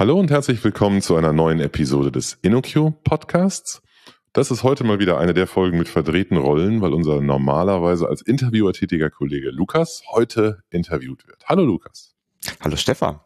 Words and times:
Hallo 0.00 0.18
und 0.18 0.30
herzlich 0.30 0.64
willkommen 0.64 1.02
zu 1.02 1.14
einer 1.14 1.34
neuen 1.34 1.60
Episode 1.60 2.10
des 2.10 2.38
InnoQ 2.40 3.04
Podcasts. 3.04 3.82
Das 4.32 4.50
ist 4.50 4.62
heute 4.62 4.82
mal 4.82 4.98
wieder 4.98 5.18
eine 5.18 5.34
der 5.34 5.46
Folgen 5.46 5.76
mit 5.76 5.90
verdrehten 5.90 6.38
Rollen, 6.38 6.80
weil 6.80 6.94
unser 6.94 7.20
normalerweise 7.20 8.08
als 8.08 8.22
Interviewer 8.22 8.72
tätiger 8.72 9.10
Kollege 9.10 9.50
Lukas 9.50 10.02
heute 10.10 10.62
interviewt 10.70 11.28
wird. 11.28 11.44
Hallo 11.44 11.66
Lukas. 11.66 12.14
Hallo 12.62 12.76
Stefan. 12.76 13.20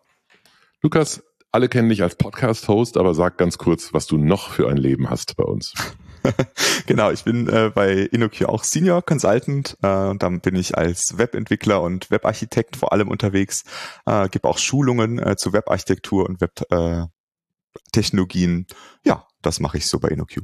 Lukas, 0.82 1.22
alle 1.52 1.68
kennen 1.68 1.90
dich 1.90 2.02
als 2.02 2.16
Podcast-Host, 2.16 2.96
aber 2.96 3.14
sag 3.14 3.38
ganz 3.38 3.56
kurz, 3.56 3.94
was 3.94 4.08
du 4.08 4.18
noch 4.18 4.50
für 4.50 4.68
ein 4.68 4.76
Leben 4.76 5.08
hast 5.08 5.36
bei 5.36 5.44
uns. 5.44 5.74
genau, 6.86 7.10
ich 7.10 7.24
bin 7.24 7.48
äh, 7.48 7.70
bei 7.74 7.92
InnoQ 7.92 8.44
auch 8.46 8.64
Senior 8.64 9.02
Consultant 9.02 9.76
äh, 9.82 10.08
und 10.08 10.22
dann 10.22 10.40
bin 10.40 10.56
ich 10.56 10.76
als 10.76 11.18
Webentwickler 11.18 11.82
und 11.82 12.10
Webarchitekt 12.10 12.76
vor 12.76 12.92
allem 12.92 13.08
unterwegs, 13.08 13.64
äh, 14.06 14.28
gebe 14.28 14.48
auch 14.48 14.58
Schulungen 14.58 15.18
äh, 15.18 15.36
zu 15.36 15.52
Webarchitektur 15.52 16.28
und 16.28 16.40
Webtechnologien. 16.40 18.66
Äh, 18.68 19.08
ja, 19.08 19.26
das 19.42 19.60
mache 19.60 19.78
ich 19.78 19.86
so 19.86 19.98
bei 19.98 20.08
InnoQ. 20.08 20.42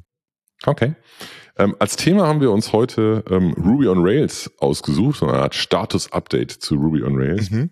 Okay. 0.66 0.95
Ähm, 1.56 1.74
als 1.78 1.97
Thema 1.97 2.27
haben 2.27 2.41
wir 2.41 2.52
uns 2.52 2.72
heute 2.72 3.24
ähm, 3.30 3.55
Ruby 3.55 3.88
on 3.88 4.02
Rails 4.02 4.50
ausgesucht, 4.58 5.19
so 5.19 5.27
eine 5.27 5.38
Art 5.38 5.55
Status-Update 5.55 6.52
zu 6.52 6.74
Ruby 6.74 7.02
on 7.02 7.16
Rails. 7.16 7.50
Mhm. 7.50 7.70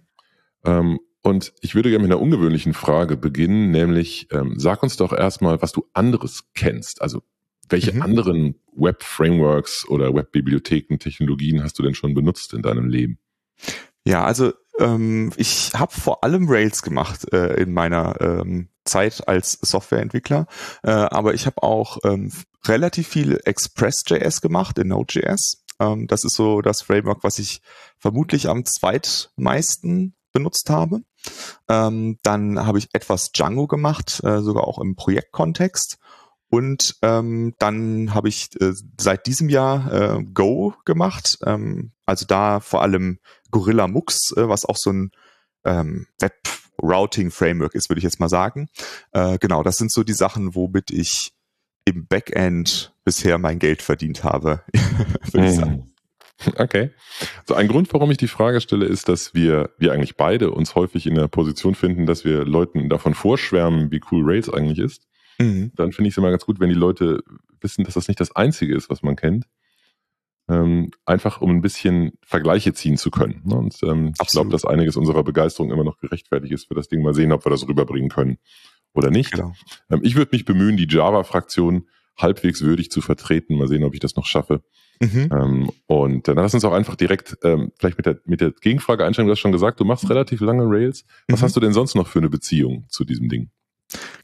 Ähm, 0.65 0.99
und 1.23 1.53
ich 1.61 1.75
würde 1.75 1.91
gerne 1.91 2.05
mit 2.05 2.13
einer 2.13 2.23
ungewöhnlichen 2.23 2.73
Frage 2.73 3.17
beginnen, 3.17 3.71
nämlich 3.71 4.29
ähm, 4.33 4.55
sag 4.57 4.83
uns 4.83 4.97
doch 4.97 5.13
erstmal, 5.13 5.61
was 5.61 5.73
du 5.73 5.87
anderes 5.93 6.45
kennst. 6.55 7.03
Also 7.03 7.23
welche 7.69 7.93
mhm. 7.93 8.03
anderen 8.03 8.55
Web-Frameworks 8.73 9.89
oder 9.89 10.15
Web-Bibliotheken, 10.15 10.99
Technologien 10.99 11.63
hast 11.63 11.79
du 11.79 11.83
denn 11.83 11.95
schon 11.95 12.15
benutzt 12.15 12.55
in 12.55 12.63
deinem 12.63 12.89
Leben? 12.89 13.19
Ja, 14.05 14.25
also 14.25 14.53
ähm, 14.79 15.33
ich 15.37 15.73
habe 15.75 15.93
vor 15.93 16.25
allem 16.25 16.49
Rails 16.49 16.83
gemacht 16.83 17.33
äh, 17.33 17.55
in 17.61 17.73
meiner 17.73 18.21
ähm, 18.21 18.69
Zeit 18.85 19.27
als 19.29 19.59
Softwareentwickler, 19.61 20.47
äh, 20.83 20.91
aber 20.91 21.35
ich 21.35 21.47
habe 21.47 21.63
auch 21.63 21.99
ähm, 22.05 22.33
relativ 22.67 23.09
viel 23.09 23.41
Express.js 23.45 24.41
gemacht 24.41 24.79
in 24.79 24.89
Node.js. 24.89 25.65
Ähm, 25.81 26.07
das 26.07 26.25
ist 26.25 26.35
so 26.35 26.63
das 26.63 26.83
Framework, 26.83 27.23
was 27.23 27.39
ich 27.39 27.61
vermutlich 27.99 28.49
am 28.49 28.65
zweitmeisten 28.65 30.15
benutzt 30.33 30.71
habe. 30.71 31.03
Ähm, 31.69 32.19
dann 32.23 32.65
habe 32.65 32.79
ich 32.79 32.89
etwas 32.93 33.33
Django 33.33 33.67
gemacht, 33.67 34.21
äh, 34.25 34.41
sogar 34.41 34.65
auch 34.65 34.79
im 34.79 34.95
Projektkontext. 34.97 35.99
Und 36.51 36.97
ähm, 37.03 37.55
dann 37.59 38.15
habe 38.15 38.29
ich 38.29 38.49
äh, 38.61 38.73
seit 38.99 39.27
diesem 39.27 39.49
Jahr 39.49 39.93
äh, 39.93 40.25
Go 40.25 40.75
gemacht. 40.85 41.39
Ähm, 41.45 41.93
also 42.07 42.25
da 42.27 42.61
vor 42.61 42.83
allem 42.83 43.19
Gorilla 43.51 43.87
Mux, 43.87 44.33
äh, 44.37 44.49
was 44.49 44.65
auch 44.65 44.77
so 44.77 44.91
ein 44.91 45.11
ähm, 45.65 46.07
Web 46.21 46.35
Routing 46.83 47.31
Framework 47.31 47.75
ist, 47.75 47.91
würde 47.91 47.99
ich 47.99 48.05
jetzt 48.05 48.21
mal 48.21 48.29
sagen. 48.29 48.69
Äh, 49.13 49.39
genau, 49.39 49.63
das 49.63 49.77
sind 49.77 49.93
so 49.93 50.05
die 50.05 50.15
Sachen, 50.15 50.55
womit 50.55 50.91
ich 50.91 51.33
im 51.85 52.07
Backend 52.07 52.95
bisher 53.05 53.39
mein 53.39 53.59
Geld 53.59 53.83
verdient 53.83 54.25
habe, 54.25 54.63
würde 55.33 55.49
ich 55.49 55.57
hm. 55.57 55.61
sagen. 55.61 55.93
Okay. 56.57 56.91
So 57.47 57.55
ein 57.55 57.67
Grund, 57.67 57.93
warum 57.93 58.11
ich 58.13 58.17
die 58.17 58.29
Frage 58.29 58.61
stelle, 58.61 58.87
ist, 58.87 59.09
dass 59.09 59.35
wir, 59.35 59.71
wir 59.79 59.93
eigentlich 59.93 60.17
beide 60.17 60.53
uns 60.53 60.77
häufig 60.77 61.07
in 61.07 61.17
der 61.17 61.27
Position 61.27 61.75
finden, 61.75 62.07
dass 62.07 62.25
wir 62.25 62.45
Leuten 62.45 62.89
davon 62.89 63.15
vorschwärmen, 63.15 63.91
wie 63.91 64.01
cool 64.13 64.23
Rails 64.25 64.49
eigentlich 64.49 64.79
ist. 64.79 65.08
Mhm. 65.39 65.73
Dann 65.75 65.93
finde 65.93 66.09
ich 66.09 66.15
es 66.15 66.19
immer 66.19 66.31
ganz 66.31 66.45
gut, 66.45 66.61
wenn 66.61 66.69
die 66.69 66.75
Leute 66.75 67.23
wissen, 67.61 67.85
dass 67.85 67.95
das 67.95 68.09
nicht 68.09 68.21
das 68.21 68.35
Einzige 68.35 68.75
ist, 68.75 68.91
was 68.91 69.03
man 69.03 69.17
kennt. 69.17 69.47
Ähm, 70.51 70.91
einfach 71.05 71.43
um 71.43 71.51
ein 71.51 71.61
bisschen 71.61 72.13
Vergleiche 72.23 72.73
ziehen 72.73 72.97
zu 72.97 73.11
können. 73.11 73.43
Ne? 73.45 73.55
Und 73.55 73.83
ähm, 73.83 74.15
ich 74.23 74.29
glaube, 74.29 74.51
dass 74.51 74.65
einiges 74.65 74.97
unserer 74.97 75.23
Begeisterung 75.23 75.71
immer 75.71 75.85
noch 75.85 75.99
gerechtfertigt 75.99 76.53
ist 76.55 76.69
für 76.69 76.75
das 76.75 76.89
Ding. 76.89 77.03
Mal 77.03 77.13
sehen, 77.13 77.33
ob 77.33 77.45
wir 77.45 77.51
das 77.51 77.69
rüberbringen 77.69 78.09
können 78.09 78.39
oder 78.95 79.11
nicht. 79.11 79.33
Genau. 79.33 79.53
Ähm, 79.91 80.01
ich 80.03 80.15
würde 80.17 80.31
mich 80.33 80.47
bemühen, 80.47 80.79
die 80.79 80.89
Java-Fraktion 80.89 81.87
halbwegs 82.17 82.63
würdig 82.63 82.91
zu 82.91 83.03
vertreten. 83.03 83.57
Mal 83.57 83.69
sehen, 83.69 83.85
ob 83.85 83.93
ich 83.93 84.01
das 84.01 84.17
noch 84.17 84.25
schaffe. 84.25 84.63
Mhm. 85.01 85.29
Ähm, 85.33 85.71
und 85.87 86.29
dann 86.29 86.37
lass 86.37 86.55
uns 86.55 86.65
auch 86.65 86.73
einfach 86.73 86.97
direkt 86.97 87.37
ähm, 87.45 87.71
vielleicht 87.79 87.99
mit 87.99 88.07
der, 88.07 88.21
mit 88.25 88.41
der 88.41 88.53
Gegenfrage 88.53 89.05
einsteigen. 89.05 89.29
Du 89.29 89.33
hast 89.33 89.41
schon 89.41 89.53
gesagt, 89.53 89.79
du 89.81 89.85
machst 89.85 90.09
relativ 90.09 90.41
lange 90.41 90.65
Rails. 90.65 91.05
Was 91.29 91.41
mhm. 91.41 91.45
hast 91.45 91.57
du 91.57 91.61
denn 91.61 91.73
sonst 91.73 91.95
noch 91.95 92.09
für 92.09 92.19
eine 92.19 92.31
Beziehung 92.31 92.87
zu 92.89 93.05
diesem 93.05 93.29
Ding? 93.29 93.51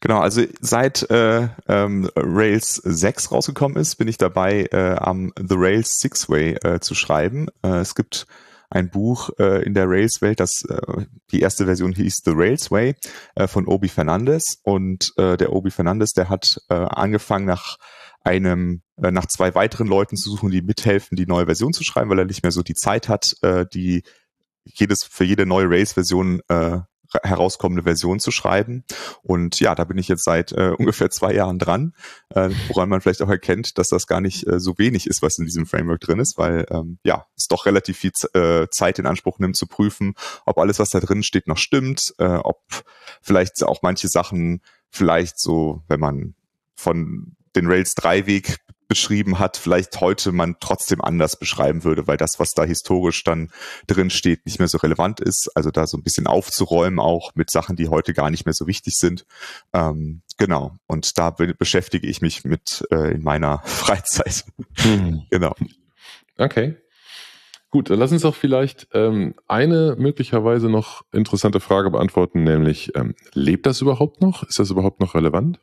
Genau, 0.01 0.19
also 0.21 0.43
seit 0.61 1.09
äh, 1.11 1.49
ähm, 1.69 2.11
Rails 2.17 2.77
6 2.77 3.33
rausgekommen 3.33 3.79
ist, 3.79 3.97
bin 3.97 4.09
ich 4.09 4.19
dabei, 4.19 4.69
äh, 4.71 4.97
am 4.97 5.33
The 5.37 5.55
Rails 5.57 5.99
Six 6.01 6.29
Way 6.29 6.57
äh, 6.63 6.81
zu 6.81 6.95
schreiben. 6.95 7.49
Äh, 7.63 7.79
es 7.79 7.95
gibt 7.95 8.27
ein 8.71 8.91
Buch 8.91 9.31
äh, 9.39 9.65
in 9.65 9.73
der 9.73 9.89
Rails-Welt, 9.89 10.41
das 10.41 10.65
äh, 10.69 11.07
die 11.31 11.41
erste 11.41 11.65
Version 11.67 11.93
hieß 11.93 12.23
The 12.25 12.33
Rails 12.35 12.71
Way 12.71 12.97
äh, 13.37 13.47
von 13.47 13.67
Obi 13.67 13.89
Fernandes 13.89 14.59
und 14.65 15.13
äh, 15.17 15.37
der 15.37 15.53
Obi 15.53 15.71
Fernandes, 15.71 16.13
der 16.13 16.29
hat 16.29 16.61
äh, 16.69 16.75
angefangen 16.75 17.47
nach 17.47 17.79
einem 18.25 18.83
äh, 18.97 19.11
nach 19.11 19.27
zwei 19.27 19.55
weiteren 19.55 19.87
Leuten 19.87 20.17
zu 20.17 20.31
suchen, 20.31 20.51
die 20.51 20.63
mithelfen, 20.63 21.17
die 21.17 21.27
neue 21.27 21.47
Version 21.47 21.73
zu 21.73 21.85
schreiben, 21.85 22.11
weil 22.11 22.19
er 22.19 22.25
nicht 22.25 22.43
mehr 22.43 22.53
so 22.53 22.63
die 22.63 22.75
Zeit 22.75 23.09
hat, 23.09 23.35
äh, 23.43 23.65
die 23.73 24.03
jedes 24.65 25.05
für 25.05 25.25
jede 25.25 25.47
neue 25.47 25.69
Rails-Version 25.69 26.41
äh, 26.49 26.81
herauskommende 27.23 27.85
Version 27.85 28.21
zu 28.21 28.31
schreiben. 28.31 28.85
Und 29.23 29.61
ja, 29.61 29.75
da 29.75 29.85
bin 29.85 29.99
ich 29.99 30.09
jetzt 30.09 30.25
seit 30.25 30.53
äh, 30.53 30.71
ungefähr 30.79 31.11
zwei 31.11 31.33
Jahren 31.35 31.59
dran, 31.59 31.95
äh, 32.31 32.51
woran 32.69 32.89
man 32.89 33.01
vielleicht 33.01 33.23
auch 33.23 33.29
erkennt, 33.29 33.79
dass 33.79 33.89
das 33.89 34.07
gar 34.07 34.21
nicht 34.21 34.47
äh, 34.47 34.61
so 34.61 34.79
wenig 34.79 35.07
ist, 35.07 35.23
was 35.23 35.39
in 35.39 35.45
diesem 35.45 35.67
Framework 35.67 36.01
drin 36.01 36.19
ist, 36.19 36.39
weil 36.39 36.67
ähm, 36.71 36.99
ja, 37.05 37.27
es 37.37 37.49
doch 37.49 37.67
relativ 37.67 37.99
viel 37.99 38.13
äh, 38.35 38.67
Zeit 38.71 38.99
in 38.99 39.07
Anspruch 39.07 39.39
nimmt 39.39 39.57
zu 39.57 39.67
prüfen, 39.67 40.15
ob 40.47 40.59
alles, 40.59 40.79
was 40.79 40.91
da 40.91 41.01
drin 41.01 41.23
steht, 41.23 41.47
noch 41.47 41.59
stimmt, 41.59 42.15
äh, 42.19 42.25
ob 42.25 42.63
vielleicht 43.23 43.63
auch 43.63 43.83
manche 43.83 44.09
Sachen 44.09 44.61
vielleicht 44.91 45.39
so, 45.39 45.83
wenn 45.89 46.01
man 46.01 46.35
von 46.75 47.37
den 47.57 47.67
Rails 47.67 47.95
3 47.95 48.27
Weg 48.27 48.59
beschrieben 48.95 49.41
hat, 49.41 49.57
vielleicht 49.57 50.01
heute 50.01 50.31
man 50.31 50.55
trotzdem 50.61 51.01
anders 51.01 51.37
beschreiben 51.37 51.83
würde, 51.83 52.07
weil 52.07 52.17
das, 52.17 52.39
was 52.39 52.53
da 52.53 52.63
historisch 52.63 53.25
dann 53.25 53.51
drin 53.89 54.09
steht, 54.09 54.47
nicht 54.47 54.61
mehr 54.61 54.69
so 54.69 54.79
relevant 54.79 55.19
ist. 55.19 55.51
Also 55.57 55.73
da 55.73 55.89
so 55.89 55.97
ein 55.97 56.05
bisschen 56.05 56.29
aufzuräumen 56.29 57.01
auch 57.01 57.33
mit 57.35 57.51
Sachen, 57.51 57.75
die 57.75 57.89
heute 57.89 58.15
gar 58.15 58.31
nicht 58.31 58.47
mehr 58.47 58.55
so 58.55 58.69
wichtig 58.69 58.95
sind. 58.95 59.27
Ähm, 59.73 60.23
genau. 60.39 60.77
Und 60.87 61.19
da 61.19 61.31
be 61.31 61.55
beschäftige 61.55 62.07
ich 62.07 62.21
mich 62.21 62.45
mit 62.45 62.87
äh, 62.93 63.15
in 63.15 63.25
meiner 63.25 63.59
Freizeit. 63.65 64.45
Hm. 64.77 65.23
genau. 65.29 65.57
Okay. 66.39 66.77
Gut, 67.73 67.91
dann 67.91 67.99
lass 67.99 68.13
uns 68.13 68.23
doch 68.23 68.37
vielleicht 68.37 68.87
ähm, 68.93 69.35
eine 69.49 69.97
möglicherweise 69.99 70.71
noch 70.71 71.03
interessante 71.11 71.59
Frage 71.59 71.91
beantworten, 71.91 72.45
nämlich 72.45 72.95
ähm, 72.95 73.17
lebt 73.33 73.67
das 73.67 73.81
überhaupt 73.81 74.21
noch? 74.21 74.45
Ist 74.45 74.61
das 74.61 74.71
überhaupt 74.71 75.01
noch 75.01 75.17
relevant? 75.17 75.59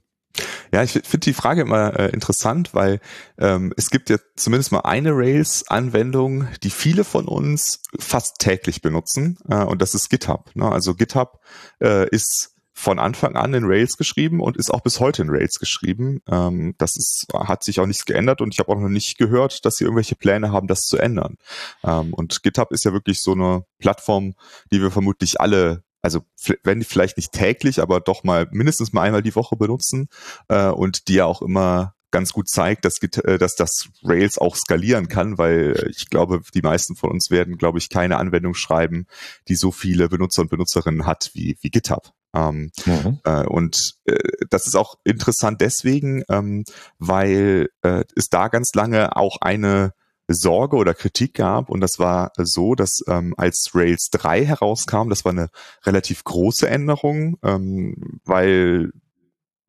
Ja, 0.72 0.84
ich 0.84 0.92
finde 0.92 1.20
die 1.20 1.34
Frage 1.34 1.62
immer 1.62 2.00
äh, 2.00 2.10
interessant, 2.12 2.74
weil 2.74 3.02
ähm, 3.38 3.74
es 3.76 3.90
gibt 3.90 4.10
ja 4.10 4.18
zumindest 4.36 4.72
mal 4.72 4.82
eine 4.82 5.12
Rails-Anwendung, 5.12 6.48
die 6.64 6.70
viele 6.70 7.04
von 7.04 7.28
uns 7.28 7.82
fast 8.00 8.40
täglich 8.40 8.82
benutzen, 8.82 9.38
äh, 9.50 9.64
und 9.64 9.82
das 9.82 9.94
ist 9.94 10.10
GitHub. 10.10 10.50
Ne? 10.56 10.72
Also 10.72 10.96
GitHub 10.96 11.42
äh, 11.82 12.08
ist 12.10 12.56
von 12.74 13.00
Anfang 13.00 13.36
an 13.36 13.54
in 13.54 13.66
Rails 13.66 13.98
geschrieben 13.98 14.40
und 14.40 14.58
ist 14.58 14.74
auch 14.74 14.82
bis 14.82 15.00
heute 15.00 15.22
in 15.22 15.30
Rails 15.30 15.60
geschrieben. 15.60 16.22
Ähm, 16.28 16.74
das 16.78 16.96
ist, 16.96 17.28
hat 17.34 17.64
sich 17.64 17.80
auch 17.80 17.86
nichts 17.86 18.06
geändert 18.06 18.42
und 18.42 18.54
ich 18.54 18.60
habe 18.60 18.72
auch 18.72 18.80
noch 18.80 18.90
nicht 18.90 19.18
gehört, 19.18 19.66
dass 19.66 19.76
sie 19.76 19.84
irgendwelche 19.84 20.16
Pläne 20.16 20.52
haben, 20.52 20.68
das 20.68 20.82
zu 20.82 20.98
ändern. 20.98 21.36
Ähm, 21.84 22.14
und 22.14 22.42
GitHub 22.44 22.72
ist 22.72 22.86
ja 22.86 22.94
wirklich 22.94 23.22
so 23.22 23.34
eine 23.34 23.66
Plattform, 23.78 24.34
die 24.72 24.82
wir 24.82 24.90
vermutlich 24.90 25.40
alle 25.40 25.84
also 26.02 26.22
wenn 26.64 26.80
die 26.80 26.86
vielleicht 26.86 27.18
nicht 27.18 27.32
täglich, 27.32 27.82
aber 27.82 28.00
doch 28.00 28.24
mal 28.24 28.48
mindestens 28.52 28.94
mal 28.94 29.04
einmal 29.04 29.22
die 29.22 29.36
Woche 29.36 29.56
benutzen 29.56 30.08
äh, 30.48 30.68
und 30.68 31.08
die 31.08 31.16
ja 31.16 31.26
auch 31.26 31.42
immer 31.42 31.94
ganz 32.12 32.34
gut 32.34 32.50
zeigt, 32.50 32.86
dass, 32.86 33.02
äh, 33.02 33.38
dass 33.38 33.56
das 33.56 33.90
Rails 34.04 34.38
auch 34.38 34.56
skalieren 34.56 35.08
kann, 35.08 35.38
weil 35.38 35.90
ich 35.90 36.10
glaube, 36.10 36.42
die 36.54 36.62
meisten 36.62 36.96
von 36.96 37.10
uns 37.10 37.32
werden, 37.32 37.58
glaube 37.58 37.80
ich, 37.80 37.90
keine 37.90 38.18
Anwendung 38.18 38.54
schreiben, 38.54 39.08
die 39.48 39.56
so 39.56 39.72
viele 39.72 40.10
Benutzer 40.10 40.44
und 40.44 40.50
Benutzerinnen 40.50 41.06
hat 41.06 41.32
wie, 41.34 41.58
wie 41.62 41.70
GitHub. 41.70 42.12
Ähm, 42.34 42.72
mhm. 42.86 43.20
äh, 43.26 43.46
und 43.46 43.96
äh, 44.06 44.16
das 44.50 44.68
ist 44.68 44.76
auch 44.76 44.96
interessant 45.04 45.60
deswegen, 45.60 46.24
ähm, 46.30 46.64
weil 46.98 47.70
äh, 47.82 48.04
es 48.16 48.30
da 48.30 48.48
ganz 48.48 48.74
lange 48.74 49.18
auch 49.18 49.38
eine 49.42 49.94
Sorge 50.34 50.76
oder 50.76 50.94
Kritik 50.94 51.36
gab. 51.36 51.70
Und 51.70 51.82
das 51.82 52.00
war 52.00 52.32
so, 52.38 52.76
dass 52.76 53.00
ähm, 53.08 53.34
als 53.38 53.72
Rails 53.74 54.10
3 54.12 54.46
herauskam, 54.46 55.10
das 55.10 55.26
war 55.26 55.32
eine 55.32 55.50
relativ 55.86 56.24
große 56.24 56.70
Änderung, 56.70 57.38
ähm, 57.44 58.20
weil 58.26 58.92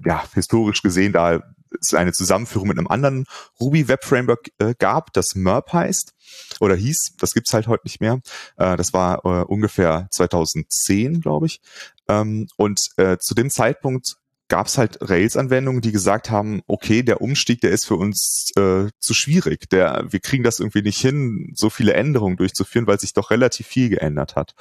ja 0.04 0.24
historisch 0.34 0.82
gesehen 0.82 1.12
da 1.12 1.40
es 1.80 1.94
eine 1.94 2.12
Zusammenführung 2.12 2.68
mit 2.68 2.78
einem 2.78 2.88
anderen 2.88 3.24
Ruby 3.60 3.88
Web 3.88 4.04
Framework 4.04 4.50
äh, 4.58 4.74
gab, 4.78 5.12
das 5.12 5.34
MERP 5.34 5.72
heißt 5.72 6.14
oder 6.60 6.74
hieß. 6.74 7.16
Das 7.18 7.32
gibt's 7.32 7.52
halt 7.54 7.66
heute 7.66 7.84
nicht 7.84 8.00
mehr. 8.00 8.20
Äh, 8.56 8.76
das 8.76 8.92
war 8.92 9.24
äh, 9.24 9.44
ungefähr 9.44 10.08
2010, 10.10 11.20
glaube 11.20 11.46
ich. 11.46 11.60
Ähm, 12.08 12.46
und 12.56 12.80
äh, 12.96 13.18
zu 13.18 13.34
dem 13.34 13.50
Zeitpunkt 13.50 14.16
gab 14.52 14.66
es 14.66 14.76
halt 14.76 14.98
Rails-Anwendungen, 15.00 15.80
die 15.80 15.92
gesagt 15.92 16.28
haben, 16.28 16.60
okay, 16.66 17.02
der 17.02 17.22
Umstieg, 17.22 17.62
der 17.62 17.70
ist 17.70 17.86
für 17.86 17.96
uns 17.96 18.50
äh, 18.58 18.90
zu 19.00 19.14
schwierig. 19.14 19.70
Der, 19.70 20.04
wir 20.10 20.20
kriegen 20.20 20.44
das 20.44 20.60
irgendwie 20.60 20.82
nicht 20.82 21.00
hin, 21.00 21.54
so 21.54 21.70
viele 21.70 21.94
Änderungen 21.94 22.36
durchzuführen, 22.36 22.86
weil 22.86 23.00
sich 23.00 23.14
doch 23.14 23.30
relativ 23.30 23.66
viel 23.66 23.88
geändert 23.88 24.36
hat. 24.36 24.54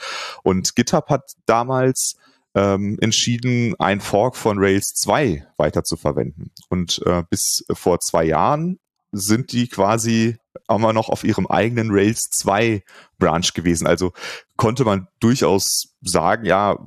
Und 0.44 0.78
GitHub 0.78 1.10
hat 1.10 1.34
damals 1.46 2.16
ähm, 2.56 3.00
entschieden, 3.02 3.76
ein 3.80 4.00
Fork 4.00 4.38
von 4.38 4.60
Rails 4.60 4.94
2 4.94 5.46
weiter 5.58 5.84
zu 5.84 5.98
verwenden. 5.98 6.52
Und 6.70 7.02
äh, 7.06 7.24
bis 7.30 7.66
vor 7.74 8.00
zwei 8.00 8.24
Jahren 8.24 8.80
sind 9.12 9.52
die 9.52 9.68
quasi 9.68 10.38
immer 10.70 10.94
noch 10.94 11.10
auf 11.10 11.26
ihrem 11.26 11.48
eigenen 11.48 11.90
Rails 11.92 12.30
2 12.30 12.82
Branch 13.20 13.54
gewesen. 13.54 13.88
Also 13.88 14.14
konnte 14.56 14.86
man 14.86 15.10
durchaus 15.20 15.98
sagen, 16.02 16.46
ja, 16.46 16.78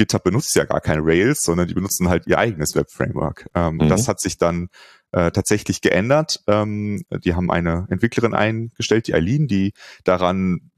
GitHub 0.00 0.24
benutzt 0.24 0.56
ja 0.56 0.64
gar 0.64 0.80
keine 0.80 1.02
Rails, 1.04 1.42
sondern 1.42 1.68
die 1.68 1.74
benutzen 1.74 2.08
halt 2.08 2.26
ihr 2.26 2.38
eigenes 2.38 2.74
Web-Framework. 2.74 3.50
Ähm, 3.54 3.74
mhm. 3.74 3.88
Das 3.90 4.08
hat 4.08 4.18
sich 4.18 4.38
dann 4.38 4.68
äh, 5.12 5.30
tatsächlich 5.30 5.82
geändert. 5.82 6.40
Ähm, 6.46 7.04
die 7.22 7.34
haben 7.34 7.50
eine 7.50 7.86
Entwicklerin 7.90 8.34
eingestellt, 8.34 9.08
die 9.08 9.14
Eileen, 9.14 9.46
die 9.46 9.74
daran 10.04 10.70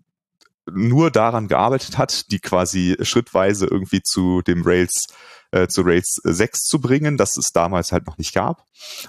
nur 0.71 1.13
daran 1.13 1.47
gearbeitet 1.47 1.99
hat, 1.99 2.33
die 2.33 2.41
quasi 2.41 2.97
schrittweise 3.03 3.67
irgendwie 3.67 4.03
zu 4.03 4.43
dem 4.43 4.63
Rails 4.65 5.07
äh, 5.53 5.69
zu 5.69 5.83
Rails 5.83 6.21
6 6.25 6.65
zu 6.65 6.81
bringen, 6.81 7.17
das 7.17 7.37
es 7.37 7.53
damals 7.53 7.93
halt 7.93 8.07
noch 8.07 8.19
nicht 8.19 8.35
gab. 8.35 8.67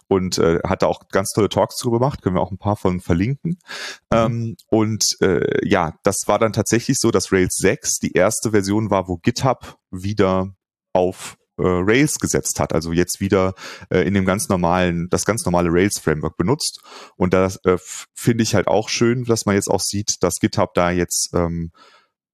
Und 0.08 0.38
äh, 0.38 0.60
hat 0.64 0.84
da 0.84 0.88
auch 0.88 1.08
ganz 1.10 1.32
tolle 1.32 1.50
Talks 1.50 1.78
drüber 1.78 2.00
gemacht, 2.00 2.22
können 2.22 2.36
wir 2.36 2.42
auch 2.42 2.52
ein 2.52 2.58
paar 2.58 2.76
von 2.76 3.00
verlinken. 3.00 3.58
Mhm. 4.12 4.18
Ähm, 4.18 4.56
und 4.68 5.18
äh, 5.22 5.68
ja, 5.68 5.94
das 6.04 6.28
war 6.28 6.40
dann 6.40 6.54
tatsächlich 6.54 6.98
so, 7.00 7.12
dass 7.12 7.32
Rails 7.32 7.56
6 7.56 8.00
die 8.00 8.14
erste 8.14 8.52
Version 8.52 8.90
war, 8.90 9.08
wo 9.08 9.18
GitHub 9.18 9.78
wieder 9.90 10.54
auf 10.94 11.38
äh, 11.58 11.64
Rails 11.66 12.20
gesetzt 12.20 12.60
hat, 12.60 12.74
also 12.74 12.92
jetzt 12.92 13.20
wieder 13.20 13.54
äh, 13.90 14.00
in 14.00 14.14
dem 14.14 14.26
ganz 14.26 14.50
normalen, 14.50 15.08
das 15.10 15.26
ganz 15.26 15.46
normale 15.46 15.70
Rails-Framework 15.72 16.36
benutzt. 16.36 16.82
Und 17.16 17.34
da 17.34 17.52
äh, 17.64 17.78
finde 18.14 18.44
ich 18.44 18.56
halt 18.56 18.68
auch 18.68 18.90
schön, 18.90 19.24
dass 19.26 19.46
man 19.46 19.56
jetzt 19.56 19.70
auch 19.70 19.82
sieht, 19.82 20.24
dass 20.24 20.40
GitHub 20.40 20.74
da 20.74 20.92
jetzt 20.92 21.30
ähm, 21.34 21.72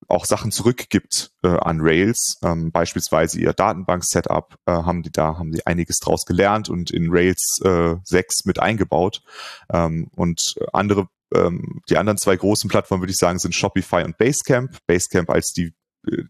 auch 0.10 0.26
Sachen 0.26 0.52
zurückgibt 0.52 1.32
äh, 1.44 1.48
an 1.48 1.80
Rails, 1.82 2.40
ähm, 2.44 2.72
beispielsweise 2.72 3.40
ihr 3.40 3.54
Datenbank-Setup, 3.54 4.56
äh, 4.66 4.72
haben 4.72 5.04
die 5.04 5.12
da, 5.12 5.38
haben 5.38 5.52
die 5.52 5.66
einiges 5.66 6.00
draus 6.00 6.26
gelernt 6.26 6.70
und 6.70 6.92
in 6.92 7.08
Rails 7.10 7.60
äh, 7.64 7.96
6 8.04 8.46
mit 8.46 8.60
eingebaut. 8.60 9.22
Ähm, 9.72 10.10
und 10.16 10.56
andere, 10.74 11.08
ähm, 11.34 11.82
die 11.90 11.98
anderen 11.98 12.18
zwei 12.18 12.36
großen 12.36 12.70
Plattformen, 12.70 13.02
würde 13.02 13.12
ich 13.12 13.20
sagen, 13.20 13.40
sind 13.40 13.56
Shopify 13.56 14.04
und 14.04 14.18
Basecamp. 14.18 14.78
Basecamp 14.88 15.30
als 15.30 15.52
die 15.54 15.74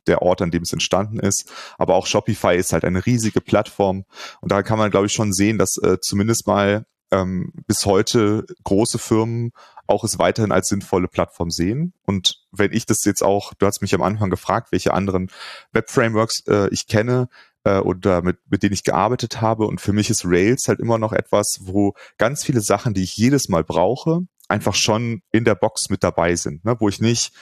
der 0.07 0.21
Ort, 0.21 0.41
an 0.41 0.51
dem 0.51 0.63
es 0.63 0.73
entstanden 0.73 1.19
ist. 1.19 1.49
Aber 1.77 1.95
auch 1.95 2.07
Shopify 2.07 2.55
ist 2.55 2.73
halt 2.73 2.85
eine 2.85 3.05
riesige 3.05 3.39
Plattform. 3.41 4.05
Und 4.41 4.51
da 4.51 4.63
kann 4.63 4.79
man, 4.79 4.91
glaube 4.91 5.05
ich, 5.05 5.13
schon 5.13 5.31
sehen, 5.31 5.57
dass 5.57 5.77
äh, 5.77 5.99
zumindest 6.01 6.47
mal 6.47 6.85
ähm, 7.11 7.51
bis 7.67 7.85
heute 7.85 8.45
große 8.63 8.99
Firmen 8.99 9.51
auch 9.87 10.03
es 10.03 10.19
weiterhin 10.19 10.51
als 10.51 10.67
sinnvolle 10.67 11.07
Plattform 11.07 11.49
sehen. 11.49 11.93
Und 12.05 12.45
wenn 12.51 12.71
ich 12.71 12.85
das 12.85 13.03
jetzt 13.05 13.23
auch, 13.23 13.53
du 13.55 13.65
hast 13.65 13.81
mich 13.81 13.95
am 13.95 14.03
Anfang 14.03 14.29
gefragt, 14.29 14.71
welche 14.71 14.93
anderen 14.93 15.31
Web-Frameworks 15.71 16.43
äh, 16.47 16.69
ich 16.69 16.85
kenne, 16.85 17.27
äh, 17.63 17.79
oder 17.79 18.21
mit, 18.21 18.37
mit 18.49 18.63
denen 18.63 18.73
ich 18.73 18.83
gearbeitet 18.83 19.41
habe. 19.41 19.65
Und 19.65 19.81
für 19.81 19.93
mich 19.93 20.09
ist 20.09 20.25
Rails 20.25 20.67
halt 20.67 20.79
immer 20.79 20.97
noch 20.97 21.13
etwas, 21.13 21.59
wo 21.61 21.93
ganz 22.17 22.43
viele 22.43 22.61
Sachen, 22.61 22.93
die 22.93 23.03
ich 23.03 23.17
jedes 23.17 23.49
Mal 23.49 23.63
brauche, 23.63 24.21
einfach 24.47 24.75
schon 24.75 25.21
in 25.31 25.45
der 25.45 25.55
Box 25.55 25.89
mit 25.89 26.03
dabei 26.03 26.35
sind, 26.35 26.65
ne? 26.65 26.75
wo 26.79 26.89
ich 26.89 27.01
nicht 27.01 27.33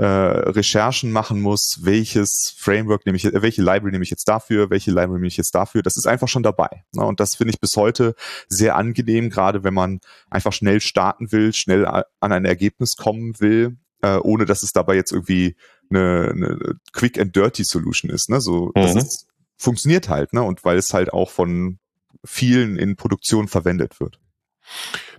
äh, 0.00 0.06
Recherchen 0.06 1.12
machen 1.12 1.42
muss, 1.42 1.80
welches 1.82 2.54
Framework 2.56 3.04
nehme 3.04 3.16
ich, 3.16 3.26
äh, 3.26 3.42
welche 3.42 3.60
Library 3.60 3.92
nehme 3.92 4.02
ich 4.02 4.08
jetzt 4.08 4.26
dafür, 4.28 4.70
welche 4.70 4.90
Library 4.90 5.18
nehme 5.18 5.26
ich 5.26 5.36
jetzt 5.36 5.54
dafür. 5.54 5.82
Das 5.82 5.98
ist 5.98 6.06
einfach 6.06 6.26
schon 6.26 6.42
dabei. 6.42 6.84
Ne? 6.94 7.04
Und 7.04 7.20
das 7.20 7.34
finde 7.34 7.52
ich 7.52 7.60
bis 7.60 7.76
heute 7.76 8.14
sehr 8.48 8.76
angenehm, 8.76 9.28
gerade 9.28 9.62
wenn 9.62 9.74
man 9.74 10.00
einfach 10.30 10.54
schnell 10.54 10.80
starten 10.80 11.32
will, 11.32 11.52
schnell 11.52 11.84
an 11.84 12.04
ein 12.20 12.46
Ergebnis 12.46 12.96
kommen 12.96 13.38
will, 13.40 13.76
äh, 14.00 14.16
ohne 14.16 14.46
dass 14.46 14.62
es 14.62 14.72
dabei 14.72 14.94
jetzt 14.94 15.12
irgendwie 15.12 15.54
eine, 15.90 16.30
eine 16.30 16.76
Quick 16.94 17.20
and 17.20 17.36
Dirty 17.36 17.64
Solution 17.64 18.10
ist. 18.10 18.30
Ne? 18.30 18.40
So, 18.40 18.68
mhm. 18.68 18.80
das 18.80 18.94
ist, 18.94 19.26
funktioniert 19.58 20.08
halt, 20.08 20.32
ne? 20.32 20.42
Und 20.42 20.64
weil 20.64 20.78
es 20.78 20.94
halt 20.94 21.12
auch 21.12 21.28
von 21.28 21.78
vielen 22.24 22.76
in 22.76 22.96
Produktion 22.96 23.48
verwendet 23.48 24.00
wird. 24.00 24.18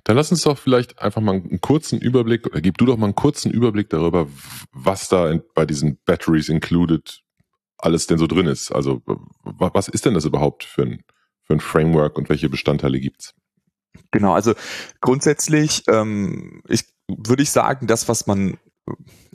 Dann 0.03 0.15
lass 0.15 0.31
uns 0.31 0.41
doch 0.41 0.57
vielleicht 0.57 0.99
einfach 0.99 1.21
mal 1.21 1.35
einen 1.35 1.61
kurzen 1.61 1.99
Überblick, 1.99 2.47
oder 2.47 2.61
gib 2.61 2.77
du 2.77 2.85
doch 2.85 2.97
mal 2.97 3.07
einen 3.07 3.15
kurzen 3.15 3.51
Überblick 3.51 3.89
darüber, 3.89 4.27
was 4.71 5.09
da 5.09 5.29
in, 5.29 5.43
bei 5.53 5.65
diesen 5.65 5.99
Batteries 6.05 6.49
included 6.49 7.21
alles 7.77 8.07
denn 8.07 8.17
so 8.17 8.27
drin 8.27 8.47
ist. 8.47 8.71
Also 8.71 9.01
was 9.43 9.87
ist 9.87 10.05
denn 10.05 10.13
das 10.13 10.25
überhaupt 10.25 10.63
für 10.63 10.83
ein, 10.83 11.03
für 11.43 11.53
ein 11.53 11.59
Framework 11.59 12.17
und 12.17 12.29
welche 12.29 12.49
Bestandteile 12.49 12.99
gibt's? 12.99 13.33
Genau, 14.11 14.33
also 14.33 14.53
grundsätzlich 15.01 15.83
ähm, 15.87 16.61
ich, 16.67 16.83
würde 17.07 17.43
ich 17.43 17.51
sagen, 17.51 17.87
das, 17.87 18.07
was 18.07 18.27
man 18.27 18.57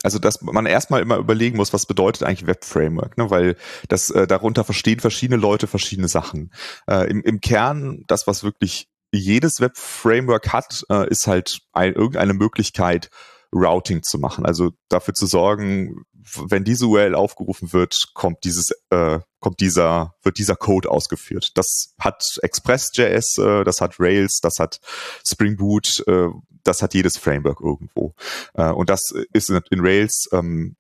also 0.02 0.19
dass 0.19 0.42
man 0.42 0.66
erstmal 0.66 1.00
immer 1.02 1.16
überlegen 1.16 1.56
muss, 1.56 1.72
was 1.72 1.86
bedeutet 1.86 2.24
eigentlich 2.24 2.46
Web 2.46 2.64
Framework, 2.64 3.16
ne? 3.16 3.30
weil 3.30 3.56
das 3.88 4.10
äh, 4.10 4.26
darunter 4.26 4.64
verstehen 4.64 5.00
verschiedene 5.00 5.40
Leute 5.40 5.66
verschiedene 5.66 6.08
Sachen. 6.08 6.52
Äh, 6.86 7.08
im, 7.10 7.22
Im 7.22 7.40
Kern, 7.40 8.04
das, 8.06 8.26
was 8.26 8.44
wirklich 8.44 8.88
jedes 9.12 9.61
Web-Framework 9.61 10.53
hat, 10.53 10.85
äh, 10.91 11.08
ist 11.08 11.26
halt 11.26 11.61
ein, 11.73 11.94
irgendeine 11.94 12.35
Möglichkeit, 12.35 13.11
Routing 13.53 14.03
zu 14.03 14.19
machen. 14.19 14.44
Also 14.44 14.73
dafür 14.88 15.14
zu 15.14 15.26
sorgen, 15.26 16.05
wenn 16.49 16.64
diese 16.64 16.87
URL 16.87 17.14
aufgerufen 17.14 17.73
wird, 17.73 18.11
kommt 18.14 18.44
dieses, 18.44 18.70
äh, 18.91 19.20
kommt 19.41 19.61
dieser, 19.61 20.14
wird 20.23 20.38
dieser 20.38 20.56
Code 20.56 20.91
ausgeführt. 20.91 21.53
Das 21.55 21.94
hat 21.99 22.23
Express.js, 22.43 23.38
äh, 23.38 23.64
das 23.64 23.81
hat 23.81 23.99
Rails, 23.99 24.41
das 24.43 24.58
hat 24.58 24.81
Spring 25.26 25.56
Boot, 25.56 26.03
äh, 26.06 26.29
das 26.64 26.82
hat 26.82 26.94
jedes 26.94 27.17
Framework 27.17 27.61
irgendwo. 27.61 28.14
Äh, 28.55 28.70
und 28.70 28.91
das 28.91 29.12
ist 29.32 29.50
in 29.50 29.81
Rails 29.81 30.29
ähm, 30.32 30.76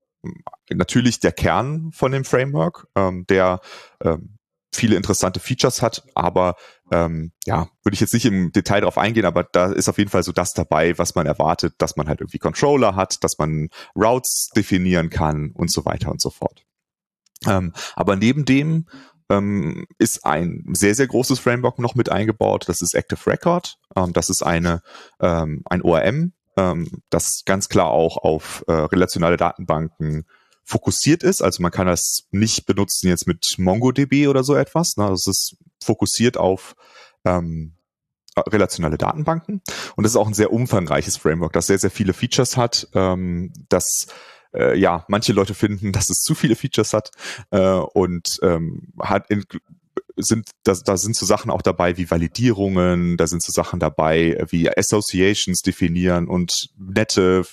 natürlich 0.70 1.20
der 1.20 1.32
Kern 1.32 1.92
von 1.92 2.12
dem 2.12 2.24
Framework, 2.24 2.88
ähm, 2.96 3.24
der 3.28 3.60
ähm, 4.02 4.36
viele 4.76 4.96
interessante 4.96 5.40
Features 5.40 5.82
hat, 5.82 6.04
aber 6.14 6.56
ähm, 6.92 7.32
ja, 7.44 7.68
würde 7.82 7.94
ich 7.94 8.00
jetzt 8.00 8.14
nicht 8.14 8.26
im 8.26 8.52
Detail 8.52 8.80
darauf 8.80 8.98
eingehen, 8.98 9.24
aber 9.24 9.44
da 9.44 9.72
ist 9.72 9.88
auf 9.88 9.98
jeden 9.98 10.10
Fall 10.10 10.22
so 10.22 10.32
das 10.32 10.54
dabei, 10.54 10.96
was 10.98 11.14
man 11.14 11.26
erwartet, 11.26 11.74
dass 11.78 11.96
man 11.96 12.08
halt 12.08 12.20
irgendwie 12.20 12.38
Controller 12.38 12.94
hat, 12.94 13.24
dass 13.24 13.38
man 13.38 13.68
Routes 13.96 14.50
definieren 14.54 15.10
kann 15.10 15.50
und 15.52 15.72
so 15.72 15.84
weiter 15.84 16.10
und 16.10 16.20
so 16.20 16.30
fort. 16.30 16.64
Ähm, 17.46 17.72
aber 17.94 18.16
neben 18.16 18.44
dem 18.44 18.86
ähm, 19.28 19.86
ist 19.98 20.24
ein 20.24 20.64
sehr, 20.72 20.94
sehr 20.94 21.06
großes 21.06 21.38
Framework 21.38 21.78
noch 21.78 21.94
mit 21.94 22.10
eingebaut. 22.10 22.68
Das 22.68 22.82
ist 22.82 22.94
Active 22.94 23.26
Record. 23.26 23.78
Ähm, 23.96 24.12
das 24.12 24.30
ist 24.30 24.42
eine, 24.42 24.82
ähm, 25.20 25.62
ein 25.64 25.82
ORM, 25.82 26.32
ähm, 26.56 27.02
das 27.10 27.42
ganz 27.44 27.68
klar 27.68 27.88
auch 27.88 28.18
auf 28.18 28.64
äh, 28.68 28.72
relationale 28.72 29.36
Datenbanken 29.36 30.26
fokussiert 30.66 31.22
ist. 31.22 31.42
Also 31.42 31.62
man 31.62 31.70
kann 31.70 31.86
das 31.86 32.26
nicht 32.32 32.66
benutzen 32.66 33.08
jetzt 33.08 33.26
mit 33.26 33.54
MongoDB 33.56 34.26
oder 34.26 34.42
so 34.42 34.56
etwas. 34.56 34.96
Ne? 34.96 35.08
Das 35.08 35.26
ist 35.26 35.56
fokussiert 35.82 36.36
auf 36.36 36.74
ähm, 37.24 37.76
relationale 38.36 38.98
Datenbanken. 38.98 39.62
Und 39.94 40.04
das 40.04 40.12
ist 40.12 40.16
auch 40.16 40.26
ein 40.26 40.34
sehr 40.34 40.52
umfangreiches 40.52 41.16
Framework, 41.16 41.52
das 41.52 41.68
sehr, 41.68 41.78
sehr 41.78 41.90
viele 41.90 42.12
Features 42.12 42.56
hat, 42.56 42.88
ähm, 42.94 43.52
das 43.68 44.08
äh, 44.54 44.78
ja, 44.78 45.04
manche 45.08 45.32
Leute 45.32 45.54
finden, 45.54 45.92
dass 45.92 46.10
es 46.10 46.18
zu 46.18 46.34
viele 46.34 46.56
Features 46.56 46.92
hat 46.92 47.12
äh, 47.50 47.60
und 47.60 48.38
ähm, 48.42 48.92
hat 49.00 49.30
in, 49.30 49.44
sind 50.16 50.50
da, 50.64 50.74
da 50.84 50.96
sind 50.96 51.14
so 51.14 51.26
Sachen 51.26 51.50
auch 51.50 51.62
dabei 51.62 51.96
wie 51.96 52.10
Validierungen, 52.10 53.16
da 53.16 53.26
sind 53.28 53.42
so 53.42 53.52
Sachen 53.52 53.78
dabei 53.78 54.44
wie 54.50 54.68
Associations 54.68 55.60
definieren 55.60 56.26
und 56.26 56.70
nette 56.76 57.44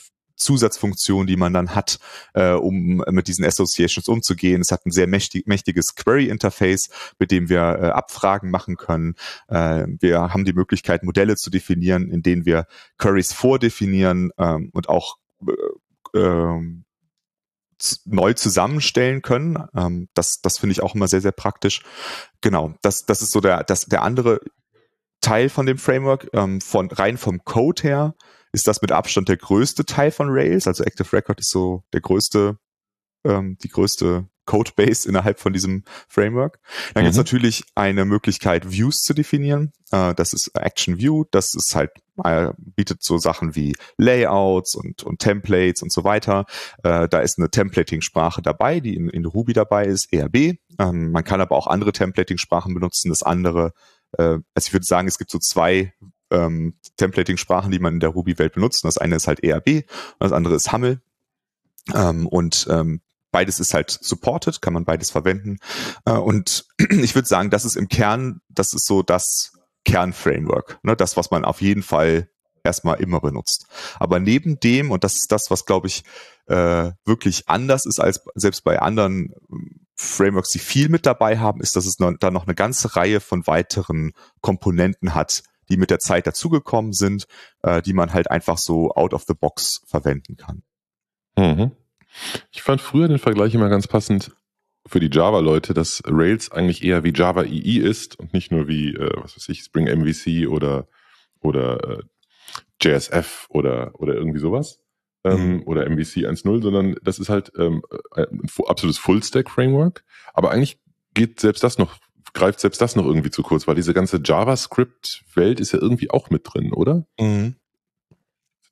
Zusatzfunktion, 0.44 1.28
die 1.28 1.38
man 1.38 1.54
dann 1.54 1.76
hat, 1.76 2.00
äh, 2.34 2.52
um 2.52 3.04
mit 3.10 3.28
diesen 3.28 3.46
Associations 3.46 4.08
umzugehen. 4.08 4.62
Es 4.62 4.72
hat 4.72 4.86
ein 4.86 4.92
sehr 4.92 5.08
mächtig, 5.08 5.48
mächtiges 5.48 5.96
Query-Interface, 5.96 6.90
mit 7.20 7.32
dem 7.32 7.50
wir 7.50 7.60
äh, 7.60 7.88
Abfragen 7.90 8.52
machen 8.52 8.78
können. 8.78 9.16
Äh, 9.48 9.86
wir 10.00 10.34
haben 10.34 10.46
die 10.46 10.54
Möglichkeit, 10.54 11.04
Modelle 11.04 11.36
zu 11.36 11.50
definieren, 11.50 12.10
in 12.10 12.22
denen 12.22 12.46
wir 12.46 12.68
Queries 12.98 13.34
vordefinieren 13.34 14.32
ähm, 14.38 14.70
und 14.74 14.90
auch 14.90 15.18
äh, 15.48 16.20
ähm, 16.20 16.86
neu 18.06 18.34
zusammenstellen 18.34 19.22
können. 19.22 19.58
Ähm, 19.76 20.08
das 20.14 20.42
das 20.42 20.58
finde 20.58 20.74
ich 20.74 20.84
auch 20.84 20.96
immer 20.96 21.08
sehr, 21.08 21.22
sehr 21.22 21.32
praktisch. 21.32 21.82
Genau, 22.42 22.74
das, 22.82 23.06
das 23.06 23.22
ist 23.22 23.32
so 23.32 23.42
der, 23.42 23.64
das, 23.64 23.86
der 23.86 24.04
andere 24.04 24.40
Teil 25.22 25.50
von 25.50 25.66
dem 25.66 25.78
Framework. 25.78 26.30
Ähm, 26.34 26.62
von 26.62 26.90
rein 26.92 27.18
vom 27.18 27.44
Code 27.44 27.82
her 27.84 28.16
ist 28.54 28.68
das 28.68 28.82
mit 28.82 28.92
Abstand 28.92 29.28
der 29.30 29.38
größte 29.38 29.84
Teil 29.86 30.12
von 30.12 30.28
Rails. 30.30 30.68
Also 30.68 30.84
Active 30.84 31.12
Record 31.12 31.40
ist 31.40 31.50
so 31.50 31.84
der 31.92 32.02
größte, 32.02 32.58
ähm, 33.26 33.58
die 33.62 33.70
größte 33.70 34.28
Codebase 34.46 35.08
innerhalb 35.08 35.40
von 35.40 35.54
diesem 35.54 35.84
Framework. 36.08 36.60
Dann 36.94 37.04
mhm. 37.04 37.06
gibt 37.06 37.12
es 37.14 37.18
natürlich 37.18 37.64
eine 37.76 38.06
Möglichkeit, 38.06 38.70
Views 38.72 38.98
zu 39.02 39.14
definieren. 39.14 39.72
Äh, 39.92 40.14
das 40.16 40.34
ist 40.34 40.52
Action 40.54 41.00
View. 41.00 41.24
Das 41.32 41.54
ist 41.56 41.74
halt, 41.76 41.92
äh, 42.24 42.52
bietet 42.58 43.04
so 43.04 43.18
Sachen 43.18 43.56
wie 43.56 43.76
Layouts 43.98 44.76
und, 44.76 45.04
und 45.04 45.20
Templates 45.20 45.82
und 45.82 45.92
so 45.92 46.04
weiter. 46.04 46.46
Äh, 46.84 47.08
da 47.08 47.20
ist 47.20 47.40
eine 47.40 47.50
Templating-Sprache 47.50 48.42
dabei, 48.42 48.80
die 48.80 48.96
in, 48.96 49.10
in 49.10 49.26
Ruby 49.26 49.54
dabei 49.54 49.86
ist, 49.86 50.12
ERB. 50.12 50.58
Ähm, 50.80 51.12
man 51.12 51.24
kann 51.24 51.42
aber 51.42 51.56
auch 51.56 51.68
andere 51.68 51.92
Templating-Sprachen 51.92 52.74
benutzen. 52.74 53.10
Das 53.10 53.24
andere, 53.24 53.72
äh, 54.18 54.38
also 54.54 54.68
ich 54.68 54.74
würde 54.74 54.86
sagen, 54.86 55.08
es 55.08 55.18
gibt 55.18 55.32
so 55.32 55.40
zwei 55.40 55.94
ähm, 56.34 56.76
Templating-Sprachen, 56.98 57.72
die 57.72 57.80
man 57.80 57.96
in 57.96 58.00
der 58.00 58.10
Ruby-Welt 58.10 58.54
benutzt. 58.54 58.84
das 58.84 58.98
eine 58.98 59.16
ist 59.16 59.28
halt 59.28 59.44
ERB, 59.44 59.86
das 60.20 60.32
andere 60.32 60.56
ist 60.56 60.72
Hammel. 60.72 61.02
Ähm, 61.94 62.28
und 62.28 62.68
ähm, 62.70 63.02
beides 63.32 63.60
ist 63.60 63.74
halt 63.74 63.98
supported, 64.02 64.62
kann 64.62 64.74
man 64.74 64.86
beides 64.86 65.12
verwenden. 65.12 65.58
Äh, 66.06 66.14
und 66.14 66.66
ich 66.78 67.16
würde 67.16 67.28
sagen, 67.28 67.50
das 67.50 67.66
ist 67.66 67.76
im 67.76 67.88
Kern, 67.88 68.42
das 68.50 68.74
ist 68.74 68.86
so 68.86 69.04
das 69.04 69.54
Kernframework, 69.86 70.80
ne, 70.84 70.96
das, 70.96 71.18
was 71.18 71.32
man 71.32 71.44
auf 71.44 71.62
jeden 71.62 71.84
Fall 71.84 72.30
erstmal 72.64 73.02
immer 73.02 73.20
benutzt. 73.20 73.68
Aber 74.00 74.20
neben 74.20 74.60
dem, 74.60 74.92
und 74.92 75.04
das 75.04 75.16
ist 75.16 75.32
das, 75.32 75.52
was 75.52 75.66
glaube 75.66 75.88
ich 75.88 76.04
äh, 76.48 76.92
wirklich 77.06 77.50
anders 77.50 77.86
ist 77.86 78.00
als 78.00 78.22
selbst 78.36 78.64
bei 78.64 78.80
anderen 78.80 79.34
ähm, 79.52 79.82
Frameworks, 79.96 80.50
die 80.50 80.60
viel 80.60 80.90
mit 80.90 81.06
dabei 81.06 81.40
haben, 81.40 81.62
ist, 81.62 81.76
dass 81.76 81.86
es 81.86 82.00
noch, 82.00 82.14
da 82.20 82.32
noch 82.32 82.46
eine 82.46 82.56
ganze 82.56 82.96
Reihe 82.96 83.20
von 83.20 83.46
weiteren 83.48 84.14
Komponenten 84.42 85.14
hat, 85.14 85.44
die 85.70 85.78
mit 85.78 85.90
der 85.90 86.00
Zeit 86.00 86.28
dazugekommen 86.28 86.94
sind, 86.94 87.26
äh, 87.62 87.82
die 87.82 87.94
man 87.94 88.14
halt 88.14 88.30
einfach 88.30 88.58
so 88.58 88.92
out 88.92 89.14
of 89.14 89.24
the 89.28 89.34
box 89.34 89.82
verwenden 89.86 90.38
kann. 90.38 90.64
Mhm. 91.38 91.72
Ich 92.52 92.62
fand 92.62 92.82
früher 92.82 93.08
den 93.08 93.20
Vergleich 93.20 93.56
immer 93.56 93.70
ganz 93.70 93.88
passend 93.88 94.32
für 94.86 95.00
die 95.00 95.10
Java-Leute, 95.12 95.74
dass 95.74 96.02
Rails 96.06 96.52
eigentlich 96.52 96.84
eher 96.84 97.04
wie 97.04 97.14
Java 97.14 97.44
EE 97.44 97.80
ist 97.80 98.20
und 98.20 98.34
nicht 98.34 98.52
nur 98.52 98.68
wie, 98.68 98.94
äh, 98.94 99.12
was 99.16 99.36
weiß 99.36 99.50
ich, 99.50 99.64
Spring 99.64 99.88
MVC 99.88 100.48
oder, 100.50 100.88
oder 101.40 102.00
äh, 102.00 102.04
JSF 102.82 103.48
oder, 103.50 103.92
oder 103.96 104.16
irgendwie 104.16 104.40
sowas. 104.40 104.80
Ähm, 105.26 105.54
mhm. 105.54 105.64
Oder 105.68 105.90
MVC 105.90 106.28
1.0, 106.28 106.62
sondern 106.62 106.96
das 107.02 107.18
ist 107.18 107.30
halt 107.30 107.54
ähm, 107.58 107.82
ein 108.12 108.42
absolutes 108.68 108.98
Full-Stack-Framework. 108.98 110.04
Aber 110.34 110.52
eigentlich 110.52 110.80
geht 111.14 111.40
selbst 111.40 111.64
das 111.64 111.78
noch, 111.78 111.96
greift 112.34 112.60
selbst 112.60 112.82
das 112.82 112.96
noch 112.96 113.06
irgendwie 113.06 113.32
zu 113.32 113.44
kurz, 113.44 113.68
weil 113.68 113.76
diese 113.76 113.94
ganze 113.94 114.20
JavaScript-Welt 114.24 115.60
ist 115.60 115.72
ja 115.72 115.80
irgendwie 115.80 116.10
auch 116.10 116.30
mit 116.30 116.42
drin, 116.46 116.74
oder? 116.74 117.06
Mhm. 117.20 117.56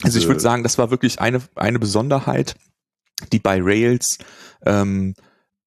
Also 0.03 0.18
ich 0.18 0.27
würde 0.27 0.39
sagen, 0.39 0.63
das 0.63 0.77
war 0.77 0.89
wirklich 0.89 1.22
eine, 1.22 1.41
eine 1.56 1.77
Besonderheit, 1.77 2.56
die 3.32 3.39
bei 3.39 3.60
Rails 3.62 4.18
ähm, 4.65 5.13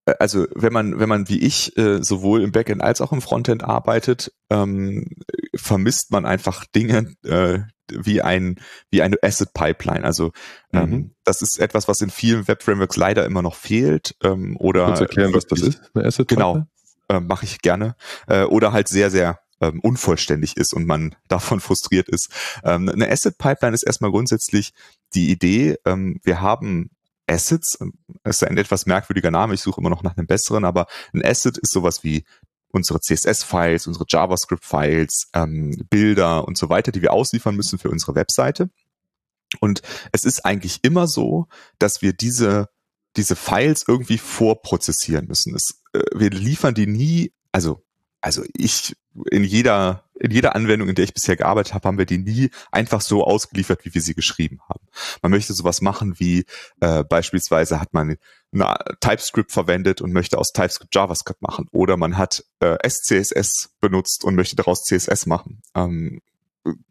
äh, 0.06 0.14
also 0.18 0.46
wenn 0.54 0.72
man, 0.72 0.98
wenn 0.98 1.08
man 1.08 1.28
wie 1.28 1.40
ich 1.40 1.76
äh, 1.76 2.02
sowohl 2.02 2.42
im 2.42 2.52
Backend 2.52 2.82
als 2.82 3.00
auch 3.00 3.12
im 3.12 3.22
Frontend 3.22 3.64
arbeitet, 3.64 4.32
ähm, 4.50 5.06
vermisst 5.54 6.10
man 6.10 6.26
einfach 6.26 6.64
Dinge 6.66 7.14
äh, 7.24 7.60
wie 7.90 8.22
ein 8.22 8.56
wie 8.90 9.02
eine 9.02 9.16
Asset 9.22 9.52
Pipeline. 9.52 10.04
Also 10.04 10.32
ähm, 10.72 10.90
mhm. 10.90 11.14
das 11.24 11.42
ist 11.42 11.58
etwas, 11.58 11.88
was 11.88 12.00
in 12.00 12.10
vielen 12.10 12.48
Web 12.48 12.62
Frameworks 12.62 12.96
leider 12.96 13.24
immer 13.24 13.42
noch 13.42 13.54
fehlt. 13.54 14.16
Ähm, 14.22 14.56
oder 14.58 14.86
Kannst 14.86 15.00
du 15.00 15.04
erklären, 15.04 15.34
was 15.34 15.46
das 15.46 15.60
ist? 15.60 15.90
Eine 15.94 16.06
Asset 16.06 16.28
Pipeline? 16.28 16.52
Genau, 16.52 16.66
äh, 17.08 17.20
mache 17.20 17.44
ich 17.44 17.60
gerne. 17.60 17.96
Äh, 18.26 18.44
oder 18.44 18.72
halt 18.72 18.88
sehr 18.88 19.10
sehr 19.10 19.40
ähm, 19.60 19.80
unvollständig 19.80 20.56
ist 20.56 20.74
und 20.74 20.86
man 20.86 21.14
davon 21.28 21.60
frustriert 21.60 22.08
ist. 22.08 22.30
Ähm, 22.64 22.88
eine 22.88 23.10
Asset 23.10 23.38
Pipeline 23.38 23.74
ist 23.74 23.84
erstmal 23.84 24.10
grundsätzlich 24.10 24.72
die 25.14 25.30
Idee, 25.30 25.76
ähm, 25.84 26.20
wir 26.24 26.40
haben 26.40 26.90
Assets, 27.26 27.78
das 28.22 28.42
ist 28.42 28.44
ein 28.44 28.58
etwas 28.58 28.84
merkwürdiger 28.84 29.30
Name, 29.30 29.54
ich 29.54 29.62
suche 29.62 29.80
immer 29.80 29.90
noch 29.90 30.02
nach 30.02 30.16
einem 30.16 30.26
besseren, 30.26 30.64
aber 30.64 30.86
ein 31.14 31.24
Asset 31.24 31.56
ist 31.56 31.72
sowas 31.72 32.04
wie 32.04 32.24
unsere 32.70 33.00
CSS-Files, 33.00 33.86
unsere 33.86 34.04
JavaScript-Files, 34.08 35.28
ähm, 35.32 35.86
Bilder 35.88 36.46
und 36.46 36.58
so 36.58 36.68
weiter, 36.68 36.92
die 36.92 37.02
wir 37.02 37.12
ausliefern 37.12 37.56
müssen 37.56 37.78
für 37.78 37.88
unsere 37.88 38.14
Webseite. 38.14 38.68
Und 39.60 39.82
es 40.12 40.24
ist 40.24 40.44
eigentlich 40.44 40.80
immer 40.82 41.06
so, 41.06 41.46
dass 41.78 42.02
wir 42.02 42.12
diese, 42.12 42.68
diese 43.16 43.36
Files 43.36 43.84
irgendwie 43.86 44.18
vorprozessieren 44.18 45.26
müssen. 45.26 45.54
Es, 45.54 45.83
wir 46.14 46.30
liefern 46.30 46.74
die 46.74 46.86
nie, 46.86 47.32
also 47.52 47.84
also 48.24 48.42
ich 48.56 48.96
in 49.30 49.44
jeder 49.44 50.04
in 50.18 50.30
jeder 50.30 50.54
Anwendung, 50.54 50.88
in 50.88 50.94
der 50.94 51.04
ich 51.04 51.12
bisher 51.12 51.36
gearbeitet 51.36 51.74
habe, 51.74 51.88
haben 51.88 51.98
wir 51.98 52.06
die 52.06 52.18
nie 52.18 52.50
einfach 52.72 53.00
so 53.02 53.24
ausgeliefert, 53.24 53.84
wie 53.84 53.92
wir 53.92 54.00
sie 54.00 54.14
geschrieben 54.14 54.60
haben. 54.68 54.86
Man 55.22 55.30
möchte 55.30 55.52
sowas 55.52 55.82
machen 55.82 56.18
wie 56.18 56.46
äh, 56.80 57.04
beispielsweise 57.04 57.80
hat 57.80 57.92
man 57.92 58.16
eine 58.52 58.76
TypeScript 59.00 59.52
verwendet 59.52 60.00
und 60.00 60.12
möchte 60.12 60.38
aus 60.38 60.52
TypeScript 60.52 60.94
JavaScript 60.94 61.42
machen 61.42 61.68
oder 61.72 61.98
man 61.98 62.16
hat 62.16 62.44
äh, 62.60 62.76
SCSS 62.88 63.74
benutzt 63.80 64.24
und 64.24 64.36
möchte 64.36 64.56
daraus 64.56 64.84
CSS 64.84 65.26
machen. 65.26 65.60
Ähm, 65.74 66.22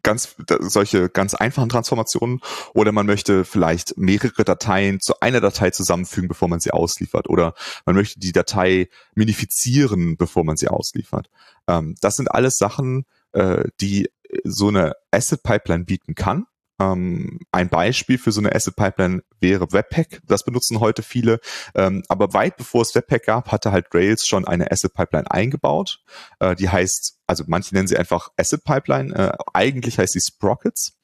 ganz 0.02 0.36
solche 0.60 1.08
ganz 1.08 1.34
einfachen 1.34 1.68
Transformationen 1.68 2.40
oder 2.74 2.92
man 2.92 3.06
möchte 3.06 3.44
vielleicht 3.44 3.96
mehrere 3.98 4.44
Dateien 4.44 5.00
zu 5.00 5.20
einer 5.20 5.40
Datei 5.40 5.70
zusammenfügen, 5.70 6.28
bevor 6.28 6.48
man 6.48 6.60
sie 6.60 6.70
ausliefert 6.70 7.28
oder 7.28 7.54
man 7.84 7.96
möchte 7.96 8.20
die 8.20 8.32
Datei 8.32 8.88
minifizieren, 9.14 10.16
bevor 10.16 10.44
man 10.44 10.56
sie 10.56 10.68
ausliefert. 10.68 11.28
Ähm, 11.66 11.96
das 12.00 12.16
sind 12.16 12.30
alles 12.30 12.56
Sachen, 12.56 13.06
äh, 13.32 13.64
die 13.80 14.08
so 14.44 14.68
eine 14.68 14.94
Asset 15.10 15.42
Pipeline 15.42 15.84
bieten 15.84 16.14
kann 16.14 16.46
ähm, 16.80 17.40
ein 17.52 17.68
Beispiel 17.68 18.18
für 18.18 18.32
so 18.32 18.40
eine 18.40 18.54
Asset 18.54 18.76
Pipeline 18.76 19.22
wäre 19.40 19.72
Webpack. 19.72 20.20
Das 20.26 20.44
benutzen 20.44 20.80
heute 20.80 21.02
viele. 21.02 21.40
Ähm, 21.74 22.02
aber 22.08 22.32
weit 22.32 22.56
bevor 22.56 22.82
es 22.82 22.94
Webpack 22.94 23.26
gab, 23.26 23.52
hatte 23.52 23.72
halt 23.72 23.86
Rails 23.94 24.26
schon 24.26 24.46
eine 24.46 24.70
Asset 24.70 24.92
Pipeline 24.92 25.30
eingebaut. 25.30 26.00
Äh, 26.40 26.54
die 26.56 26.68
heißt, 26.68 27.18
also 27.26 27.44
manche 27.46 27.74
nennen 27.74 27.88
sie 27.88 27.96
einfach 27.96 28.30
Asset 28.36 28.64
Pipeline. 28.64 29.14
Äh, 29.14 29.32
eigentlich 29.52 29.98
heißt 29.98 30.12
sie 30.14 30.20
Sprockets. 30.20 30.98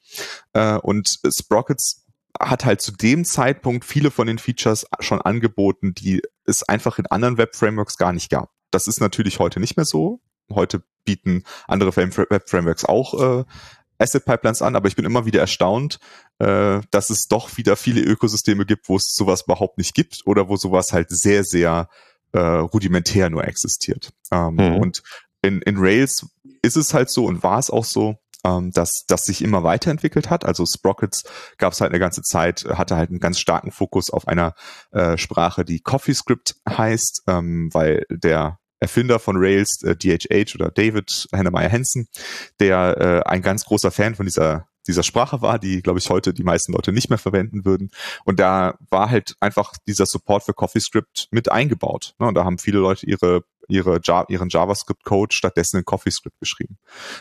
Äh, 0.53 0.77
und 0.77 1.19
Sprockets 1.33 2.05
hat 2.39 2.65
halt 2.65 2.81
zu 2.81 2.91
dem 2.91 3.25
Zeitpunkt 3.25 3.85
viele 3.85 4.11
von 4.11 4.27
den 4.27 4.39
Features 4.39 4.85
schon 4.99 5.21
angeboten, 5.21 5.93
die 5.93 6.21
es 6.45 6.63
einfach 6.63 6.97
in 6.97 7.07
anderen 7.07 7.37
Web-Frameworks 7.37 7.97
gar 7.97 8.13
nicht 8.13 8.29
gab. 8.29 8.49
Das 8.71 8.87
ist 8.87 9.01
natürlich 9.01 9.39
heute 9.39 9.59
nicht 9.59 9.77
mehr 9.77 9.85
so. 9.85 10.21
Heute 10.49 10.83
bieten 11.03 11.43
andere 11.67 11.95
Web-Frameworks 11.95 12.85
auch 12.85 13.39
äh, 13.39 13.45
Asset 14.01 14.25
Pipelines 14.25 14.61
an, 14.61 14.75
aber 14.75 14.87
ich 14.87 14.95
bin 14.95 15.05
immer 15.05 15.25
wieder 15.25 15.39
erstaunt, 15.39 15.99
äh, 16.39 16.81
dass 16.91 17.09
es 17.09 17.27
doch 17.27 17.57
wieder 17.57 17.75
viele 17.75 18.01
Ökosysteme 18.01 18.65
gibt, 18.65 18.89
wo 18.89 18.97
es 18.97 19.13
sowas 19.13 19.43
überhaupt 19.43 19.77
nicht 19.77 19.93
gibt 19.93 20.21
oder 20.25 20.49
wo 20.49 20.57
sowas 20.57 20.91
halt 20.93 21.09
sehr, 21.09 21.43
sehr 21.43 21.87
äh, 22.33 22.39
rudimentär 22.39 23.29
nur 23.29 23.45
existiert. 23.45 24.11
Ähm, 24.31 24.55
mhm. 24.55 24.75
Und 24.77 25.03
in, 25.41 25.61
in 25.61 25.77
Rails 25.77 26.25
ist 26.61 26.77
es 26.77 26.93
halt 26.93 27.09
so 27.09 27.25
und 27.25 27.43
war 27.43 27.59
es 27.59 27.69
auch 27.69 27.85
so, 27.85 28.15
ähm, 28.43 28.71
dass 28.71 29.05
das 29.07 29.25
sich 29.25 29.41
immer 29.41 29.63
weiterentwickelt 29.63 30.29
hat. 30.29 30.45
Also 30.45 30.65
Sprockets 30.65 31.23
gab 31.57 31.73
es 31.73 31.81
halt 31.81 31.91
eine 31.91 31.99
ganze 31.99 32.21
Zeit, 32.21 32.65
hatte 32.65 32.95
halt 32.95 33.09
einen 33.09 33.19
ganz 33.19 33.39
starken 33.39 33.71
Fokus 33.71 34.09
auf 34.09 34.27
einer 34.27 34.53
äh, 34.91 35.17
Sprache, 35.17 35.65
die 35.65 35.79
CoffeeScript 35.79 36.55
heißt, 36.67 37.23
ähm, 37.27 37.69
weil 37.73 38.05
der 38.09 38.57
Erfinder 38.81 39.19
von 39.19 39.37
Rails, 39.37 39.81
äh, 39.83 39.95
DHH 39.95 40.55
oder 40.55 40.71
David 40.71 41.27
Hannemeyer 41.31 41.71
Hansen, 41.71 42.07
der 42.59 42.97
äh, 43.25 43.29
ein 43.29 43.41
ganz 43.41 43.63
großer 43.65 43.91
Fan 43.91 44.15
von 44.15 44.25
dieser 44.25 44.67
dieser 44.87 45.03
Sprache 45.03 45.43
war, 45.43 45.59
die, 45.59 45.83
glaube 45.83 45.99
ich, 45.99 46.09
heute 46.09 46.33
die 46.33 46.43
meisten 46.43 46.73
Leute 46.73 46.91
nicht 46.91 47.09
mehr 47.09 47.19
verwenden 47.19 47.65
würden. 47.65 47.91
Und 48.25 48.39
da 48.39 48.79
war 48.89 49.11
halt 49.11 49.35
einfach 49.39 49.73
dieser 49.87 50.07
Support 50.07 50.43
für 50.43 50.53
CoffeeScript 50.53 51.27
mit 51.29 51.51
eingebaut. 51.51 52.15
Ne? 52.19 52.27
Und 52.27 52.33
da 52.33 52.45
haben 52.45 52.57
viele 52.57 52.79
Leute 52.79 53.05
ihre 53.05 53.43
ihre 53.71 53.99
ihren 54.27 54.49
JavaScript-Code 54.49 55.33
stattdessen 55.35 55.77
in 55.77 55.85
CoffeeScript 55.85 56.39
geschrieben. 56.39 56.77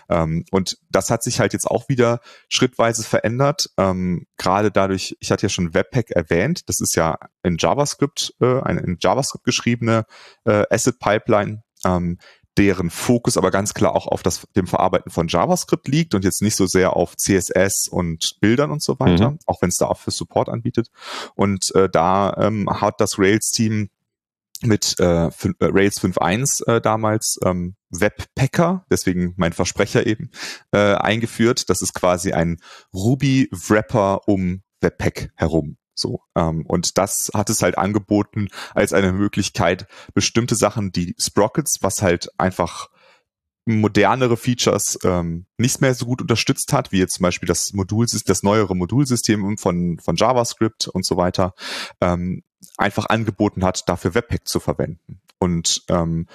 Ähm, 0.09 0.45
und 0.51 0.79
das 0.91 1.11
hat 1.11 1.23
sich 1.23 1.41
halt 1.41 1.53
jetzt 1.53 1.67
auch 1.67 1.89
wieder 1.89 2.21
schrittweise 2.49 3.03
verändert. 3.03 3.71
Ähm, 3.79 4.27
Gerade 4.37 4.71
dadurch, 4.71 5.17
ich 5.21 5.31
hatte 5.31 5.47
ja 5.47 5.49
schon 5.49 5.75
Webpack 5.75 6.11
erwähnt, 6.11 6.69
das 6.69 6.81
ist 6.81 6.97
ja 6.97 7.19
in 7.43 7.57
JavaScript, 7.59 8.35
äh, 8.41 8.61
eine 8.61 8.81
in 8.81 8.99
JavaScript 9.01 9.45
geschriebene 9.45 10.05
äh, 10.45 10.65
Asset 10.71 10.99
Pipeline. 10.99 11.63
Ähm, 11.85 12.19
deren 12.59 12.91
Fokus 12.91 13.37
aber 13.37 13.51
ganz 13.51 13.75
klar 13.75 13.95
auch 13.95 14.07
auf 14.07 14.23
das, 14.23 14.47
dem 14.57 14.67
Verarbeiten 14.67 15.11
von 15.11 15.29
JavaScript 15.29 15.89
liegt 15.89 16.15
und 16.15 16.25
jetzt 16.25 16.43
nicht 16.43 16.57
so 16.57 16.67
sehr 16.67 16.95
auf 16.95 17.17
CSS 17.17 17.89
und 17.91 18.37
Bildern 18.41 18.71
und 18.71 18.83
so 18.83 18.99
weiter, 18.99 19.31
mhm. 19.31 19.39
auch 19.47 19.63
wenn 19.63 19.69
es 19.69 19.77
da 19.77 19.87
auch 19.87 19.99
für 19.99 20.11
Support 20.11 20.49
anbietet. 20.49 20.89
Und 21.35 21.75
äh, 21.75 21.89
da 21.89 22.35
ähm, 22.39 22.69
hat 22.69 23.01
das 23.01 23.19
Rails-Team 23.19 23.89
mit 24.63 24.97
äh, 24.99 25.27
äh 25.27 25.31
Rails 25.61 26.01
5.1 26.03 26.67
äh, 26.67 26.81
damals 26.81 27.39
ähm, 27.45 27.77
Webpacker, 27.91 28.85
deswegen 28.91 29.35
mein 29.37 29.53
Versprecher 29.53 30.07
eben, 30.07 30.31
äh, 30.73 30.95
eingeführt. 30.95 31.71
Das 31.71 31.83
ist 31.83 31.95
quasi 31.95 32.33
ein 32.33 32.59
Ruby-Wrapper 32.93 34.29
um 34.29 34.63
Webpack 34.81 35.33
herum. 35.37 35.77
So, 35.95 36.23
ähm, 36.35 36.65
und 36.67 36.97
das 36.99 37.31
hat 37.35 37.51
es 37.51 37.63
halt 37.63 37.77
angeboten 37.77 38.49
als 38.75 38.93
eine 38.93 39.13
Möglichkeit, 39.13 39.87
bestimmte 40.15 40.55
Sachen, 40.55 40.93
die 40.93 41.15
Sprockets, 41.19 41.79
was 41.83 42.01
halt 42.01 42.31
einfach 42.39 42.89
modernere 43.67 44.37
Features 44.37 44.99
ähm, 45.05 45.47
nicht 45.59 45.81
mehr 45.81 45.95
so 45.95 46.07
gut 46.07 46.23
unterstützt 46.23 46.73
hat, 46.73 46.93
wie 46.93 46.99
jetzt 46.99 47.15
zum 47.15 47.25
Beispiel 47.25 47.47
das 47.47 47.73
Modulsystem, 47.73 48.27
das 48.27 48.43
neuere 48.43 48.75
Modulsystem 48.75 49.59
von, 49.59 49.99
von 49.99 50.17
JavaScript 50.17 50.89
und 50.89 51.05
so 51.05 51.17
weiter, 51.17 51.55
ähm, 52.01 52.43
einfach 52.77 53.07
angeboten 53.09 53.65
hat, 53.65 53.89
dafür 53.89 54.15
Webpack 54.15 54.47
zu 54.47 54.61
verwenden. 54.61 55.21
Und 55.39 55.83
ähm, 55.89 56.27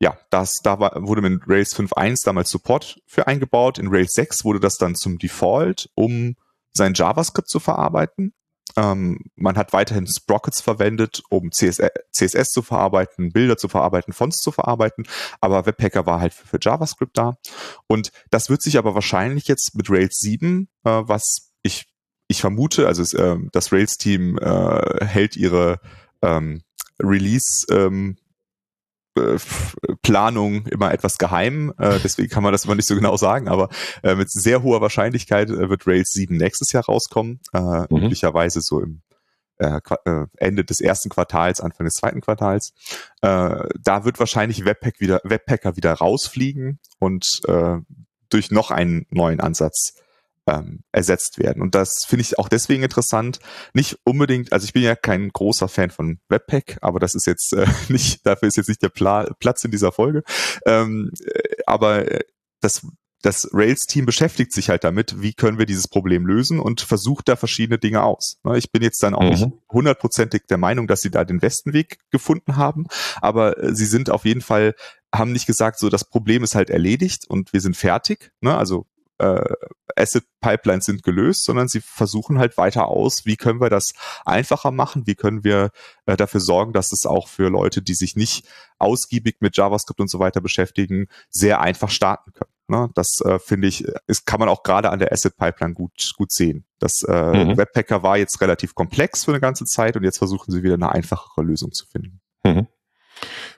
ja, 0.00 0.18
das, 0.30 0.60
da 0.62 0.80
war, 0.80 1.06
wurde 1.06 1.22
mit 1.22 1.42
Rails 1.46 1.76
5.1 1.76 2.24
damals 2.24 2.50
Support 2.50 3.00
für 3.06 3.26
eingebaut. 3.26 3.78
In 3.78 3.88
Rails 3.88 4.12
6 4.12 4.44
wurde 4.44 4.60
das 4.60 4.76
dann 4.76 4.94
zum 4.94 5.18
Default, 5.18 5.90
um 5.94 6.36
sein 6.72 6.94
JavaScript 6.94 7.48
zu 7.48 7.60
verarbeiten. 7.60 8.32
Ähm, 8.76 9.18
man 9.36 9.56
hat 9.56 9.72
weiterhin 9.72 10.06
Sprockets 10.06 10.60
verwendet, 10.60 11.22
um 11.28 11.52
CSS, 11.52 11.90
CSS 12.12 12.50
zu 12.50 12.62
verarbeiten, 12.62 13.30
Bilder 13.30 13.56
zu 13.56 13.68
verarbeiten, 13.68 14.12
Fonts 14.12 14.38
zu 14.38 14.50
verarbeiten, 14.50 15.06
aber 15.40 15.66
Webpacker 15.66 16.06
war 16.06 16.20
halt 16.20 16.34
für, 16.34 16.46
für 16.46 16.58
JavaScript 16.60 17.16
da. 17.16 17.36
Und 17.86 18.10
das 18.30 18.50
wird 18.50 18.62
sich 18.62 18.78
aber 18.78 18.94
wahrscheinlich 18.94 19.46
jetzt 19.46 19.76
mit 19.76 19.90
Rails 19.90 20.18
7, 20.18 20.68
äh, 20.84 20.90
was 20.90 21.52
ich, 21.62 21.86
ich 22.28 22.40
vermute, 22.40 22.86
also 22.86 23.02
es, 23.02 23.12
äh, 23.14 23.36
das 23.52 23.72
Rails-Team 23.72 24.38
äh, 24.38 25.04
hält 25.04 25.36
ihre 25.36 25.80
ähm, 26.22 26.62
Release 27.02 27.66
ähm, 27.70 28.16
äh, 29.16 29.38
Planung 30.02 30.66
immer 30.66 30.92
etwas 30.92 31.18
geheim, 31.18 31.72
äh, 31.78 31.98
deswegen 32.02 32.28
kann 32.30 32.42
man 32.42 32.52
das 32.52 32.64
immer 32.64 32.74
nicht 32.74 32.88
so 32.88 32.94
genau 32.94 33.16
sagen, 33.16 33.48
aber 33.48 33.68
äh, 34.02 34.14
mit 34.14 34.30
sehr 34.30 34.62
hoher 34.62 34.80
Wahrscheinlichkeit 34.80 35.50
äh, 35.50 35.68
wird 35.68 35.86
Rails 35.86 36.10
7 36.10 36.36
nächstes 36.36 36.72
Jahr 36.72 36.84
rauskommen, 36.84 37.40
äh, 37.52 37.60
mhm. 37.60 37.86
üblicherweise 37.90 38.60
so 38.60 38.80
im 38.80 39.02
äh, 39.58 39.78
äh, 40.04 40.26
Ende 40.36 40.64
des 40.64 40.80
ersten 40.80 41.10
Quartals, 41.10 41.60
Anfang 41.60 41.86
des 41.86 41.94
zweiten 41.94 42.20
Quartals. 42.20 42.72
Äh, 43.22 43.68
da 43.80 44.04
wird 44.04 44.18
wahrscheinlich 44.18 44.64
Webpack 44.64 44.98
wieder, 44.98 45.20
Webpacker 45.22 45.76
wieder 45.76 45.92
rausfliegen 45.92 46.80
und 46.98 47.40
äh, 47.46 47.76
durch 48.30 48.50
noch 48.50 48.72
einen 48.72 49.06
neuen 49.10 49.38
Ansatz 49.38 49.94
ähm, 50.46 50.80
ersetzt 50.92 51.38
werden. 51.38 51.62
Und 51.62 51.74
das 51.74 52.04
finde 52.06 52.22
ich 52.22 52.38
auch 52.38 52.48
deswegen 52.48 52.82
interessant. 52.82 53.38
Nicht 53.72 53.98
unbedingt, 54.04 54.52
also 54.52 54.64
ich 54.64 54.72
bin 54.72 54.82
ja 54.82 54.94
kein 54.96 55.30
großer 55.30 55.68
Fan 55.68 55.90
von 55.90 56.18
Webpack, 56.28 56.78
aber 56.80 57.00
das 57.00 57.14
ist 57.14 57.26
jetzt 57.26 57.52
äh, 57.52 57.66
nicht, 57.88 58.26
dafür 58.26 58.48
ist 58.48 58.56
jetzt 58.56 58.68
nicht 58.68 58.82
der 58.82 58.90
Pla 58.90 59.32
Platz 59.38 59.64
in 59.64 59.70
dieser 59.70 59.92
Folge. 59.92 60.22
Ähm, 60.66 61.10
äh, 61.24 61.56
aber 61.66 62.10
äh, 62.10 62.20
das 62.60 62.86
das 63.24 63.48
Rails-Team 63.54 64.04
beschäftigt 64.04 64.52
sich 64.52 64.68
halt 64.68 64.84
damit, 64.84 65.22
wie 65.22 65.32
können 65.32 65.58
wir 65.58 65.64
dieses 65.64 65.88
Problem 65.88 66.26
lösen 66.26 66.60
und 66.60 66.82
versucht 66.82 67.28
da 67.28 67.36
verschiedene 67.36 67.78
Dinge 67.78 68.02
aus. 68.02 68.38
Ne, 68.44 68.58
ich 68.58 68.70
bin 68.70 68.82
jetzt 68.82 69.02
dann 69.02 69.14
auch 69.14 69.22
mhm. 69.22 69.28
nicht 69.30 69.46
hundertprozentig 69.72 70.42
der 70.48 70.58
Meinung, 70.58 70.86
dass 70.86 71.00
sie 71.00 71.10
da 71.10 71.24
den 71.24 71.40
besten 71.40 71.72
Weg 71.72 71.98
gefunden 72.10 72.56
haben, 72.56 72.86
aber 73.22 73.56
äh, 73.62 73.74
sie 73.74 73.86
sind 73.86 74.10
auf 74.10 74.26
jeden 74.26 74.42
Fall, 74.42 74.74
haben 75.14 75.32
nicht 75.32 75.46
gesagt, 75.46 75.78
so 75.78 75.88
das 75.88 76.04
Problem 76.04 76.44
ist 76.44 76.54
halt 76.54 76.68
erledigt 76.68 77.24
und 77.26 77.54
wir 77.54 77.62
sind 77.62 77.76
fertig. 77.76 78.30
Ne? 78.42 78.54
Also 78.56 78.86
äh, 79.18 79.42
Asset 79.96 80.24
Pipelines 80.40 80.86
sind 80.86 81.02
gelöst, 81.02 81.44
sondern 81.44 81.68
sie 81.68 81.80
versuchen 81.80 82.38
halt 82.38 82.56
weiter 82.56 82.88
aus, 82.88 83.24
wie 83.24 83.36
können 83.36 83.60
wir 83.60 83.70
das 83.70 83.92
einfacher 84.24 84.70
machen, 84.70 85.06
wie 85.06 85.14
können 85.14 85.44
wir 85.44 85.70
äh, 86.06 86.16
dafür 86.16 86.40
sorgen, 86.40 86.72
dass 86.72 86.92
es 86.92 87.06
auch 87.06 87.28
für 87.28 87.48
Leute, 87.48 87.82
die 87.82 87.94
sich 87.94 88.16
nicht 88.16 88.46
ausgiebig 88.78 89.36
mit 89.40 89.56
JavaScript 89.56 90.00
und 90.00 90.10
so 90.10 90.18
weiter 90.18 90.40
beschäftigen, 90.40 91.06
sehr 91.30 91.60
einfach 91.60 91.90
starten 91.90 92.32
können. 92.32 92.50
Ne? 92.68 92.90
Das 92.94 93.20
äh, 93.20 93.38
finde 93.38 93.68
ich, 93.68 93.84
ist, 94.06 94.26
kann 94.26 94.40
man 94.40 94.48
auch 94.48 94.62
gerade 94.62 94.90
an 94.90 94.98
der 94.98 95.12
Asset 95.12 95.36
Pipeline 95.36 95.74
gut, 95.74 96.12
gut 96.16 96.32
sehen. 96.32 96.64
Das 96.78 97.02
äh, 97.02 97.44
mhm. 97.44 97.56
Webpacker 97.56 98.02
war 98.02 98.16
jetzt 98.16 98.40
relativ 98.40 98.74
komplex 98.74 99.24
für 99.24 99.32
eine 99.32 99.40
ganze 99.40 99.64
Zeit 99.64 99.96
und 99.96 100.04
jetzt 100.04 100.18
versuchen 100.18 100.50
sie 100.50 100.62
wieder 100.62 100.74
eine 100.74 100.92
einfachere 100.92 101.44
Lösung 101.44 101.72
zu 101.72 101.86
finden. 101.86 102.20
Mhm. 102.44 102.66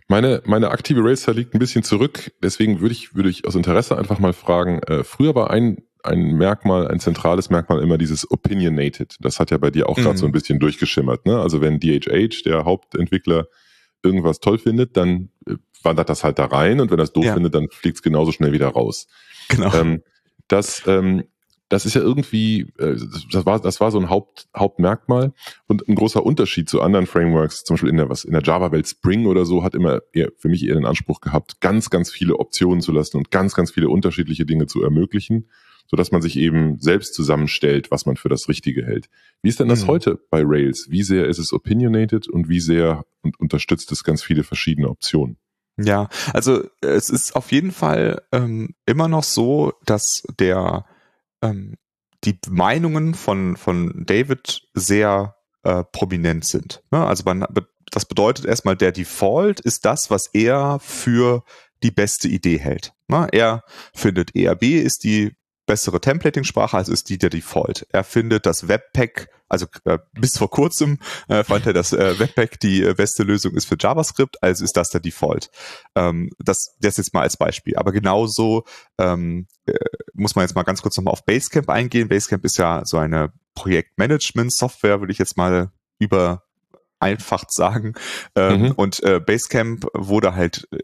Meine, 0.08 0.42
meine 0.44 0.70
aktive 0.70 1.02
Racer 1.02 1.34
liegt 1.34 1.54
ein 1.54 1.58
bisschen 1.58 1.82
zurück, 1.82 2.32
deswegen 2.42 2.80
würde 2.80 2.92
ich, 2.92 3.14
würde 3.14 3.28
ich 3.28 3.46
aus 3.46 3.54
Interesse 3.54 3.98
einfach 3.98 4.18
mal 4.18 4.32
fragen, 4.32 4.80
äh, 4.84 5.02
früher 5.02 5.34
war 5.34 5.50
ein, 5.50 5.82
ein 6.06 6.36
Merkmal, 6.36 6.88
ein 6.88 7.00
zentrales 7.00 7.50
Merkmal 7.50 7.82
immer 7.82 7.98
dieses 7.98 8.30
Opinionated. 8.30 9.16
Das 9.20 9.38
hat 9.40 9.50
ja 9.50 9.58
bei 9.58 9.70
dir 9.70 9.88
auch 9.88 9.96
mhm. 9.96 10.02
gerade 10.02 10.18
so 10.18 10.26
ein 10.26 10.32
bisschen 10.32 10.58
durchgeschimmert. 10.58 11.26
Ne? 11.26 11.38
Also 11.38 11.60
wenn 11.60 11.80
DHH, 11.80 12.42
der 12.44 12.64
Hauptentwickler, 12.64 13.46
irgendwas 14.02 14.40
toll 14.40 14.58
findet, 14.58 14.96
dann 14.96 15.30
äh, 15.46 15.54
wandert 15.82 16.08
das 16.08 16.22
halt 16.22 16.38
da 16.38 16.46
rein 16.46 16.80
und 16.80 16.90
wenn 16.90 16.98
er 16.98 17.04
es 17.04 17.12
doof 17.12 17.24
ja. 17.24 17.34
findet, 17.34 17.54
dann 17.54 17.68
fliegt 17.70 17.96
es 17.96 18.02
genauso 18.02 18.32
schnell 18.32 18.52
wieder 18.52 18.68
raus. 18.68 19.08
Genau. 19.48 19.72
Ähm, 19.74 20.02
das 20.48 20.82
ähm, 20.86 21.24
das 21.68 21.84
ist 21.84 21.94
ja 21.94 22.00
irgendwie, 22.00 22.72
äh, 22.78 22.96
das 23.32 23.44
war, 23.44 23.60
das 23.60 23.80
war 23.80 23.90
so 23.90 23.98
ein 23.98 24.08
Haupt, 24.08 24.46
Hauptmerkmal 24.56 25.32
und 25.66 25.88
ein 25.88 25.96
großer 25.96 26.24
Unterschied 26.24 26.68
zu 26.68 26.80
anderen 26.80 27.06
Frameworks, 27.06 27.64
zum 27.64 27.74
Beispiel 27.74 27.90
in 27.90 27.96
der, 27.96 28.08
was, 28.08 28.24
in 28.24 28.32
der 28.32 28.42
Java-Welt 28.42 28.86
Spring 28.86 29.26
oder 29.26 29.44
so, 29.44 29.64
hat 29.64 29.74
immer 29.74 30.00
eher, 30.12 30.30
für 30.38 30.48
mich 30.48 30.64
eher 30.64 30.74
den 30.74 30.86
Anspruch 30.86 31.20
gehabt, 31.20 31.60
ganz, 31.60 31.90
ganz 31.90 32.10
viele 32.10 32.38
Optionen 32.38 32.80
zu 32.80 32.92
lassen 32.92 33.16
und 33.16 33.30
ganz, 33.30 33.54
ganz 33.54 33.72
viele 33.72 33.88
unterschiedliche 33.88 34.46
Dinge 34.46 34.66
zu 34.66 34.82
ermöglichen, 34.82 35.48
so 35.88 35.96
dass 35.96 36.12
man 36.12 36.22
sich 36.22 36.36
eben 36.36 36.78
selbst 36.78 37.14
zusammenstellt, 37.14 37.90
was 37.90 38.06
man 38.06 38.16
für 38.16 38.28
das 38.28 38.48
Richtige 38.48 38.84
hält. 38.84 39.08
Wie 39.42 39.48
ist 39.48 39.60
denn 39.60 39.68
das 39.68 39.84
mhm. 39.84 39.88
heute 39.88 40.20
bei 40.30 40.42
Rails? 40.44 40.86
Wie 40.90 41.02
sehr 41.02 41.26
ist 41.26 41.38
es 41.38 41.52
opinionated 41.52 42.28
und 42.28 42.48
wie 42.48 42.60
sehr 42.60 43.04
und 43.22 43.38
unterstützt 43.38 43.92
es 43.92 44.04
ganz 44.04 44.22
viele 44.22 44.44
verschiedene 44.44 44.88
Optionen? 44.88 45.38
Ja, 45.78 46.08
also 46.32 46.64
es 46.80 47.10
ist 47.10 47.36
auf 47.36 47.52
jeden 47.52 47.70
Fall 47.70 48.22
ähm, 48.32 48.74
immer 48.86 49.08
noch 49.08 49.24
so, 49.24 49.74
dass 49.84 50.22
der 50.38 50.86
ähm, 51.42 51.76
die 52.24 52.38
Meinungen 52.48 53.14
von, 53.14 53.56
von 53.56 54.04
David 54.06 54.62
sehr 54.74 55.36
äh, 55.62 55.84
prominent 55.84 56.46
sind. 56.46 56.82
Ne? 56.90 57.04
Also 57.04 57.24
man, 57.26 57.44
das 57.90 58.06
bedeutet 58.06 58.46
erstmal, 58.46 58.76
der 58.76 58.92
Default 58.92 59.60
ist 59.60 59.84
das, 59.84 60.10
was 60.10 60.28
er 60.32 60.78
für 60.80 61.44
die 61.82 61.90
beste 61.90 62.28
Idee 62.28 62.58
hält. 62.58 62.94
Ne? 63.08 63.28
Er 63.32 63.62
findet 63.94 64.34
ERB 64.34 64.62
ist 64.62 65.04
die 65.04 65.36
bessere 65.66 66.00
Templating-Sprache, 66.00 66.76
als 66.76 66.88
ist 66.88 67.08
die 67.08 67.18
der 67.18 67.30
Default. 67.30 67.86
Er 67.90 68.04
findet 68.04 68.46
das 68.46 68.68
Webpack, 68.68 69.28
also 69.48 69.66
äh, 69.84 69.98
bis 70.12 70.38
vor 70.38 70.50
kurzem 70.50 70.98
äh, 71.28 71.44
fand 71.44 71.66
er, 71.66 71.72
dass 71.72 71.92
äh, 71.92 72.18
Webpack 72.18 72.60
die 72.60 72.82
äh, 72.82 72.94
beste 72.94 73.22
Lösung 73.22 73.54
ist 73.54 73.66
für 73.66 73.76
JavaScript, 73.78 74.42
also 74.42 74.64
ist 74.64 74.76
das 74.76 74.90
der 74.90 75.00
Default. 75.00 75.50
Ähm, 75.94 76.30
das, 76.38 76.76
das 76.80 76.96
jetzt 76.96 77.14
mal 77.14 77.22
als 77.22 77.36
Beispiel. 77.36 77.76
Aber 77.76 77.92
genauso 77.92 78.64
ähm, 78.98 79.46
äh, 79.66 79.74
muss 80.14 80.34
man 80.34 80.44
jetzt 80.44 80.54
mal 80.54 80.62
ganz 80.62 80.82
kurz 80.82 80.96
nochmal 80.96 81.12
auf 81.12 81.24
Basecamp 81.24 81.68
eingehen. 81.68 82.08
Basecamp 82.08 82.44
ist 82.44 82.58
ja 82.58 82.82
so 82.84 82.98
eine 82.98 83.32
Projektmanagement-Software, 83.54 85.00
würde 85.00 85.12
ich 85.12 85.18
jetzt 85.18 85.36
mal 85.36 85.70
über 85.98 86.44
einfach 86.98 87.44
sagen. 87.48 87.94
Ähm, 88.34 88.62
mhm. 88.62 88.72
Und 88.72 89.02
äh, 89.02 89.20
Basecamp 89.20 89.86
wurde 89.94 90.34
halt 90.34 90.68
äh, 90.70 90.78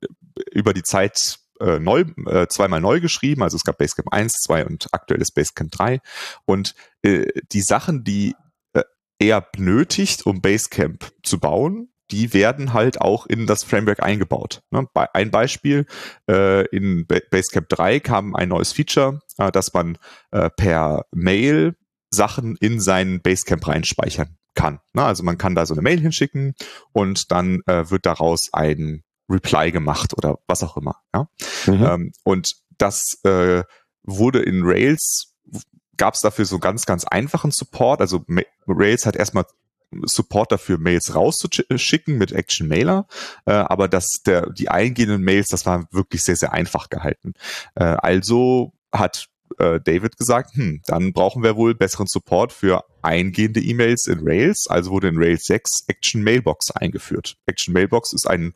über 0.53 0.75
die 0.75 0.83
Zeit 0.83 1.38
äh, 1.62 1.79
neu, 1.79 2.05
äh, 2.27 2.46
zweimal 2.48 2.81
neu 2.81 3.01
geschrieben. 3.01 3.42
Also 3.42 3.57
es 3.57 3.64
gab 3.64 3.79
Basecamp 3.79 4.12
1, 4.12 4.33
2 4.42 4.66
und 4.66 4.88
aktuelles 4.92 5.31
Basecamp 5.31 5.70
3. 5.70 6.01
Und 6.44 6.75
äh, 7.03 7.27
die 7.53 7.62
Sachen, 7.62 8.05
die 8.05 8.35
äh, 8.72 8.83
er 9.18 9.40
benötigt, 9.40 10.27
um 10.27 10.40
Basecamp 10.40 11.11
zu 11.22 11.38
bauen, 11.38 11.92
die 12.12 12.35
werden 12.35 12.75
halt 12.75 13.01
auch 13.01 13.27
in 13.27 13.46
das 13.46 13.64
Framework 13.64 14.03
eingebaut. 14.03 14.62
Ne? 14.70 14.87
Ein 14.94 15.31
Beispiel, 15.31 15.87
äh, 16.31 16.66
in 16.68 17.07
Basecamp 17.07 17.68
3 17.68 18.01
kam 18.01 18.37
ein 18.37 18.51
neues 18.51 18.72
Feature, 18.72 19.20
äh, 19.38 19.51
dass 19.51 19.72
man 19.72 19.98
äh, 20.31 20.51
per 20.51 21.07
Mail 21.11 21.75
Sachen 22.11 22.57
in 22.61 22.79
sein 22.81 23.22
Basecamp 23.22 23.66
reinspeichern 23.66 24.37
kann. 24.55 24.81
Ne? 24.92 25.03
Also 25.03 25.22
man 25.22 25.38
kann 25.38 25.55
da 25.55 25.64
so 25.64 25.72
eine 25.72 25.83
Mail 25.83 25.98
hinschicken 25.98 26.55
und 26.92 27.33
dann 27.33 27.62
wird 27.66 28.05
daraus 28.05 28.51
ein 28.53 29.03
Reply 29.28 29.70
gemacht 29.70 30.16
oder 30.16 30.38
was 30.46 30.62
auch 30.62 30.76
immer. 30.76 30.96
Ja? 31.14 31.28
Mhm. 31.66 31.85
Ähm, 31.85 32.12
und 32.24 32.56
das 32.78 33.18
äh, 33.24 33.62
wurde 34.02 34.42
in 34.42 34.62
Rails, 34.64 35.35
gab 35.96 36.14
es 36.14 36.20
dafür 36.20 36.44
so 36.44 36.58
ganz, 36.58 36.87
ganz 36.87 37.04
einfachen 37.04 37.50
Support. 37.50 38.00
Also 38.00 38.24
Rails 38.66 39.06
hat 39.06 39.16
erstmal 39.16 39.44
Support 40.04 40.52
dafür, 40.52 40.78
Mails 40.78 41.14
rauszuschicken 41.14 42.16
mit 42.16 42.32
Action 42.32 42.66
Mailer, 42.66 43.06
äh, 43.44 43.52
aber 43.52 43.88
das, 43.88 44.22
der, 44.24 44.50
die 44.50 44.70
eingehenden 44.70 45.22
Mails, 45.22 45.48
das 45.48 45.66
war 45.66 45.87
wirklich 45.92 46.24
sehr, 46.24 46.37
sehr 46.37 46.52
einfach 46.52 46.88
gehalten. 46.88 47.35
Äh, 47.74 47.85
also 47.85 48.72
hat 48.90 49.28
äh, 49.58 49.80
David 49.80 50.16
gesagt, 50.16 50.54
hm, 50.54 50.80
dann 50.87 51.12
brauchen 51.12 51.42
wir 51.42 51.56
wohl 51.56 51.74
besseren 51.74 52.06
Support 52.06 52.52
für 52.52 52.85
eingehende 53.02 53.61
E-Mails 53.61 54.06
in 54.06 54.20
Rails. 54.22 54.66
Also 54.68 54.90
wurde 54.90 55.08
in 55.08 55.18
Rails 55.18 55.44
6 55.44 55.85
Action 55.88 56.22
Mailbox 56.22 56.70
eingeführt. 56.70 57.37
Action 57.46 57.74
Mailbox 57.74 58.12
ist 58.12 58.26
ein 58.26 58.54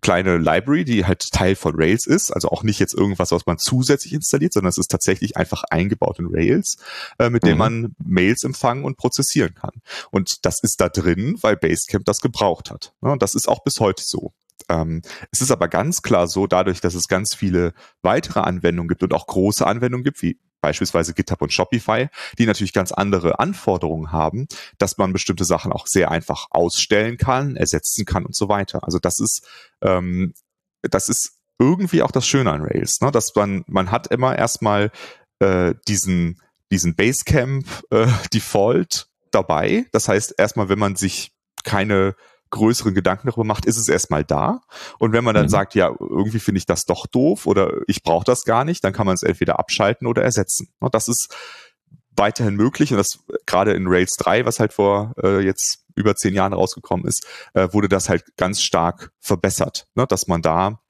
kleine 0.00 0.38
Library, 0.38 0.84
die 0.84 1.04
halt 1.04 1.30
Teil 1.32 1.54
von 1.54 1.74
Rails 1.76 2.06
ist, 2.06 2.30
also 2.30 2.48
auch 2.48 2.62
nicht 2.62 2.78
jetzt 2.78 2.94
irgendwas, 2.94 3.30
was 3.32 3.46
man 3.46 3.58
zusätzlich 3.58 4.12
installiert, 4.12 4.52
sondern 4.52 4.70
es 4.70 4.78
ist 4.78 4.90
tatsächlich 4.90 5.36
einfach 5.36 5.64
eingebaut 5.70 6.18
in 6.18 6.28
Rails, 6.30 6.76
äh, 7.18 7.30
mit 7.30 7.44
dem 7.44 7.52
mhm. 7.52 7.58
man 7.58 7.96
Mails 8.04 8.44
empfangen 8.44 8.84
und 8.84 8.96
prozessieren 8.96 9.54
kann. 9.54 9.82
Und 10.10 10.44
das 10.44 10.62
ist 10.62 10.80
da 10.80 10.88
drin, 10.88 11.38
weil 11.42 11.56
Basecamp 11.56 12.04
das 12.04 12.20
gebraucht 12.20 12.70
hat. 12.70 12.92
Ja, 13.02 13.16
das 13.16 13.34
ist 13.34 13.48
auch 13.48 13.62
bis 13.64 13.80
heute 13.80 14.02
so. 14.04 14.32
Ähm, 14.68 15.02
es 15.30 15.40
ist 15.40 15.50
aber 15.50 15.68
ganz 15.68 16.02
klar 16.02 16.28
so, 16.28 16.46
dadurch, 16.46 16.80
dass 16.80 16.94
es 16.94 17.08
ganz 17.08 17.34
viele 17.34 17.72
weitere 18.02 18.40
Anwendungen 18.40 18.88
gibt 18.88 19.02
und 19.02 19.14
auch 19.14 19.26
große 19.26 19.66
Anwendungen 19.66 20.04
gibt, 20.04 20.22
wie 20.22 20.38
beispielsweise 20.60 21.14
GitHub 21.14 21.42
und 21.42 21.52
Shopify, 21.52 22.08
die 22.38 22.46
natürlich 22.46 22.72
ganz 22.72 22.92
andere 22.92 23.38
Anforderungen 23.38 24.12
haben, 24.12 24.48
dass 24.78 24.98
man 24.98 25.12
bestimmte 25.12 25.44
Sachen 25.44 25.72
auch 25.72 25.86
sehr 25.86 26.10
einfach 26.10 26.46
ausstellen 26.50 27.16
kann, 27.16 27.56
ersetzen 27.56 28.04
kann 28.04 28.26
und 28.26 28.34
so 28.34 28.48
weiter. 28.48 28.84
Also 28.84 28.98
das 28.98 29.20
ist, 29.20 29.46
ähm, 29.82 30.34
das 30.82 31.08
ist 31.08 31.38
irgendwie 31.58 32.02
auch 32.02 32.10
das 32.10 32.26
Schöne 32.26 32.52
an 32.52 32.62
Rails, 32.62 33.00
ne? 33.00 33.10
dass 33.10 33.34
man, 33.34 33.64
man 33.66 33.90
hat 33.90 34.06
immer 34.08 34.36
erstmal 34.36 34.90
äh, 35.40 35.74
diesen, 35.86 36.40
diesen 36.70 36.94
Basecamp 36.94 37.66
äh, 37.90 38.06
Default 38.32 39.08
dabei. 39.30 39.86
Das 39.92 40.08
heißt, 40.08 40.34
erstmal, 40.38 40.68
wenn 40.68 40.78
man 40.78 40.96
sich 40.96 41.32
keine 41.64 42.14
größeren 42.50 42.94
Gedanken 42.94 43.28
darüber 43.28 43.44
macht, 43.44 43.66
ist 43.66 43.76
es 43.76 43.88
erstmal 43.88 44.24
da. 44.24 44.60
Und 44.98 45.12
wenn 45.12 45.24
man 45.24 45.34
dann 45.34 45.46
mhm. 45.46 45.50
sagt, 45.50 45.74
ja, 45.74 45.90
irgendwie 45.98 46.40
finde 46.40 46.58
ich 46.58 46.66
das 46.66 46.84
doch 46.84 47.06
doof 47.06 47.46
oder 47.46 47.72
ich 47.86 48.02
brauche 48.02 48.24
das 48.24 48.44
gar 48.44 48.64
nicht, 48.64 48.84
dann 48.84 48.92
kann 48.92 49.06
man 49.06 49.14
es 49.14 49.22
entweder 49.22 49.58
abschalten 49.58 50.06
oder 50.06 50.22
ersetzen. 50.22 50.68
Und 50.78 50.94
das 50.94 51.08
ist 51.08 51.34
weiterhin 52.16 52.56
möglich 52.56 52.92
und 52.92 52.98
das 52.98 53.20
gerade 53.46 53.72
in 53.72 53.86
Rails 53.86 54.16
3, 54.16 54.44
was 54.44 54.60
halt 54.60 54.72
vor 54.72 55.14
äh, 55.22 55.40
jetzt 55.40 55.84
über 55.94 56.14
zehn 56.14 56.34
Jahren 56.34 56.52
rausgekommen 56.52 57.06
ist, 57.06 57.26
äh, 57.54 57.68
wurde 57.72 57.88
das 57.88 58.08
halt 58.08 58.36
ganz 58.36 58.62
stark 58.62 59.12
verbessert, 59.20 59.86
ne? 59.94 60.06
dass 60.06 60.26
man 60.26 60.42
da 60.42 60.80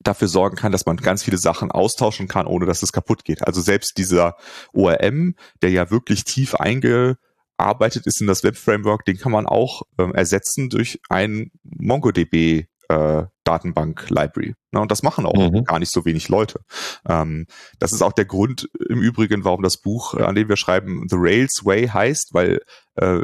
dafür 0.00 0.28
sorgen 0.28 0.56
kann, 0.56 0.72
dass 0.72 0.86
man 0.86 0.96
ganz 0.96 1.22
viele 1.22 1.38
Sachen 1.38 1.70
austauschen 1.70 2.28
kann, 2.28 2.46
ohne 2.46 2.66
dass 2.66 2.82
es 2.82 2.92
kaputt 2.92 3.24
geht. 3.24 3.46
Also 3.46 3.60
selbst 3.60 3.98
dieser 3.98 4.36
ORM, 4.72 5.36
der 5.62 5.70
ja 5.70 5.90
wirklich 5.90 6.24
tief 6.24 6.54
einge 6.54 7.18
arbeitet, 7.56 8.06
ist 8.06 8.20
in 8.20 8.26
das 8.26 8.44
Web-Framework, 8.44 9.04
den 9.04 9.18
kann 9.18 9.32
man 9.32 9.46
auch 9.46 9.82
ähm, 9.98 10.14
ersetzen 10.14 10.68
durch 10.68 11.00
ein 11.08 11.50
MongoDB 11.62 12.66
äh, 12.88 13.24
Datenbank-Library. 13.44 14.54
Und 14.72 14.90
das 14.90 15.02
machen 15.02 15.26
auch 15.26 15.50
mhm. 15.50 15.64
gar 15.64 15.78
nicht 15.78 15.92
so 15.92 16.04
wenig 16.04 16.28
Leute. 16.28 16.60
Ähm, 17.08 17.46
das 17.78 17.92
ist 17.92 18.02
auch 18.02 18.12
der 18.12 18.24
Grund 18.24 18.68
im 18.88 19.00
Übrigen, 19.00 19.44
warum 19.44 19.62
das 19.62 19.78
Buch, 19.78 20.14
äh, 20.14 20.22
an 20.22 20.34
dem 20.34 20.48
wir 20.48 20.56
schreiben, 20.56 21.06
The 21.08 21.16
Rails 21.18 21.64
Way 21.64 21.88
heißt, 21.88 22.34
weil 22.34 22.60
äh, 22.96 23.20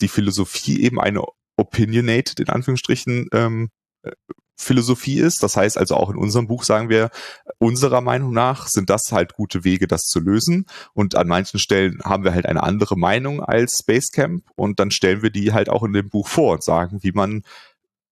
die 0.00 0.08
Philosophie 0.08 0.82
eben 0.82 1.00
eine 1.00 1.22
opinionated, 1.56 2.40
in 2.40 2.48
Anführungsstrichen, 2.48 3.28
ähm, 3.32 3.70
äh, 4.02 4.12
Philosophie 4.56 5.18
ist. 5.18 5.42
Das 5.42 5.56
heißt 5.56 5.78
also 5.78 5.96
auch 5.96 6.10
in 6.10 6.16
unserem 6.16 6.46
Buch 6.46 6.64
sagen 6.64 6.88
wir, 6.88 7.10
unserer 7.58 8.00
Meinung 8.00 8.32
nach 8.32 8.68
sind 8.68 8.90
das 8.90 9.12
halt 9.12 9.34
gute 9.34 9.64
Wege, 9.64 9.86
das 9.86 10.02
zu 10.02 10.20
lösen. 10.20 10.66
Und 10.94 11.14
an 11.16 11.28
manchen 11.28 11.58
Stellen 11.58 12.00
haben 12.04 12.24
wir 12.24 12.34
halt 12.34 12.46
eine 12.46 12.62
andere 12.62 12.96
Meinung 12.96 13.42
als 13.42 13.82
Basecamp 13.82 14.44
und 14.54 14.80
dann 14.80 14.90
stellen 14.90 15.22
wir 15.22 15.30
die 15.30 15.52
halt 15.52 15.68
auch 15.68 15.82
in 15.82 15.92
dem 15.92 16.08
Buch 16.08 16.28
vor 16.28 16.54
und 16.54 16.64
sagen, 16.64 17.02
wie 17.02 17.12
man 17.12 17.42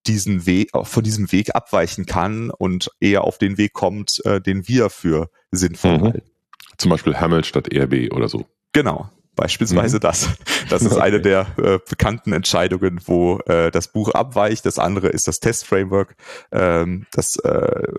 diesen 0.07 0.47
Weg, 0.47 0.71
von 0.83 1.05
diesem 1.05 1.31
Weg 1.31 1.55
abweichen 1.55 2.07
kann 2.07 2.51
und 2.51 2.91
eher 3.01 3.25
auf 3.25 3.39
den 3.39 3.59
Weg 3.59 3.75
kommt, 3.75 4.25
äh, 4.25 4.41
den 4.41 4.67
wir 4.67 4.91
für 4.91 5.31
sinnvoll 5.51 5.99
mhm. 5.99 6.05
halten. 6.05 6.31
Zum 6.79 6.91
Beispiel 6.91 7.17
Hamel 7.17 7.45
statt 7.45 7.71
ERB 7.71 8.13
oder 8.13 8.29
so. 8.29 8.47
Genau, 8.73 9.11
beispielsweise 9.41 9.97
mhm. 9.97 10.01
das. 10.01 10.29
Das 10.69 10.83
ist 10.83 10.99
eine 10.99 11.21
der 11.21 11.47
äh, 11.57 11.79
bekannten 11.89 12.33
Entscheidungen, 12.33 13.01
wo 13.07 13.39
äh, 13.47 13.71
das 13.71 13.89
Buch 13.89 14.11
abweicht. 14.11 14.67
Das 14.67 14.79
andere 14.79 15.09
ist 15.09 15.27
das 15.27 15.41
Test-Framework. 15.41 16.15
Ähm, 16.53 17.07
das 17.13 17.37
äh, 17.37 17.93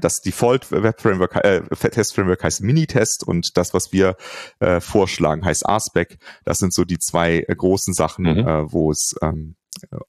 das 0.00 0.22
Default 0.22 0.70
Web 0.70 1.02
Framework, 1.02 1.36
äh, 1.44 1.60
Test 1.90 2.14
Framework 2.14 2.42
heißt 2.42 2.62
Minitest 2.62 3.24
und 3.24 3.58
das, 3.58 3.74
was 3.74 3.92
wir 3.92 4.16
äh, 4.58 4.80
vorschlagen, 4.80 5.44
heißt 5.44 5.68
RSpec. 5.68 6.16
Das 6.44 6.58
sind 6.58 6.72
so 6.72 6.84
die 6.84 6.98
zwei 6.98 7.44
äh, 7.46 7.54
großen 7.54 7.92
Sachen, 7.92 8.24
mhm. 8.24 8.48
äh, 8.48 8.72
wo 8.72 8.90
es 8.90 9.14
ähm, 9.20 9.56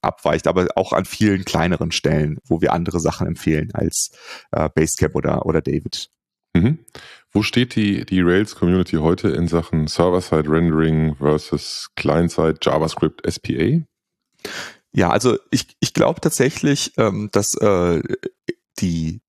abweicht, 0.00 0.46
aber 0.46 0.68
auch 0.76 0.94
an 0.94 1.04
vielen 1.04 1.44
kleineren 1.44 1.90
Stellen, 1.90 2.38
wo 2.46 2.62
wir 2.62 2.72
andere 2.72 2.98
Sachen 2.98 3.26
empfehlen 3.26 3.70
als 3.74 4.12
äh, 4.52 4.70
Basecamp 4.74 5.14
oder, 5.14 5.44
oder 5.44 5.60
David. 5.60 6.08
Mhm. 6.54 6.78
Wo 7.32 7.42
steht 7.42 7.76
die, 7.76 8.04
die 8.04 8.20
Rails-Community 8.20 8.96
heute 8.96 9.28
in 9.28 9.48
Sachen 9.48 9.86
Server-Side-Rendering 9.86 11.16
versus 11.16 11.88
Client-Side 11.96 12.58
JavaScript 12.62 13.22
SPA? 13.30 13.82
Ja, 14.92 15.10
also 15.10 15.38
ich, 15.50 15.76
ich 15.80 15.92
glaube 15.92 16.20
tatsächlich, 16.20 16.92
ähm, 16.96 17.28
dass 17.32 17.54
äh, 17.54 18.02
die 18.80 19.20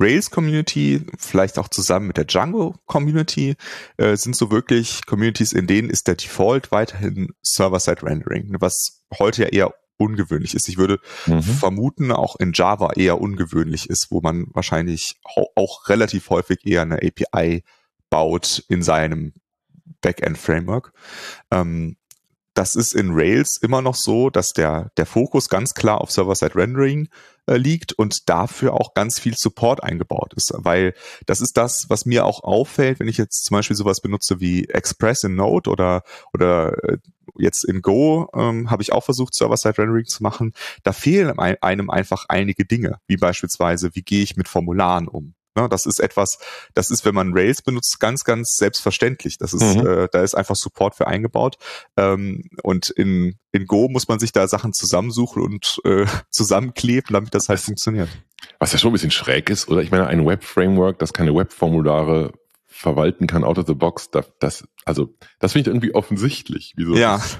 Rails-Community, 0.00 1.06
vielleicht 1.18 1.58
auch 1.58 1.68
zusammen 1.68 2.06
mit 2.08 2.16
der 2.16 2.24
Django-Community, 2.24 3.54
äh, 3.98 4.16
sind 4.16 4.34
so 4.34 4.50
wirklich 4.50 5.04
Communities, 5.06 5.52
in 5.52 5.66
denen 5.66 5.90
ist 5.90 6.08
der 6.08 6.16
Default 6.16 6.72
weiterhin 6.72 7.28
Server-Side-Rendering, 7.42 8.56
was 8.60 9.04
heute 9.18 9.42
ja 9.42 9.48
eher 9.48 9.74
ungewöhnlich 10.02 10.54
ist. 10.54 10.68
Ich 10.68 10.78
würde 10.78 10.98
mhm. 11.26 11.42
vermuten, 11.42 12.12
auch 12.12 12.36
in 12.36 12.52
Java 12.52 12.92
eher 12.94 13.20
ungewöhnlich 13.20 13.88
ist, 13.88 14.10
wo 14.10 14.20
man 14.20 14.46
wahrscheinlich 14.52 15.16
auch 15.54 15.88
relativ 15.88 16.30
häufig 16.30 16.66
eher 16.66 16.82
eine 16.82 16.96
API 16.96 17.62
baut 18.10 18.64
in 18.68 18.82
seinem 18.82 19.32
Backend-Framework. 20.00 20.92
Ähm, 21.50 21.96
das 22.54 22.76
ist 22.76 22.94
in 22.94 23.12
Rails 23.12 23.56
immer 23.56 23.82
noch 23.82 23.94
so, 23.94 24.30
dass 24.30 24.52
der, 24.52 24.90
der 24.96 25.06
Fokus 25.06 25.48
ganz 25.48 25.74
klar 25.74 26.00
auf 26.00 26.10
Server-Side-Rendering 26.10 27.08
äh, 27.46 27.56
liegt 27.56 27.92
und 27.92 28.28
dafür 28.28 28.74
auch 28.74 28.94
ganz 28.94 29.18
viel 29.18 29.34
Support 29.36 29.82
eingebaut 29.82 30.34
ist, 30.34 30.52
weil 30.56 30.94
das 31.26 31.40
ist 31.40 31.56
das, 31.56 31.86
was 31.88 32.06
mir 32.06 32.24
auch 32.24 32.44
auffällt, 32.44 33.00
wenn 33.00 33.08
ich 33.08 33.16
jetzt 33.16 33.44
zum 33.44 33.56
Beispiel 33.56 33.76
sowas 33.76 34.00
benutze 34.00 34.40
wie 34.40 34.68
Express 34.68 35.24
in 35.24 35.34
Node 35.34 35.70
oder, 35.70 36.02
oder 36.34 36.72
äh, 36.84 36.98
jetzt 37.38 37.64
in 37.64 37.80
Go 37.80 38.28
ähm, 38.34 38.70
habe 38.70 38.82
ich 38.82 38.92
auch 38.92 39.04
versucht, 39.04 39.34
Server-Side-Rendering 39.34 40.06
zu 40.06 40.22
machen. 40.22 40.52
Da 40.82 40.92
fehlen 40.92 41.38
einem 41.38 41.90
einfach 41.90 42.26
einige 42.28 42.64
Dinge, 42.64 42.98
wie 43.06 43.16
beispielsweise, 43.16 43.90
wie 43.94 44.02
gehe 44.02 44.22
ich 44.22 44.36
mit 44.36 44.48
Formularen 44.48 45.08
um? 45.08 45.34
Ne, 45.54 45.68
das 45.68 45.84
ist 45.84 46.00
etwas, 46.00 46.38
das 46.74 46.90
ist, 46.90 47.04
wenn 47.04 47.14
man 47.14 47.32
Rails 47.34 47.60
benutzt, 47.60 48.00
ganz, 48.00 48.24
ganz 48.24 48.56
selbstverständlich. 48.56 49.36
Das 49.36 49.52
ist, 49.52 49.76
mhm. 49.76 49.86
äh, 49.86 50.08
da 50.10 50.22
ist 50.22 50.34
einfach 50.34 50.56
Support 50.56 50.94
für 50.94 51.06
eingebaut. 51.06 51.56
Ähm, 51.98 52.48
und 52.62 52.88
in, 52.90 53.34
in 53.52 53.66
Go 53.66 53.88
muss 53.88 54.08
man 54.08 54.18
sich 54.18 54.32
da 54.32 54.48
Sachen 54.48 54.72
zusammensuchen 54.72 55.42
und 55.42 55.80
äh, 55.84 56.06
zusammenkleben, 56.30 57.12
damit 57.12 57.34
das 57.34 57.50
halt 57.50 57.60
funktioniert. 57.60 58.08
Was 58.58 58.72
ja 58.72 58.78
schon 58.78 58.90
ein 58.90 58.94
bisschen 58.94 59.10
schräg 59.10 59.50
ist, 59.50 59.68
oder? 59.68 59.82
Ich 59.82 59.90
meine, 59.90 60.06
ein 60.06 60.24
Web-Framework, 60.24 60.98
das 60.98 61.12
keine 61.12 61.34
Web-Formulare 61.34 62.32
verwalten 62.66 63.26
kann 63.26 63.44
out 63.44 63.58
of 63.58 63.66
the 63.66 63.74
box, 63.74 64.10
das, 64.10 64.32
das 64.40 64.64
also 64.86 65.14
das 65.38 65.52
finde 65.52 65.68
ich 65.68 65.74
irgendwie 65.74 65.94
offensichtlich. 65.94 66.72
Wieso 66.76 66.94
ja. 66.94 67.16
Das. 67.16 67.38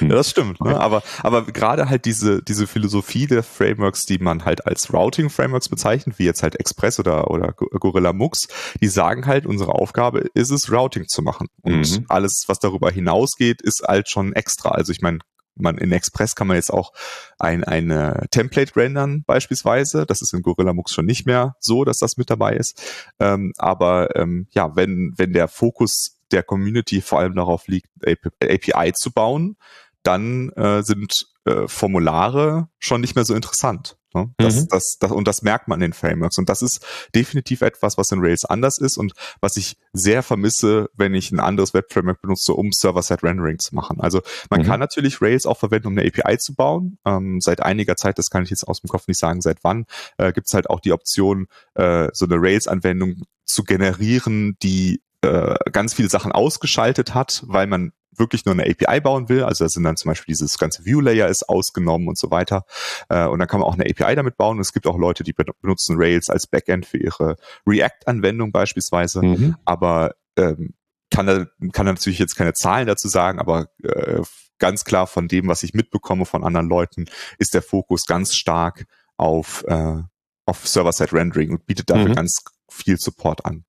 Ja, 0.00 0.08
das 0.08 0.30
stimmt. 0.30 0.60
Ne? 0.60 0.78
Aber, 0.78 1.02
aber 1.22 1.44
gerade 1.44 1.88
halt 1.88 2.04
diese, 2.04 2.42
diese 2.42 2.66
Philosophie 2.66 3.26
der 3.26 3.42
Frameworks, 3.42 4.06
die 4.06 4.18
man 4.18 4.44
halt 4.44 4.66
als 4.66 4.92
Routing-Frameworks 4.92 5.68
bezeichnet, 5.68 6.18
wie 6.18 6.24
jetzt 6.24 6.42
halt 6.42 6.58
Express 6.60 6.98
oder, 6.98 7.30
oder 7.30 7.52
Gorilla 7.52 8.12
Mux, 8.12 8.48
die 8.80 8.88
sagen 8.88 9.26
halt, 9.26 9.46
unsere 9.46 9.72
Aufgabe 9.72 10.20
ist 10.34 10.50
es, 10.50 10.70
Routing 10.70 11.08
zu 11.08 11.22
machen. 11.22 11.48
Und 11.62 12.00
mhm. 12.00 12.06
alles, 12.08 12.44
was 12.46 12.58
darüber 12.58 12.90
hinausgeht, 12.90 13.62
ist 13.62 13.82
halt 13.86 14.08
schon 14.08 14.32
extra. 14.32 14.70
Also 14.70 14.92
ich 14.92 15.00
meine, 15.00 15.18
man 15.56 15.78
in 15.78 15.92
Express 15.92 16.34
kann 16.34 16.46
man 16.46 16.56
jetzt 16.56 16.72
auch 16.72 16.92
ein 17.38 17.64
eine 17.64 18.26
Template 18.30 18.74
rendern 18.76 19.24
beispielsweise. 19.26 20.06
Das 20.06 20.22
ist 20.22 20.34
in 20.34 20.42
Gorilla 20.42 20.72
Mux 20.72 20.92
schon 20.92 21.06
nicht 21.06 21.26
mehr 21.26 21.56
so, 21.60 21.84
dass 21.84 21.98
das 21.98 22.16
mit 22.16 22.30
dabei 22.30 22.54
ist. 22.54 22.82
Ähm, 23.20 23.52
aber 23.56 24.16
ähm, 24.16 24.48
ja, 24.50 24.74
wenn 24.76 25.12
wenn 25.16 25.32
der 25.32 25.48
Fokus 25.48 26.13
der 26.34 26.42
Community 26.42 27.00
vor 27.00 27.20
allem 27.20 27.34
darauf 27.34 27.68
liegt, 27.68 27.88
API 28.04 28.92
zu 28.92 29.12
bauen, 29.12 29.56
dann 30.02 30.50
äh, 30.50 30.82
sind 30.82 31.26
äh, 31.46 31.66
Formulare 31.66 32.68
schon 32.78 33.00
nicht 33.00 33.14
mehr 33.14 33.24
so 33.24 33.34
interessant. 33.34 33.96
Ne? 34.14 34.32
Das, 34.36 34.54
mhm. 34.56 34.68
das, 34.68 34.98
das, 35.00 35.10
und 35.10 35.26
das 35.26 35.42
merkt 35.42 35.66
man 35.66 35.78
in 35.78 35.90
den 35.90 35.92
Frameworks. 35.92 36.38
Und 36.38 36.48
das 36.48 36.62
ist 36.62 36.86
definitiv 37.14 37.62
etwas, 37.62 37.98
was 37.98 38.12
in 38.12 38.20
Rails 38.20 38.44
anders 38.44 38.78
ist 38.78 38.96
und 38.96 39.12
was 39.40 39.56
ich 39.56 39.76
sehr 39.92 40.22
vermisse, 40.22 40.88
wenn 40.94 41.14
ich 41.14 41.32
ein 41.32 41.40
anderes 41.40 41.74
Web-Framework 41.74 42.20
benutze, 42.20 42.52
um 42.52 42.70
Server-Side-Rendering 42.70 43.58
zu 43.58 43.74
machen. 43.74 44.00
Also 44.00 44.20
man 44.50 44.60
mhm. 44.60 44.66
kann 44.66 44.80
natürlich 44.80 45.20
Rails 45.20 45.46
auch 45.46 45.58
verwenden, 45.58 45.88
um 45.88 45.98
eine 45.98 46.06
API 46.06 46.38
zu 46.38 46.54
bauen. 46.54 46.98
Ähm, 47.04 47.40
seit 47.40 47.60
einiger 47.60 47.96
Zeit, 47.96 48.18
das 48.18 48.30
kann 48.30 48.44
ich 48.44 48.50
jetzt 48.50 48.68
aus 48.68 48.80
dem 48.80 48.88
Kopf 48.88 49.08
nicht 49.08 49.18
sagen, 49.18 49.40
seit 49.40 49.58
wann, 49.62 49.86
äh, 50.18 50.32
gibt 50.32 50.46
es 50.46 50.54
halt 50.54 50.70
auch 50.70 50.80
die 50.80 50.92
Option, 50.92 51.46
äh, 51.74 52.08
so 52.12 52.26
eine 52.26 52.36
Rails-Anwendung 52.36 53.22
zu 53.44 53.64
generieren, 53.64 54.56
die 54.62 55.00
äh, 55.24 55.56
ganz 55.72 55.94
viele 55.94 56.08
Sachen 56.08 56.32
ausgeschaltet 56.32 57.14
hat, 57.14 57.42
weil 57.46 57.66
man 57.66 57.92
wirklich 58.16 58.44
nur 58.44 58.54
eine 58.54 58.64
API 58.64 59.00
bauen 59.00 59.28
will. 59.28 59.42
Also 59.42 59.64
da 59.64 59.68
sind 59.68 59.82
dann 59.84 59.96
zum 59.96 60.10
Beispiel 60.10 60.32
dieses 60.32 60.58
ganze 60.58 60.84
View-Layer 60.84 61.28
ist 61.28 61.48
ausgenommen 61.48 62.08
und 62.08 62.18
so 62.18 62.30
weiter. 62.30 62.64
Äh, 63.08 63.26
und 63.26 63.38
dann 63.38 63.48
kann 63.48 63.60
man 63.60 63.68
auch 63.68 63.74
eine 63.74 63.84
API 63.84 64.14
damit 64.14 64.36
bauen. 64.36 64.58
Und 64.58 64.60
es 64.60 64.72
gibt 64.72 64.86
auch 64.86 64.98
Leute, 64.98 65.24
die 65.24 65.32
benutzen 65.32 65.96
Rails 65.98 66.28
als 66.28 66.46
Backend 66.46 66.86
für 66.86 66.98
ihre 66.98 67.36
React-Anwendung 67.66 68.52
beispielsweise. 68.52 69.22
Mhm. 69.22 69.56
Aber 69.64 70.14
ähm, 70.36 70.74
kann 71.10 71.26
da, 71.26 71.46
kann 71.72 71.86
da 71.86 71.92
natürlich 71.92 72.18
jetzt 72.18 72.36
keine 72.36 72.54
Zahlen 72.54 72.86
dazu 72.86 73.08
sagen, 73.08 73.38
aber 73.38 73.68
äh, 73.82 74.22
ganz 74.58 74.84
klar 74.84 75.06
von 75.06 75.28
dem, 75.28 75.48
was 75.48 75.62
ich 75.62 75.74
mitbekomme 75.74 76.24
von 76.24 76.44
anderen 76.44 76.68
Leuten, 76.68 77.06
ist 77.38 77.54
der 77.54 77.62
Fokus 77.62 78.06
ganz 78.06 78.34
stark 78.34 78.86
auf, 79.16 79.64
äh, 79.68 80.02
auf 80.46 80.66
Server-Side-Rendering 80.66 81.50
und 81.50 81.66
bietet 81.66 81.90
dafür 81.90 82.08
mhm. 82.08 82.14
ganz 82.14 82.42
viel 82.68 82.96
Support 82.98 83.44
an. 83.44 83.64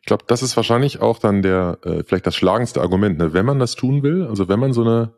Ich 0.00 0.06
glaube, 0.06 0.24
das 0.26 0.42
ist 0.42 0.56
wahrscheinlich 0.56 1.00
auch 1.00 1.18
dann 1.18 1.42
der, 1.42 1.78
äh, 1.84 2.02
vielleicht 2.04 2.26
das 2.26 2.36
schlagendste 2.36 2.80
Argument, 2.80 3.18
ne? 3.18 3.32
wenn 3.32 3.46
man 3.46 3.58
das 3.58 3.74
tun 3.74 4.02
will, 4.02 4.26
also 4.26 4.48
wenn 4.48 4.60
man 4.60 4.72
so 4.72 4.82
eine, 4.82 5.14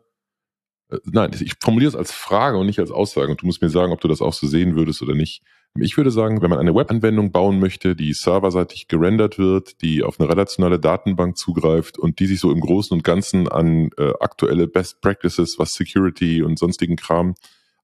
äh, 0.91 0.97
nein, 1.05 1.31
ich 1.39 1.53
formuliere 1.59 1.89
es 1.89 1.95
als 1.95 2.11
Frage 2.11 2.57
und 2.57 2.65
nicht 2.65 2.79
als 2.79 2.91
Aussage 2.91 3.31
und 3.31 3.41
du 3.41 3.45
musst 3.45 3.61
mir 3.61 3.69
sagen, 3.69 3.91
ob 3.91 4.01
du 4.01 4.07
das 4.07 4.21
auch 4.21 4.33
so 4.33 4.47
sehen 4.47 4.75
würdest 4.75 5.01
oder 5.01 5.15
nicht. 5.15 5.43
Ich 5.79 5.97
würde 5.97 6.11
sagen, 6.11 6.43
wenn 6.43 6.51
man 6.51 6.59
eine 6.59 6.75
Webanwendung 6.75 7.31
bauen 7.31 7.59
möchte, 7.59 7.95
die 7.95 8.13
serverseitig 8.13 8.87
gerendert 8.87 9.39
wird, 9.39 9.81
die 9.81 10.03
auf 10.03 10.19
eine 10.19 10.29
relationale 10.29 10.79
Datenbank 10.79 11.35
zugreift 11.35 11.97
und 11.97 12.19
die 12.19 12.27
sich 12.27 12.39
so 12.39 12.51
im 12.51 12.59
Großen 12.59 12.95
und 12.95 13.03
Ganzen 13.03 13.47
an 13.47 13.89
äh, 13.97 14.13
aktuelle 14.19 14.67
Best 14.67 15.01
Practices, 15.01 15.57
was 15.57 15.73
Security 15.73 16.43
und 16.43 16.59
sonstigen 16.59 16.95
Kram 16.95 17.33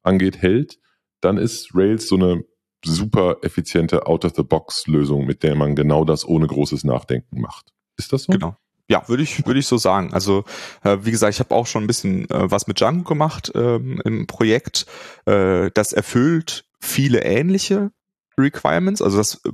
angeht, 0.03 0.37
hält, 0.37 0.77
dann 1.19 1.37
ist 1.37 1.71
Rails 1.73 2.07
so 2.07 2.15
eine 2.15 2.43
super 2.83 3.37
effiziente 3.41 4.07
Out-of-the-Box-Lösung, 4.07 5.25
mit 5.25 5.43
der 5.43 5.55
man 5.55 5.75
genau 5.75 6.05
das 6.05 6.27
ohne 6.27 6.47
großes 6.47 6.83
Nachdenken 6.83 7.41
macht. 7.41 7.73
Ist 7.97 8.13
das 8.13 8.23
so? 8.23 8.33
Genau. 8.33 8.55
Ja, 8.89 9.07
würde 9.07 9.21
ich, 9.21 9.45
würde 9.45 9.59
ich 9.59 9.67
so 9.67 9.77
sagen. 9.77 10.13
Also, 10.13 10.45
äh, 10.83 10.97
wie 11.01 11.11
gesagt, 11.11 11.33
ich 11.35 11.39
habe 11.39 11.53
auch 11.53 11.67
schon 11.67 11.83
ein 11.83 11.87
bisschen 11.87 12.27
äh, 12.31 12.49
was 12.49 12.65
mit 12.65 12.79
Django 12.79 13.03
gemacht 13.03 13.51
ähm, 13.53 14.01
im 14.03 14.25
Projekt. 14.25 14.87
Äh, 15.25 15.69
das 15.73 15.93
erfüllt 15.93 16.65
viele 16.79 17.23
ähnliche 17.23 17.91
Requirements. 18.37 19.01
Also 19.01 19.17
das 19.17 19.41
äh, 19.45 19.51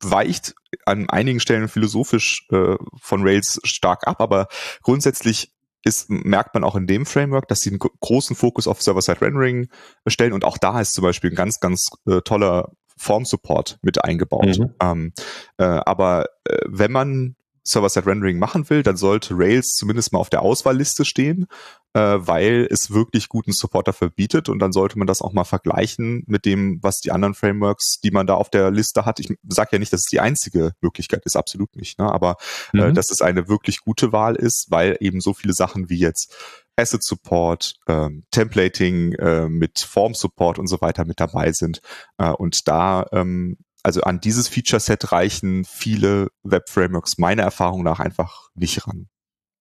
weicht 0.00 0.54
an 0.84 1.10
einigen 1.10 1.40
Stellen 1.40 1.68
philosophisch 1.68 2.46
äh, 2.50 2.76
von 3.00 3.22
Rails 3.22 3.60
stark 3.64 4.06
ab, 4.06 4.20
aber 4.20 4.46
grundsätzlich 4.82 5.52
ist, 5.84 6.10
merkt 6.10 6.54
man 6.54 6.64
auch 6.64 6.76
in 6.76 6.86
dem 6.86 7.06
Framework, 7.06 7.48
dass 7.48 7.60
sie 7.60 7.70
einen 7.70 7.78
großen 7.78 8.36
Fokus 8.36 8.66
auf 8.66 8.82
Server-Side-Rendering 8.82 9.68
stellen 10.06 10.32
und 10.32 10.44
auch 10.44 10.58
da 10.58 10.80
ist 10.80 10.94
zum 10.94 11.02
Beispiel 11.02 11.30
ein 11.30 11.36
ganz, 11.36 11.60
ganz 11.60 11.88
äh, 12.06 12.20
toller 12.22 12.72
Form-Support 12.96 13.78
mit 13.82 14.04
eingebaut. 14.04 14.58
Mhm. 14.58 14.74
Ähm, 14.80 15.12
äh, 15.56 15.64
aber 15.64 16.26
äh, 16.44 16.58
wenn 16.66 16.92
man 16.92 17.36
Server-Side-Rendering 17.68 18.38
machen 18.38 18.68
will, 18.70 18.82
dann 18.82 18.96
sollte 18.96 19.34
Rails 19.36 19.74
zumindest 19.74 20.12
mal 20.12 20.18
auf 20.18 20.30
der 20.30 20.42
Auswahlliste 20.42 21.04
stehen, 21.04 21.46
äh, 21.94 22.00
weil 22.00 22.66
es 22.70 22.90
wirklich 22.90 23.28
guten 23.28 23.52
Support 23.52 23.88
dafür 23.88 24.10
bietet 24.10 24.48
und 24.48 24.58
dann 24.58 24.72
sollte 24.72 24.98
man 24.98 25.06
das 25.06 25.22
auch 25.22 25.32
mal 25.32 25.44
vergleichen 25.44 26.22
mit 26.26 26.44
dem, 26.44 26.78
was 26.82 27.00
die 27.00 27.12
anderen 27.12 27.34
Frameworks, 27.34 28.00
die 28.00 28.10
man 28.10 28.26
da 28.26 28.34
auf 28.34 28.50
der 28.50 28.70
Liste 28.70 29.04
hat. 29.04 29.20
Ich 29.20 29.32
sage 29.48 29.70
ja 29.72 29.78
nicht, 29.78 29.92
dass 29.92 30.00
es 30.00 30.10
die 30.10 30.20
einzige 30.20 30.72
Möglichkeit 30.80 31.24
ist, 31.24 31.36
absolut 31.36 31.76
nicht, 31.76 31.98
ne? 31.98 32.12
aber 32.12 32.36
äh, 32.74 32.76
mhm. 32.76 32.82
äh, 32.82 32.92
dass 32.92 33.10
es 33.10 33.22
eine 33.22 33.48
wirklich 33.48 33.80
gute 33.80 34.12
Wahl 34.12 34.36
ist, 34.36 34.66
weil 34.70 34.96
eben 35.00 35.20
so 35.20 35.34
viele 35.34 35.54
Sachen 35.54 35.88
wie 35.88 35.98
jetzt 35.98 36.34
Asset 36.76 37.02
Support, 37.02 37.74
ähm, 37.88 38.24
Templating 38.30 39.12
äh, 39.14 39.48
mit 39.48 39.80
Form 39.80 40.14
Support 40.14 40.58
und 40.58 40.68
so 40.68 40.80
weiter 40.80 41.04
mit 41.04 41.18
dabei 41.18 41.52
sind. 41.52 41.80
Äh, 42.18 42.30
und 42.30 42.68
da 42.68 43.06
ähm, 43.12 43.56
also 43.82 44.02
an 44.02 44.20
dieses 44.20 44.48
Feature-Set 44.48 45.12
reichen 45.12 45.64
viele 45.64 46.28
Web-Frameworks 46.42 47.18
meiner 47.18 47.44
Erfahrung 47.44 47.82
nach 47.82 48.00
einfach 48.00 48.48
nicht 48.54 48.86
ran. 48.86 49.08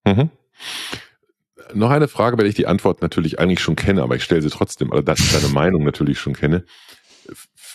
Mhm. 0.06 0.32
Noch 1.74 1.90
eine 1.90 2.08
Frage, 2.08 2.38
weil 2.38 2.48
ich 2.48 2.56
die 2.56 2.68
Antwort 2.68 3.02
natürlich 3.02 3.40
eigentlich 3.40 3.60
schon 3.60 3.76
kenne, 3.76 4.04
aber 4.04 4.16
ich 4.16 4.24
stelle 4.24 4.42
sie 4.42 4.50
trotzdem, 4.50 4.92
oder 4.92 5.04
dass 5.04 5.20
ich 5.20 5.32
deine 5.32 5.54
Meinung 5.54 5.84
natürlich 5.84 6.20
schon 6.20 6.34
kenne. 6.34 6.66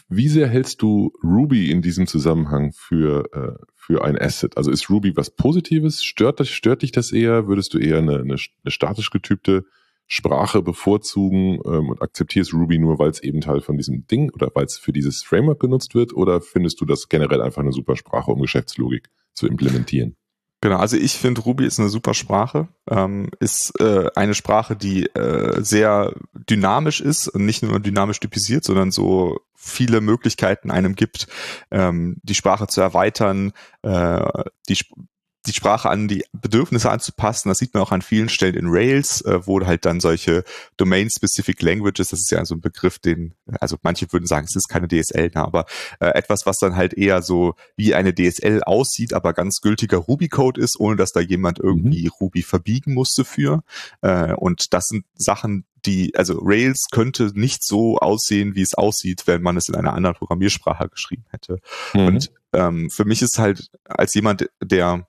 Wie 0.09 0.29
sehr 0.29 0.49
hältst 0.49 0.83
du 0.83 1.13
Ruby 1.23 1.71
in 1.71 1.83
diesem 1.83 2.07
Zusammenhang 2.07 2.73
für, 2.73 3.25
äh, 3.33 3.65
für 3.75 4.05
ein 4.05 4.19
Asset? 4.19 4.57
Also 4.57 4.71
ist 4.71 4.91
Ruby 4.91 5.17
was 5.17 5.31
Positives? 5.31 6.05
Stört, 6.05 6.41
das, 6.41 6.49
stört 6.49 6.83
dich 6.83 6.93
das 6.93 7.13
eher? 7.13 7.47
Würdest 7.49 7.75
du 7.75 7.79
eher 7.79 7.99
eine, 7.99 8.19
eine, 8.21 8.37
eine 8.37 8.71
statisch 8.71 9.11
getypte 9.11 9.65
Sprache 10.07 10.63
bevorzugen 10.63 11.61
ähm, 11.65 11.91
und 11.91 12.03
akzeptierst 12.03 12.53
Ruby 12.53 12.79
nur, 12.79 12.99
weil 12.99 13.11
es 13.11 13.23
eben 13.23 13.41
Teil 13.41 13.61
von 13.61 13.77
diesem 13.77 14.07
Ding 14.07 14.31
oder 14.31 14.51
weil 14.55 14.67
es 14.67 14.79
für 14.79 14.93
dieses 14.93 15.23
Framework 15.23 15.61
genutzt 15.61 15.95
wird? 15.95 16.15
Oder 16.15 16.41
findest 16.41 16.81
du 16.81 16.85
das 16.85 17.09
generell 17.09 17.41
einfach 17.41 17.63
eine 17.63 17.73
super 17.73 17.97
Sprache, 17.97 18.31
um 18.31 18.41
Geschäftslogik 18.41 19.09
zu 19.33 19.47
implementieren? 19.47 20.17
Genau, 20.63 20.77
also 20.77 20.97
ich 20.97 21.15
finde 21.15 21.41
Ruby 21.41 21.67
ist 21.67 21.81
eine 21.81 21.89
super 21.89 22.15
Sprache, 22.15 22.69
ähm, 22.89 23.31
ist 23.41 23.73
äh, 23.81 24.09
eine 24.15 24.33
Sprache, 24.33 24.77
die 24.77 25.07
äh, 25.07 25.61
sehr 25.61 26.15
dynamisch 26.35 27.01
ist 27.01 27.27
und 27.27 27.45
nicht 27.45 27.65
nur 27.65 27.81
dynamisch 27.81 28.21
typisiert, 28.21 28.63
sondern 28.63 28.93
so 28.93 29.41
viele 29.57 30.01
Möglichkeiten 30.01 30.71
einem 30.71 30.95
gibt, 30.95 31.27
ähm, 31.73 32.19
die 32.23 32.37
Sprache 32.37 32.69
zu 32.69 32.81
erweitern, 32.81 33.53
äh, 33.83 34.45
die, 34.69 34.79
die 35.47 35.53
Sprache 35.53 35.91
an 35.91 36.09
die 36.09 36.25
Bedürfnisse 36.33 36.91
anzupassen. 36.91 37.49
Das 37.49 37.59
sieht 37.59 37.75
man 37.75 37.83
auch 37.83 37.93
an 37.93 38.03
vielen 38.03 38.29
Stellen 38.29 38.55
in 38.55 38.67
Rails, 38.69 39.23
äh, 39.23 39.47
wo 39.47 39.61
halt 39.65 39.85
dann 39.85 40.01
solche 40.01 40.45
Domain-Specific 40.77 41.61
Languages, 41.63 42.09
das 42.09 42.21
ist 42.21 42.31
ja 42.31 42.45
so 42.45 42.55
ein 42.55 42.61
Begriff, 42.61 42.99
den, 42.99 43.35
also 43.61 43.77
manche 43.83 44.13
würden 44.13 44.27
sagen, 44.27 44.47
es 44.49 44.57
ist 44.57 44.69
keine 44.69 44.89
DSL, 44.89 45.31
ne, 45.35 45.43
aber 45.43 45.67
äh, 46.01 46.07
etwas, 46.09 46.47
was 46.47 46.59
dann 46.59 46.77
halt 46.77 46.95
eher 46.95 47.23
so 47.23 47.55
wie 47.77 47.95
eine 47.95 48.15
DSL 48.15 48.63
aussieht, 48.63 49.15
aber 49.15 49.33
ganz 49.33 49.61
gültiger 49.61 49.99
Ruby-Code 49.99 50.61
ist, 50.61 50.79
ohne 50.79 50.97
dass 50.97 51.13
da 51.13 51.21
jemand 51.21 51.59
mhm. 51.59 51.69
irgendwie 51.69 52.05
mhm. 52.05 52.11
Ruby 52.21 52.43
verbiegen 52.43 52.95
musste 52.95 53.25
für. 53.25 53.63
Äh, 54.01 54.35
und 54.35 54.73
das 54.73 54.87
sind 54.87 55.05
Sachen, 55.15 55.65
die, 55.85 56.15
also 56.15 56.39
Rails 56.41 56.87
könnte 56.93 57.33
nicht 57.35 57.65
so 57.65 57.99
aussehen, 57.99 58.55
wie 58.55 58.63
es 58.63 58.75
aussieht, 58.75 59.27
wenn 59.27 59.43
man 59.43 59.57
es 59.57 59.69
in 59.69 59.75
einer 59.75 59.95
anderen 59.95 60.17
Programmiersprache 60.17 60.89
geschrieben 60.89 61.25
hätte. 61.31 61.59
Mhm. 61.95 62.07
Und 62.07 62.33
ähm, 62.53 62.91
für 62.91 63.05
mich 63.05 63.23
ist 63.23 63.39
halt 63.39 63.71
als 63.85 64.15
jemand, 64.15 64.49
der 64.63 65.07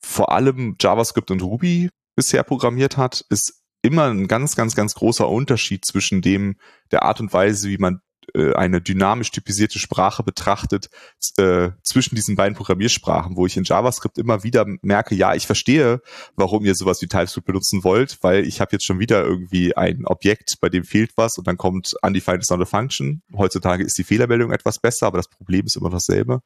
vor 0.00 0.32
allem 0.32 0.76
JavaScript 0.80 1.30
und 1.30 1.42
Ruby 1.42 1.90
bisher 2.16 2.42
programmiert 2.42 2.96
hat, 2.96 3.24
ist 3.30 3.62
immer 3.82 4.10
ein 4.10 4.26
ganz, 4.28 4.56
ganz, 4.56 4.74
ganz 4.74 4.94
großer 4.94 5.28
Unterschied 5.28 5.84
zwischen 5.84 6.20
dem, 6.20 6.56
der 6.90 7.04
Art 7.04 7.20
und 7.20 7.32
Weise, 7.32 7.68
wie 7.68 7.78
man 7.78 8.00
äh, 8.34 8.52
eine 8.54 8.80
dynamisch 8.80 9.30
typisierte 9.30 9.78
Sprache 9.78 10.22
betrachtet, 10.22 10.90
äh, 11.36 11.70
zwischen 11.82 12.14
diesen 12.14 12.36
beiden 12.36 12.56
Programmiersprachen, 12.56 13.36
wo 13.36 13.46
ich 13.46 13.56
in 13.56 13.64
JavaScript 13.64 14.18
immer 14.18 14.42
wieder 14.42 14.66
merke, 14.82 15.14
ja, 15.14 15.34
ich 15.34 15.46
verstehe, 15.46 16.00
warum 16.36 16.64
ihr 16.64 16.74
sowas 16.74 17.00
wie 17.00 17.06
TypeScript 17.06 17.46
benutzen 17.46 17.84
wollt, 17.84 18.18
weil 18.22 18.46
ich 18.46 18.60
habe 18.60 18.72
jetzt 18.72 18.84
schon 18.84 18.98
wieder 18.98 19.24
irgendwie 19.24 19.76
ein 19.76 20.04
Objekt, 20.04 20.56
bei 20.60 20.68
dem 20.68 20.84
fehlt 20.84 21.12
was 21.16 21.38
und 21.38 21.46
dann 21.46 21.56
kommt 21.56 21.94
undefined 22.02 22.42
is 22.42 22.50
not 22.50 22.60
a 22.60 22.64
function. 22.64 23.22
Heutzutage 23.36 23.84
ist 23.84 23.96
die 23.96 24.04
Fehlermeldung 24.04 24.52
etwas 24.52 24.78
besser, 24.78 25.06
aber 25.06 25.18
das 25.18 25.28
Problem 25.28 25.66
ist 25.66 25.76
immer 25.76 25.90
dasselbe. 25.90 26.40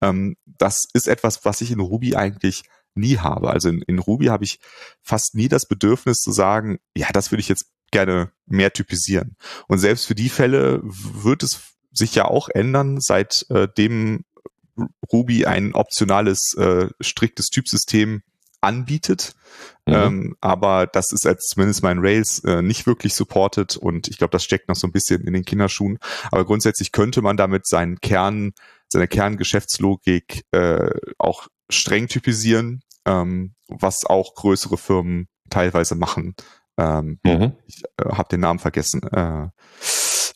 Ähm, 0.00 0.36
das 0.46 0.86
ist 0.94 1.08
etwas, 1.08 1.44
was 1.44 1.60
ich 1.60 1.70
in 1.70 1.80
Ruby 1.80 2.16
eigentlich 2.16 2.64
nie 2.94 3.18
habe. 3.18 3.50
Also 3.50 3.68
in, 3.68 3.82
in 3.82 3.98
Ruby 3.98 4.26
habe 4.26 4.44
ich 4.44 4.58
fast 5.02 5.34
nie 5.34 5.48
das 5.48 5.66
Bedürfnis 5.66 6.18
zu 6.20 6.32
sagen, 6.32 6.78
ja, 6.96 7.08
das 7.12 7.30
würde 7.30 7.40
ich 7.40 7.48
jetzt 7.48 7.66
gerne 7.90 8.30
mehr 8.46 8.72
typisieren. 8.72 9.36
Und 9.68 9.78
selbst 9.78 10.06
für 10.06 10.14
die 10.14 10.28
Fälle 10.28 10.80
wird 10.82 11.42
es 11.42 11.60
sich 11.92 12.14
ja 12.14 12.26
auch 12.26 12.48
ändern, 12.48 13.00
seit 13.00 13.46
äh, 13.50 13.66
dem 13.76 14.24
Ruby 15.12 15.46
ein 15.46 15.74
optionales, 15.74 16.54
äh, 16.56 16.88
striktes 17.00 17.48
Typsystem 17.48 18.22
anbietet. 18.60 19.34
Mhm. 19.86 19.94
Ähm, 19.94 20.36
aber 20.40 20.86
das 20.86 21.12
ist 21.12 21.26
als 21.26 21.46
zumindest 21.46 21.82
mein 21.82 21.98
Rails 21.98 22.40
äh, 22.44 22.62
nicht 22.62 22.86
wirklich 22.86 23.14
supported 23.14 23.76
und 23.76 24.08
ich 24.08 24.18
glaube, 24.18 24.32
das 24.32 24.44
steckt 24.44 24.68
noch 24.68 24.76
so 24.76 24.86
ein 24.86 24.92
bisschen 24.92 25.22
in 25.22 25.32
den 25.32 25.44
Kinderschuhen. 25.44 25.98
Aber 26.30 26.44
grundsätzlich 26.44 26.92
könnte 26.92 27.22
man 27.22 27.36
damit 27.36 27.66
seinen 27.66 28.00
Kern, 28.00 28.52
seine 28.88 29.08
Kerngeschäftslogik 29.08 30.44
äh, 30.52 30.90
auch 31.18 31.48
streng 31.70 32.08
typisieren, 32.08 32.82
ähm, 33.04 33.54
was 33.68 34.04
auch 34.04 34.34
größere 34.34 34.76
Firmen 34.76 35.28
teilweise 35.48 35.94
machen. 35.94 36.34
Ähm, 36.78 37.18
mhm. 37.24 37.52
Ich 37.66 37.82
äh, 37.96 38.10
habe 38.10 38.28
den 38.28 38.40
Namen 38.40 38.58
vergessen. 38.58 39.02
Äh, 39.02 39.48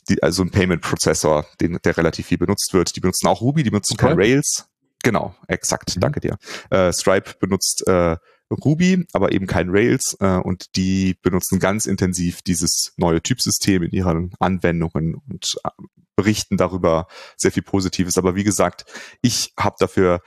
die, 0.09 0.21
also 0.21 0.43
ein 0.43 0.51
Payment 0.51 0.81
Prozessor, 0.81 1.45
den, 1.59 1.79
der 1.83 1.97
relativ 1.97 2.27
viel 2.27 2.37
benutzt 2.37 2.73
wird. 2.73 2.95
Die 2.95 2.99
benutzen 2.99 3.27
auch 3.27 3.41
Ruby, 3.41 3.63
die 3.63 3.71
benutzen 3.71 3.95
okay. 3.97 4.07
kein 4.07 4.17
Rails. 4.17 4.67
Genau, 5.03 5.35
exakt, 5.47 5.95
mhm. 5.95 6.01
danke 6.01 6.19
dir. 6.19 6.37
Äh, 6.69 6.91
Stripe 6.93 7.35
benutzt 7.39 7.87
äh, 7.87 8.17
Ruby, 8.51 9.05
aber 9.13 9.31
eben 9.31 9.47
kein 9.47 9.69
Rails 9.69 10.15
äh, 10.19 10.37
und 10.37 10.75
die 10.75 11.15
benutzen 11.21 11.59
ganz 11.59 11.85
intensiv 11.85 12.41
dieses 12.41 12.93
neue 12.97 13.21
Typsystem 13.21 13.83
in 13.83 13.91
ihren 13.91 14.33
Anwendungen 14.39 15.15
und 15.15 15.55
äh, 15.63 15.69
berichten 16.15 16.57
darüber 16.57 17.07
sehr 17.35 17.51
viel 17.51 17.63
Positives. 17.63 18.17
Aber 18.17 18.35
wie 18.35 18.43
gesagt, 18.43 18.85
ich 19.21 19.53
habe 19.59 19.75
dafür 19.79 20.21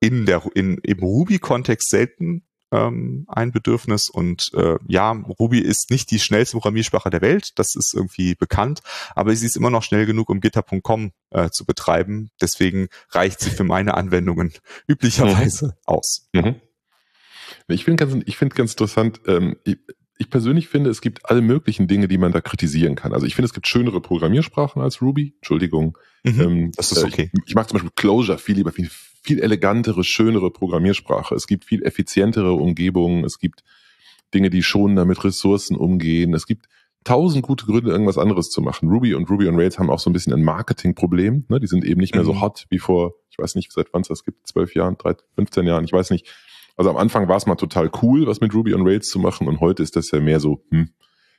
in 0.00 0.26
der 0.26 0.42
in 0.54 0.78
im 0.78 0.98
Ruby-Kontext 0.98 1.90
selten 1.90 2.42
ähm, 2.72 3.24
ein 3.28 3.52
Bedürfnis 3.52 4.08
und 4.08 4.52
äh, 4.54 4.76
ja, 4.86 5.10
Ruby 5.10 5.58
ist 5.58 5.90
nicht 5.90 6.10
die 6.10 6.18
schnellste 6.18 6.56
Programmiersprache 6.56 7.10
der 7.10 7.20
Welt, 7.20 7.58
das 7.58 7.74
ist 7.74 7.94
irgendwie 7.94 8.34
bekannt, 8.34 8.80
aber 9.14 9.34
sie 9.34 9.46
ist 9.46 9.56
immer 9.56 9.70
noch 9.70 9.82
schnell 9.82 10.06
genug, 10.06 10.30
um 10.30 10.40
gitter.com 10.40 11.12
äh, 11.30 11.50
zu 11.50 11.64
betreiben. 11.64 12.30
Deswegen 12.40 12.88
reicht 13.10 13.40
sie 13.40 13.50
für 13.50 13.64
meine 13.64 13.94
Anwendungen 13.94 14.52
üblicherweise 14.86 15.66
mhm. 15.66 15.72
aus. 15.84 16.28
Mhm. 16.32 16.56
Ich 17.66 17.84
finde 17.84 18.06
ganz, 18.06 18.22
ich 18.26 18.36
finde 18.36 18.54
ganz 18.54 18.72
interessant. 18.72 19.20
Ähm, 19.26 19.56
ich, 20.20 20.26
ich 20.26 20.30
persönlich 20.30 20.68
finde, 20.68 20.90
es 20.90 21.00
gibt 21.00 21.28
alle 21.28 21.40
möglichen 21.40 21.88
Dinge, 21.88 22.08
die 22.08 22.18
man 22.18 22.32
da 22.32 22.40
kritisieren 22.40 22.94
kann. 22.94 23.12
Also 23.12 23.26
ich 23.26 23.34
finde, 23.34 23.46
es 23.46 23.54
gibt 23.54 23.66
schönere 23.66 24.00
Programmiersprachen 24.00 24.80
als 24.80 25.02
Ruby. 25.02 25.34
Entschuldigung. 25.36 25.96
Mhm, 26.24 26.40
ähm, 26.40 26.72
das 26.76 26.92
ist 26.92 27.04
okay. 27.04 27.30
Ich, 27.32 27.40
ich, 27.48 27.54
mag 27.54 27.68
zum 27.68 27.76
Beispiel 27.76 27.92
Closure 27.96 28.38
viel 28.38 28.56
lieber, 28.56 28.72
viel, 28.72 28.90
viel 29.22 29.40
elegantere, 29.40 30.04
schönere 30.04 30.50
Programmiersprache. 30.50 31.34
Es 31.34 31.46
gibt 31.46 31.64
viel 31.64 31.82
effizientere 31.82 32.52
Umgebungen. 32.52 33.24
Es 33.24 33.38
gibt 33.38 33.64
Dinge, 34.34 34.50
die 34.50 34.62
schonender 34.62 35.04
mit 35.04 35.22
Ressourcen 35.24 35.76
umgehen. 35.76 36.34
Es 36.34 36.46
gibt 36.46 36.66
tausend 37.04 37.42
gute 37.42 37.66
Gründe, 37.66 37.90
irgendwas 37.90 38.18
anderes 38.18 38.50
zu 38.50 38.60
machen. 38.60 38.88
Ruby 38.88 39.14
und 39.14 39.28
Ruby 39.30 39.48
on 39.48 39.56
Rails 39.56 39.78
haben 39.78 39.90
auch 39.90 40.00
so 40.00 40.10
ein 40.10 40.12
bisschen 40.12 40.32
ein 40.32 40.42
Marketingproblem. 40.42 41.46
Ne? 41.48 41.60
Die 41.60 41.66
sind 41.66 41.84
eben 41.84 42.00
nicht 42.00 42.14
mehr 42.14 42.24
mhm. 42.24 42.28
so 42.28 42.40
hot 42.40 42.66
wie 42.68 42.78
vor, 42.78 43.14
ich 43.30 43.38
weiß 43.38 43.54
nicht, 43.54 43.72
seit 43.72 43.92
wann 43.92 44.02
es 44.02 44.08
das 44.08 44.24
gibt, 44.24 44.46
zwölf 44.46 44.74
Jahren, 44.74 44.96
drei, 44.98 45.14
15 45.36 45.66
Jahren, 45.66 45.84
ich 45.84 45.92
weiß 45.92 46.10
nicht. 46.10 46.28
Also 46.80 46.88
am 46.88 46.96
Anfang 46.96 47.28
war 47.28 47.36
es 47.36 47.44
mal 47.44 47.56
total 47.56 47.90
cool, 48.00 48.26
was 48.26 48.40
mit 48.40 48.54
Ruby 48.54 48.72
on 48.72 48.80
Rails 48.86 49.10
zu 49.10 49.18
machen 49.18 49.48
und 49.48 49.60
heute 49.60 49.82
ist 49.82 49.96
das 49.96 50.12
ja 50.12 50.18
mehr 50.18 50.40
so, 50.40 50.64
hm, 50.70 50.88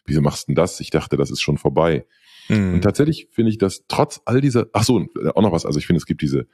wieso 0.05 0.21
machst 0.21 0.43
du 0.43 0.51
denn 0.51 0.55
das? 0.55 0.79
Ich 0.79 0.91
dachte, 0.91 1.17
das 1.17 1.31
ist 1.31 1.41
schon 1.41 1.57
vorbei. 1.57 2.05
Mhm. 2.47 2.75
Und 2.75 2.81
tatsächlich 2.81 3.27
finde 3.31 3.49
ich 3.49 3.57
das 3.57 3.85
trotz 3.87 4.21
all 4.25 4.39
dieser, 4.39 4.67
ach 4.71 4.83
so, 4.83 5.03
auch 5.33 5.41
noch 5.41 5.51
was, 5.51 5.65
also 5.65 5.79
ich 5.79 5.87
finde, 5.87 5.97
es 5.97 6.05
gibt 6.05 6.21
diese, 6.21 6.45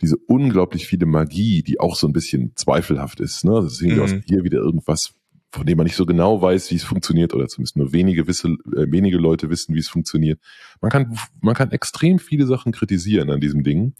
diese 0.00 0.16
unglaublich 0.16 0.86
viele 0.86 1.04
Magie, 1.04 1.62
die 1.62 1.80
auch 1.80 1.96
so 1.96 2.06
ein 2.06 2.14
bisschen 2.14 2.52
zweifelhaft 2.56 3.20
ist. 3.20 3.44
Ne? 3.44 3.60
Das 3.60 3.74
ist 3.74 3.82
irgendwie 3.82 4.14
mhm. 4.14 4.22
hier 4.26 4.42
wieder 4.42 4.60
irgendwas, 4.60 5.12
von 5.52 5.66
dem 5.66 5.76
man 5.76 5.84
nicht 5.84 5.96
so 5.96 6.06
genau 6.06 6.40
weiß, 6.40 6.70
wie 6.70 6.76
es 6.76 6.84
funktioniert, 6.84 7.34
oder 7.34 7.46
zumindest 7.46 7.76
nur 7.76 7.92
wenige, 7.92 8.26
wisse, 8.26 8.48
äh, 8.74 8.90
wenige 8.90 9.18
Leute 9.18 9.50
wissen, 9.50 9.74
wie 9.74 9.80
es 9.80 9.90
funktioniert. 9.90 10.40
Man 10.80 10.90
kann, 10.90 11.18
man 11.42 11.54
kann 11.54 11.72
extrem 11.72 12.18
viele 12.18 12.46
Sachen 12.46 12.72
kritisieren 12.72 13.28
an 13.28 13.42
diesem 13.42 13.64
Ding, 13.64 13.92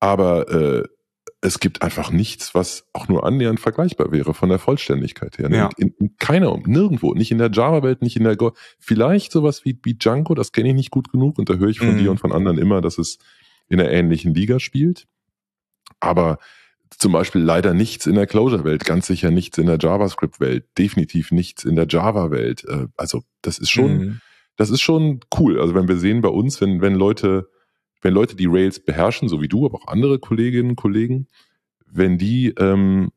aber 0.00 0.50
äh, 0.50 0.84
es 1.44 1.60
gibt 1.60 1.82
einfach 1.82 2.10
nichts, 2.10 2.54
was 2.54 2.86
auch 2.94 3.08
nur 3.08 3.26
annähernd 3.26 3.60
vergleichbar 3.60 4.10
wäre 4.12 4.32
von 4.32 4.48
der 4.48 4.58
Vollständigkeit 4.58 5.36
her. 5.36 5.50
Ne? 5.50 5.56
Ja. 5.58 5.70
In, 5.76 5.92
in 5.98 6.16
keiner, 6.18 6.58
nirgendwo, 6.64 7.12
nicht 7.12 7.30
in 7.30 7.36
der 7.36 7.50
Java-Welt, 7.50 8.00
nicht 8.00 8.16
in 8.16 8.24
der 8.24 8.34
Go. 8.34 8.52
Vielleicht 8.78 9.30
sowas 9.30 9.62
wie, 9.62 9.78
wie 9.82 9.92
Django, 9.92 10.34
das 10.34 10.52
kenne 10.52 10.70
ich 10.70 10.74
nicht 10.74 10.90
gut 10.90 11.12
genug 11.12 11.38
und 11.38 11.50
da 11.50 11.54
höre 11.54 11.68
ich 11.68 11.80
von 11.80 11.92
mhm. 11.92 11.98
dir 11.98 12.10
und 12.10 12.18
von 12.18 12.32
anderen 12.32 12.56
immer, 12.56 12.80
dass 12.80 12.96
es 12.96 13.18
in 13.68 13.78
einer 13.78 13.90
ähnlichen 13.90 14.32
Liga 14.32 14.58
spielt. 14.58 15.06
Aber 16.00 16.38
zum 16.88 17.12
Beispiel 17.12 17.42
leider 17.42 17.74
nichts 17.74 18.06
in 18.06 18.14
der 18.14 18.26
Closure-Welt, 18.26 18.86
ganz 18.86 19.06
sicher 19.06 19.30
nichts 19.30 19.58
in 19.58 19.66
der 19.66 19.76
JavaScript-Welt, 19.78 20.64
definitiv 20.78 21.30
nichts 21.30 21.64
in 21.64 21.76
der 21.76 21.86
Java-Welt. 21.86 22.64
Äh, 22.64 22.86
also 22.96 23.22
das 23.42 23.58
ist 23.58 23.70
schon, 23.70 23.98
mhm. 23.98 24.20
das 24.56 24.70
ist 24.70 24.80
schon 24.80 25.20
cool. 25.38 25.60
Also 25.60 25.74
wenn 25.74 25.88
wir 25.88 25.98
sehen 25.98 26.22
bei 26.22 26.30
uns, 26.30 26.62
wenn, 26.62 26.80
wenn 26.80 26.94
Leute 26.94 27.50
wenn 28.04 28.14
Leute 28.14 28.36
die 28.36 28.46
Rails 28.46 28.78
beherrschen, 28.78 29.28
so 29.28 29.40
wie 29.40 29.48
du, 29.48 29.64
aber 29.64 29.78
auch 29.78 29.88
andere 29.88 30.18
Kolleginnen 30.18 30.70
und 30.70 30.76
Kollegen, 30.76 31.26
wenn 31.86 32.18
die 32.18 32.50
ähm, 32.58 33.10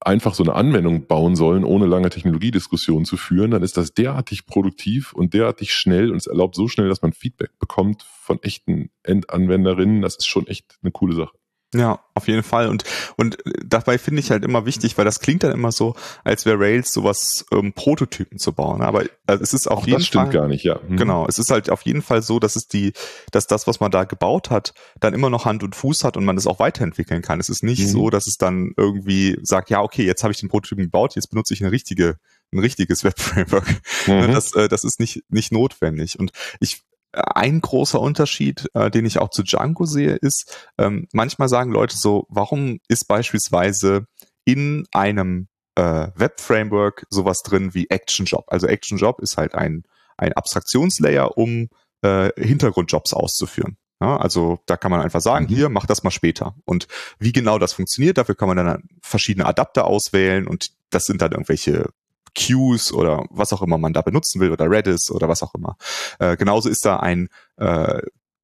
einfach 0.00 0.34
so 0.34 0.42
eine 0.42 0.54
Anwendung 0.54 1.06
bauen 1.06 1.34
sollen, 1.34 1.64
ohne 1.64 1.86
lange 1.86 2.10
Technologiediskussionen 2.10 3.06
zu 3.06 3.16
führen, 3.16 3.52
dann 3.52 3.62
ist 3.62 3.78
das 3.78 3.94
derartig 3.94 4.44
produktiv 4.44 5.14
und 5.14 5.32
derartig 5.32 5.72
schnell 5.72 6.10
und 6.10 6.18
es 6.18 6.26
erlaubt 6.26 6.54
so 6.56 6.68
schnell, 6.68 6.88
dass 6.88 7.00
man 7.00 7.14
Feedback 7.14 7.58
bekommt 7.58 8.02
von 8.02 8.38
echten 8.42 8.90
Endanwenderinnen. 9.02 10.02
Das 10.02 10.16
ist 10.16 10.26
schon 10.26 10.46
echt 10.46 10.78
eine 10.82 10.92
coole 10.92 11.14
Sache. 11.14 11.34
Ja, 11.74 12.00
auf 12.14 12.28
jeden 12.28 12.44
Fall. 12.44 12.68
Und, 12.68 12.84
und 13.16 13.38
dabei 13.64 13.98
finde 13.98 14.20
ich 14.20 14.30
halt 14.30 14.44
immer 14.44 14.64
wichtig, 14.64 14.96
weil 14.96 15.04
das 15.04 15.20
klingt 15.20 15.42
dann 15.42 15.52
immer 15.52 15.72
so, 15.72 15.94
als 16.22 16.46
wäre 16.46 16.58
Rails 16.58 16.92
sowas, 16.92 17.44
um 17.50 17.72
Prototypen 17.72 18.38
zu 18.38 18.52
bauen. 18.52 18.82
Aber 18.82 19.04
also 19.26 19.42
es 19.42 19.52
ist 19.52 19.66
auf 19.66 19.78
auch 19.78 19.86
jeden 19.86 19.98
das 19.98 20.06
stimmt 20.06 20.26
Fall, 20.26 20.32
gar 20.32 20.48
nicht, 20.48 20.64
ja. 20.64 20.78
Mhm. 20.86 20.96
Genau. 20.96 21.26
Es 21.26 21.38
ist 21.38 21.50
halt 21.50 21.70
auf 21.70 21.82
jeden 21.82 22.02
Fall 22.02 22.22
so, 22.22 22.38
dass 22.38 22.54
es 22.54 22.68
die, 22.68 22.92
dass 23.32 23.46
das, 23.46 23.66
was 23.66 23.80
man 23.80 23.90
da 23.90 24.04
gebaut 24.04 24.50
hat, 24.50 24.74
dann 25.00 25.14
immer 25.14 25.30
noch 25.30 25.44
Hand 25.44 25.64
und 25.64 25.74
Fuß 25.74 26.04
hat 26.04 26.16
und 26.16 26.24
man 26.24 26.36
es 26.36 26.46
auch 26.46 26.60
weiterentwickeln 26.60 27.22
kann. 27.22 27.40
Es 27.40 27.48
ist 27.48 27.64
nicht 27.64 27.82
mhm. 27.82 27.88
so, 27.88 28.10
dass 28.10 28.26
es 28.26 28.36
dann 28.36 28.72
irgendwie 28.76 29.36
sagt, 29.42 29.70
ja, 29.70 29.82
okay, 29.82 30.04
jetzt 30.04 30.22
habe 30.22 30.32
ich 30.32 30.40
den 30.40 30.48
Prototypen 30.48 30.84
gebaut, 30.84 31.16
jetzt 31.16 31.30
benutze 31.30 31.54
ich 31.54 31.62
eine 31.62 31.72
richtige, 31.72 32.18
ein 32.52 32.60
richtiges 32.60 33.02
Web-Framework. 33.04 33.68
Mhm. 34.06 34.32
Das, 34.32 34.54
äh, 34.54 34.68
das 34.68 34.84
ist 34.84 35.00
nicht, 35.00 35.24
nicht 35.28 35.50
notwendig. 35.50 36.18
Und 36.18 36.30
ich, 36.60 36.82
ein 37.14 37.60
großer 37.60 38.00
Unterschied, 38.00 38.68
äh, 38.74 38.90
den 38.90 39.06
ich 39.06 39.18
auch 39.18 39.30
zu 39.30 39.42
Django 39.42 39.84
sehe, 39.86 40.14
ist, 40.16 40.68
ähm, 40.78 41.08
manchmal 41.12 41.48
sagen 41.48 41.72
Leute 41.72 41.96
so, 41.96 42.26
warum 42.28 42.80
ist 42.88 43.06
beispielsweise 43.06 44.06
in 44.44 44.86
einem 44.92 45.48
äh, 45.76 46.08
Web-Framework 46.14 47.06
sowas 47.10 47.42
drin 47.42 47.74
wie 47.74 47.90
ActionJob? 47.90 48.46
Also 48.48 48.66
ActionJob 48.66 49.20
ist 49.20 49.36
halt 49.36 49.54
ein, 49.54 49.84
ein 50.16 50.32
Abstraktionslayer, 50.32 51.36
um 51.36 51.68
äh, 52.02 52.30
Hintergrundjobs 52.36 53.14
auszuführen. 53.14 53.76
Ja, 54.00 54.16
also 54.16 54.58
da 54.66 54.76
kann 54.76 54.90
man 54.90 55.00
einfach 55.00 55.20
sagen, 55.20 55.46
mhm. 55.46 55.48
hier, 55.48 55.68
mach 55.68 55.86
das 55.86 56.02
mal 56.02 56.10
später. 56.10 56.54
Und 56.64 56.88
wie 57.18 57.32
genau 57.32 57.58
das 57.58 57.72
funktioniert, 57.72 58.18
dafür 58.18 58.34
kann 58.34 58.48
man 58.48 58.56
dann 58.56 58.82
verschiedene 59.00 59.46
Adapter 59.46 59.86
auswählen 59.86 60.46
und 60.46 60.70
das 60.90 61.04
sind 61.04 61.22
dann 61.22 61.32
irgendwelche 61.32 61.90
Queues 62.36 62.92
oder 62.92 63.24
was 63.30 63.52
auch 63.52 63.62
immer 63.62 63.78
man 63.78 63.92
da 63.92 64.02
benutzen 64.02 64.40
will 64.40 64.50
oder 64.50 64.70
Redis 64.70 65.10
oder 65.10 65.28
was 65.28 65.42
auch 65.42 65.54
immer. 65.54 65.76
Äh, 66.18 66.36
genauso 66.36 66.68
ist 66.68 66.84
da 66.84 66.98
ein 66.98 67.28
äh, 67.56 68.02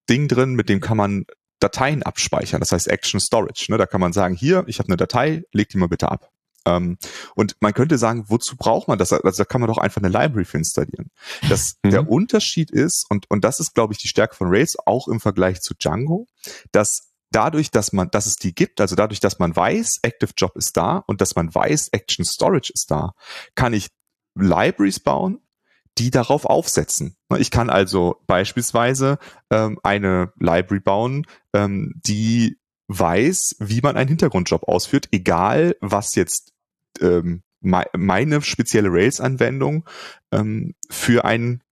Ding 0.08 0.28
drin, 0.28 0.54
mit 0.54 0.68
dem 0.68 0.80
kann 0.80 0.96
man 0.96 1.24
Dateien 1.60 2.02
abspeichern, 2.02 2.60
das 2.60 2.72
heißt 2.72 2.88
Action 2.88 3.20
Storage. 3.20 3.66
Ne? 3.70 3.78
Da 3.78 3.86
kann 3.86 4.00
man 4.00 4.12
sagen, 4.12 4.34
hier, 4.34 4.64
ich 4.66 4.78
habe 4.78 4.88
eine 4.88 4.96
Datei, 4.96 5.42
leg 5.52 5.68
die 5.68 5.78
mal 5.78 5.88
bitte 5.88 6.10
ab. 6.10 6.30
Ähm, 6.66 6.98
und 7.34 7.56
man 7.60 7.72
könnte 7.72 7.98
sagen, 7.98 8.24
wozu 8.28 8.56
braucht 8.56 8.88
man 8.88 8.98
das? 8.98 9.12
Also 9.12 9.38
da 9.38 9.44
kann 9.44 9.60
man 9.60 9.68
doch 9.68 9.78
einfach 9.78 10.02
eine 10.02 10.08
Library 10.08 10.44
für 10.44 10.58
installieren. 10.58 11.10
Das, 11.48 11.76
mhm. 11.82 11.90
Der 11.90 12.08
Unterschied 12.08 12.70
ist, 12.70 13.06
und, 13.08 13.30
und 13.30 13.44
das 13.44 13.60
ist, 13.60 13.74
glaube 13.74 13.92
ich, 13.92 13.98
die 13.98 14.08
Stärke 14.08 14.34
von 14.34 14.48
Rails, 14.50 14.76
auch 14.84 15.08
im 15.08 15.20
Vergleich 15.20 15.60
zu 15.60 15.74
Django, 15.74 16.26
dass 16.72 17.09
dadurch, 17.30 17.70
dass 17.70 17.92
man, 17.92 18.10
dass 18.10 18.26
es 18.26 18.36
die 18.36 18.54
gibt, 18.54 18.80
also 18.80 18.96
dadurch, 18.96 19.20
dass 19.20 19.38
man 19.38 19.54
weiß, 19.54 20.00
Active 20.02 20.32
Job 20.36 20.56
ist 20.56 20.76
da 20.76 20.98
und 21.06 21.20
dass 21.20 21.36
man 21.36 21.54
weiß, 21.54 21.88
Action 21.92 22.24
Storage 22.24 22.72
ist 22.74 22.90
da, 22.90 23.12
kann 23.54 23.72
ich 23.72 23.88
Libraries 24.34 25.00
bauen, 25.00 25.40
die 25.98 26.10
darauf 26.10 26.44
aufsetzen. 26.44 27.16
Ich 27.38 27.50
kann 27.50 27.70
also 27.70 28.20
beispielsweise 28.26 29.18
ähm, 29.50 29.78
eine 29.82 30.32
Library 30.38 30.80
bauen, 30.80 31.26
ähm, 31.52 31.92
die 32.06 32.58
weiß, 32.88 33.56
wie 33.60 33.80
man 33.80 33.96
einen 33.96 34.08
Hintergrundjob 34.08 34.64
ausführt, 34.64 35.08
egal 35.12 35.76
was 35.80 36.14
jetzt 36.14 36.52
ähm, 37.00 37.42
meine 37.60 38.42
spezielle 38.42 38.90
Rails-Anwendung 38.90 39.84
ähm, 40.32 40.74
für 40.88 41.24
einen 41.24 41.62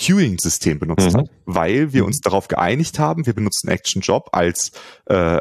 Queuing-System 0.00 0.78
benutzt 0.78 1.12
mhm. 1.12 1.18
hat, 1.18 1.30
weil 1.44 1.92
wir 1.92 2.02
mhm. 2.02 2.08
uns 2.08 2.20
darauf 2.20 2.48
geeinigt 2.48 2.98
haben, 2.98 3.26
wir 3.26 3.34
benutzen 3.34 3.68
Action 3.68 4.02
Job 4.02 4.28
als 4.32 4.72
äh, 5.06 5.40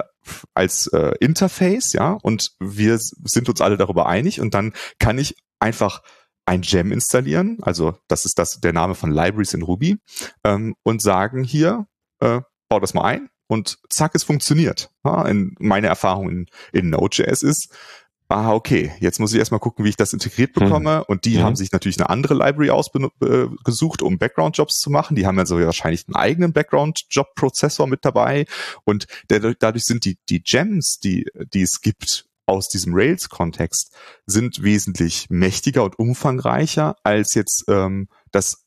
als 0.53 0.87
äh, 0.87 1.13
Interface, 1.19 1.93
ja, 1.93 2.17
und 2.21 2.51
wir 2.59 2.99
sind 2.99 3.49
uns 3.49 3.61
alle 3.61 3.77
darüber 3.77 4.07
einig 4.07 4.41
und 4.41 4.53
dann 4.53 4.73
kann 4.99 5.17
ich 5.17 5.35
einfach 5.59 6.03
ein 6.45 6.61
Gem 6.61 6.91
installieren, 6.91 7.57
also 7.61 7.97
das 8.07 8.25
ist 8.25 8.37
das 8.37 8.59
der 8.59 8.73
Name 8.73 8.95
von 8.95 9.11
Libraries 9.11 9.53
in 9.53 9.63
Ruby 9.63 9.97
ähm, 10.43 10.75
und 10.83 11.01
sagen 11.01 11.43
hier, 11.43 11.87
äh, 12.19 12.41
bau 12.67 12.79
das 12.79 12.93
mal 12.93 13.03
ein 13.03 13.29
und 13.47 13.79
zack, 13.89 14.13
es 14.13 14.23
funktioniert. 14.23 14.91
Ja, 15.03 15.25
in, 15.27 15.55
meine 15.59 15.87
Erfahrung 15.87 16.29
in, 16.29 16.45
in 16.71 16.89
Node.js 16.91 17.41
ist, 17.41 17.75
ah, 18.29 18.53
okay, 18.53 18.93
jetzt 18.99 19.19
muss 19.19 19.33
ich 19.33 19.39
erstmal 19.39 19.59
gucken, 19.59 19.83
wie 19.83 19.89
ich 19.89 19.97
das 19.97 20.13
integriert 20.13 20.55
mhm. 20.55 20.61
bekomme. 20.61 20.97
Mhm. 20.97 21.03
Und 21.07 21.25
die 21.25 21.37
mhm. 21.37 21.43
haben 21.43 21.55
sich 21.55 21.71
natürlich 21.71 21.99
eine 21.99 22.09
andere 22.09 22.35
Library 22.35 22.69
ausgesucht, 22.69 24.01
um 24.01 24.17
Background-Jobs 24.17 24.77
zu 24.79 24.89
machen. 24.89 25.15
Die 25.15 25.25
haben 25.25 25.37
also 25.39 25.59
wahrscheinlich 25.59 26.07
einen 26.07 26.15
eigenen 26.15 26.53
Background-Job-Prozessor 26.53 27.87
mit 27.87 28.05
dabei. 28.05 28.45
Und 28.85 29.07
der, 29.29 29.55
dadurch 29.55 29.83
sind 29.83 30.05
die, 30.05 30.17
die 30.29 30.41
Gems, 30.41 30.99
die, 30.99 31.25
die 31.53 31.63
es 31.63 31.81
gibt, 31.81 32.25
aus 32.45 32.67
diesem 32.67 32.93
Rails-Kontext 32.95 33.93
sind 34.25 34.63
wesentlich 34.63 35.27
mächtiger 35.29 35.83
und 35.83 35.99
umfangreicher 35.99 36.95
als 37.03 37.35
jetzt 37.35 37.65
ähm, 37.67 38.09
das 38.31 38.65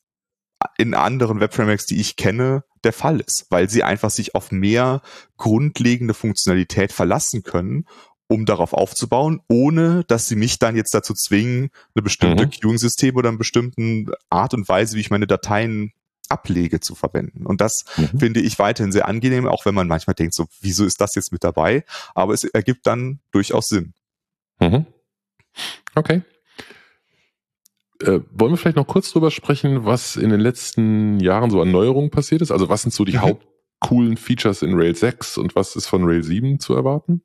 in 0.79 0.94
anderen 0.94 1.40
Web-Frameworks, 1.40 1.87
die 1.87 2.01
ich 2.01 2.14
kenne, 2.14 2.62
der 2.85 2.92
Fall 2.92 3.20
ist, 3.20 3.46
weil 3.51 3.68
sie 3.68 3.83
einfach 3.83 4.11
sich 4.11 4.37
auf 4.37 4.53
mehr 4.53 5.03
grundlegende 5.37 6.14
Funktionalität 6.14 6.92
verlassen 6.92 7.42
können 7.42 7.87
um 8.33 8.47
darauf 8.47 8.73
aufzubauen, 8.73 9.42
ohne 9.49 10.05
dass 10.09 10.27
sie 10.27 10.37
mich 10.37 10.59
dann 10.59 10.75
jetzt 10.75 10.95
dazu 10.95 11.12
zwingen, 11.12 11.68
eine 11.95 12.03
bestimmte 12.03 12.47
mhm. 12.47 12.51
Queuing-System 12.51 13.14
oder 13.14 13.29
eine 13.29 13.37
bestimmte 13.37 14.14
Art 14.31 14.55
und 14.55 14.66
Weise, 14.71 14.97
wie 14.97 15.01
ich 15.01 15.11
meine 15.11 15.27
Dateien 15.27 15.92
ablege, 16.31 16.81
zu 16.81 16.95
verwenden. 16.95 17.45
Und 17.45 17.61
das 17.61 17.85
mhm. 17.99 18.18
finde 18.18 18.40
ich 18.40 18.59
weiterhin 18.59 18.90
sehr 18.90 19.07
angenehm, 19.07 19.47
auch 19.47 19.66
wenn 19.66 19.75
man 19.75 19.87
manchmal 19.87 20.14
denkt, 20.14 20.35
so, 20.35 20.47
wieso 20.62 20.87
ist 20.87 21.03
das 21.03 21.14
jetzt 21.14 21.31
mit 21.31 21.45
dabei? 21.45 21.85
Aber 22.14 22.33
es 22.33 22.45
ergibt 22.45 22.87
dann 22.87 23.21
durchaus 23.33 23.66
Sinn. 23.66 23.92
Mhm. 24.61 24.87
Okay. 25.95 26.23
Äh, 28.01 28.21
wollen 28.31 28.53
wir 28.53 28.57
vielleicht 28.57 28.77
noch 28.77 28.87
kurz 28.87 29.12
drüber 29.12 29.31
sprechen, 29.31 29.85
was 29.85 30.16
in 30.16 30.31
den 30.31 30.40
letzten 30.40 31.21
Jahren 31.21 31.51
so 31.51 31.61
an 31.61 31.71
Neuerungen 31.71 32.11
passiert 32.11 32.40
ist? 32.40 32.51
Also 32.51 32.71
was 32.71 32.81
sind 32.81 32.95
so 32.95 33.05
die 33.05 33.12
mhm. 33.12 33.21
hauptcoolen 33.21 34.16
Features 34.16 34.62
in 34.62 34.73
Rails 34.73 35.01
6 35.01 35.37
und 35.37 35.55
was 35.55 35.77
ist 35.77 35.87
von 35.87 36.05
Rails 36.05 36.29
7 36.29 36.61
zu 36.61 36.75
erwarten? 36.75 37.23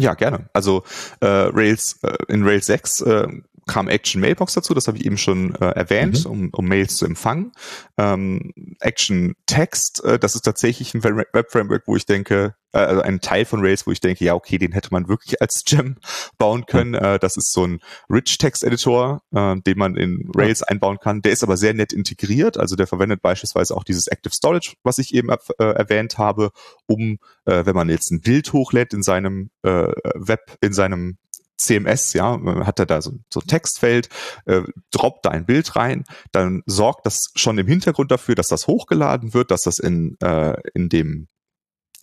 Ja, 0.00 0.14
gerne. 0.14 0.48
Also 0.52 0.82
äh, 1.20 1.26
Rails 1.26 1.98
äh, 2.02 2.16
in 2.28 2.44
Rails 2.44 2.66
6 2.66 3.00
äh, 3.02 3.28
kam 3.70 3.88
Action 3.88 4.20
Mailbox 4.20 4.54
dazu, 4.54 4.74
das 4.74 4.88
habe 4.88 4.98
ich 4.98 5.06
eben 5.06 5.16
schon 5.16 5.54
äh, 5.54 5.70
erwähnt, 5.70 6.24
mhm. 6.24 6.30
um, 6.30 6.50
um 6.50 6.66
Mails 6.66 6.96
zu 6.96 7.06
empfangen. 7.06 7.52
Ähm, 7.96 8.52
Action 8.80 9.36
Text, 9.46 10.02
äh, 10.02 10.18
das 10.18 10.34
ist 10.34 10.42
tatsächlich 10.42 10.92
ein 10.92 11.04
Web-Framework, 11.04 11.84
wo 11.86 11.94
ich 11.94 12.04
denke, 12.04 12.56
äh, 12.72 12.78
also 12.78 13.02
ein 13.02 13.20
Teil 13.20 13.44
von 13.44 13.60
Rails, 13.60 13.86
wo 13.86 13.92
ich 13.92 14.00
denke, 14.00 14.24
ja, 14.24 14.34
okay, 14.34 14.58
den 14.58 14.72
hätte 14.72 14.88
man 14.90 15.06
wirklich 15.08 15.40
als 15.40 15.62
Gem 15.66 15.98
bauen 16.36 16.66
können. 16.66 16.90
Mhm. 16.90 16.96
Äh, 16.96 17.18
das 17.20 17.36
ist 17.36 17.52
so 17.52 17.64
ein 17.64 17.78
Rich 18.10 18.38
Text 18.38 18.64
Editor, 18.64 19.22
äh, 19.32 19.54
den 19.60 19.78
man 19.78 19.94
in 19.94 20.28
Rails 20.34 20.62
mhm. 20.62 20.66
einbauen 20.70 20.98
kann. 20.98 21.22
Der 21.22 21.30
ist 21.30 21.44
aber 21.44 21.56
sehr 21.56 21.72
nett 21.72 21.92
integriert, 21.92 22.58
also 22.58 22.74
der 22.74 22.88
verwendet 22.88 23.22
beispielsweise 23.22 23.76
auch 23.76 23.84
dieses 23.84 24.08
Active 24.08 24.34
Storage, 24.34 24.74
was 24.82 24.98
ich 24.98 25.14
eben 25.14 25.30
äh, 25.30 25.36
erwähnt 25.58 26.18
habe, 26.18 26.50
um, 26.86 27.18
äh, 27.44 27.64
wenn 27.64 27.76
man 27.76 27.88
jetzt 27.88 28.10
ein 28.10 28.20
Bild 28.20 28.52
hochlädt 28.52 28.92
in 28.94 29.04
seinem 29.04 29.50
äh, 29.62 29.92
Web, 30.16 30.56
in 30.60 30.72
seinem 30.72 31.18
CMS, 31.60 32.12
ja, 32.12 32.38
hat 32.64 32.78
er 32.78 32.86
da 32.86 33.02
so, 33.02 33.12
so 33.32 33.40
ein 33.40 33.46
Textfeld, 33.46 34.08
äh, 34.46 34.62
droppt 34.90 35.26
da 35.26 35.30
ein 35.30 35.46
Bild 35.46 35.76
rein, 35.76 36.04
dann 36.32 36.62
sorgt 36.66 37.06
das 37.06 37.30
schon 37.34 37.58
im 37.58 37.66
Hintergrund 37.66 38.10
dafür, 38.10 38.34
dass 38.34 38.48
das 38.48 38.66
hochgeladen 38.66 39.34
wird, 39.34 39.50
dass 39.50 39.62
das 39.62 39.78
in, 39.78 40.16
äh, 40.20 40.54
in 40.74 40.88
dem 40.88 41.28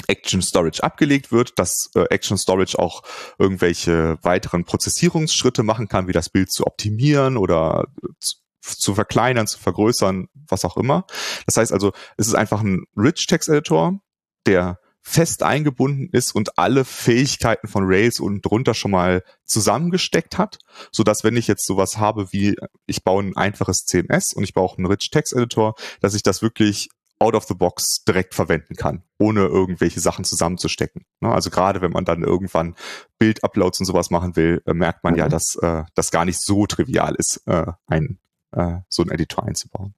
Action 0.08 0.41
Storage 0.41 0.84
abgelegt 0.84 1.32
wird, 1.32 1.58
dass 1.58 1.89
äh, 1.96 2.06
Action 2.10 2.38
Storage 2.38 2.78
auch 2.78 3.02
irgendwelche 3.39 4.17
weiteren 4.22 4.63
Prozessierungsschritte 4.63 5.63
machen 5.63 5.88
kann, 5.88 6.08
wie 6.08 6.13
das 6.13 6.30
Bild 6.30 6.52
zu 6.52 6.65
optimieren 6.67 7.36
oder 7.36 7.88
zu, 8.20 8.36
zu 8.62 8.96
verkleinern, 8.96 9.48
zu 9.48 9.60
vergrößern, 9.60 10.28
was 10.34 10.65
auch 10.65 10.78
immer. 10.78 11.06
Das 11.46 11.58
heißt 11.58 11.72
also, 11.72 11.93
es 12.17 12.28
ist 12.28 12.36
einfach 12.36 12.62
ein 12.62 12.86
Rich 12.96 13.26
Text 13.28 13.50
Editor, 13.50 14.00
der 14.46 14.79
fest 15.08 15.42
eingebunden 15.42 16.10
ist 16.12 16.36
und 16.36 16.60
alle 16.60 16.84
Fähigkeiten 16.84 17.70
von 17.70 17.86
Rails 17.86 18.20
unten 18.20 18.42
drunter 18.42 18.74
schon 18.74 18.92
mal 18.92 19.24
zusammengesteckt 19.46 20.38
hat, 20.38 20.60
so 20.92 21.04
dass 21.04 21.24
wenn 21.24 21.38
ich 21.38 21.48
jetzt 21.48 21.66
sowas 21.66 21.98
habe 21.98 22.34
wie 22.34 22.58
ich 22.88 23.06
baue 23.06 23.24
ein 23.24 23.38
einfaches 23.38 23.86
CMS 23.86 24.34
und 24.34 24.44
ich 24.44 24.54
brauche 24.54 24.78
einen 24.78 24.86
Rich 24.86 25.10
Text 25.10 25.34
Editor, 25.34 25.76
dass 26.02 26.14
ich 26.14 26.24
das 26.24 26.42
wirklich 26.42 26.90
out 27.20 27.36
of 27.36 27.46
the 27.46 27.54
box 27.54 28.04
direkt 28.04 28.36
verwenden 28.36 28.76
kann, 28.76 29.02
ohne 29.18 29.46
irgendwelche 29.46 30.02
Sachen 30.02 30.26
zusammenzustecken. 30.26 31.06
Ne, 31.22 31.32
also 31.32 31.50
gerade 31.52 31.82
wenn 31.82 31.92
man 31.92 32.04
dann 32.04 32.22
irgendwann 32.22 32.76
Bild-Uploads 33.18 33.80
und 33.80 33.86
sowas 33.86 34.10
machen 34.10 34.36
will, 34.36 34.62
äh, 34.66 34.74
merkt 34.74 35.06
man 35.06 35.14
mhm. 35.14 35.20
ja, 35.20 35.30
dass 35.30 35.56
äh, 35.62 35.84
das 35.96 36.12
gar 36.12 36.26
nicht 36.26 36.42
so 36.42 36.68
trivial 36.68 37.16
ist, 37.16 37.42
äh, 37.46 37.72
ein, 37.88 38.20
äh, 38.52 38.80
so 38.90 39.04
ein 39.04 39.10
Editor 39.10 39.46
einzubauen. 39.46 39.96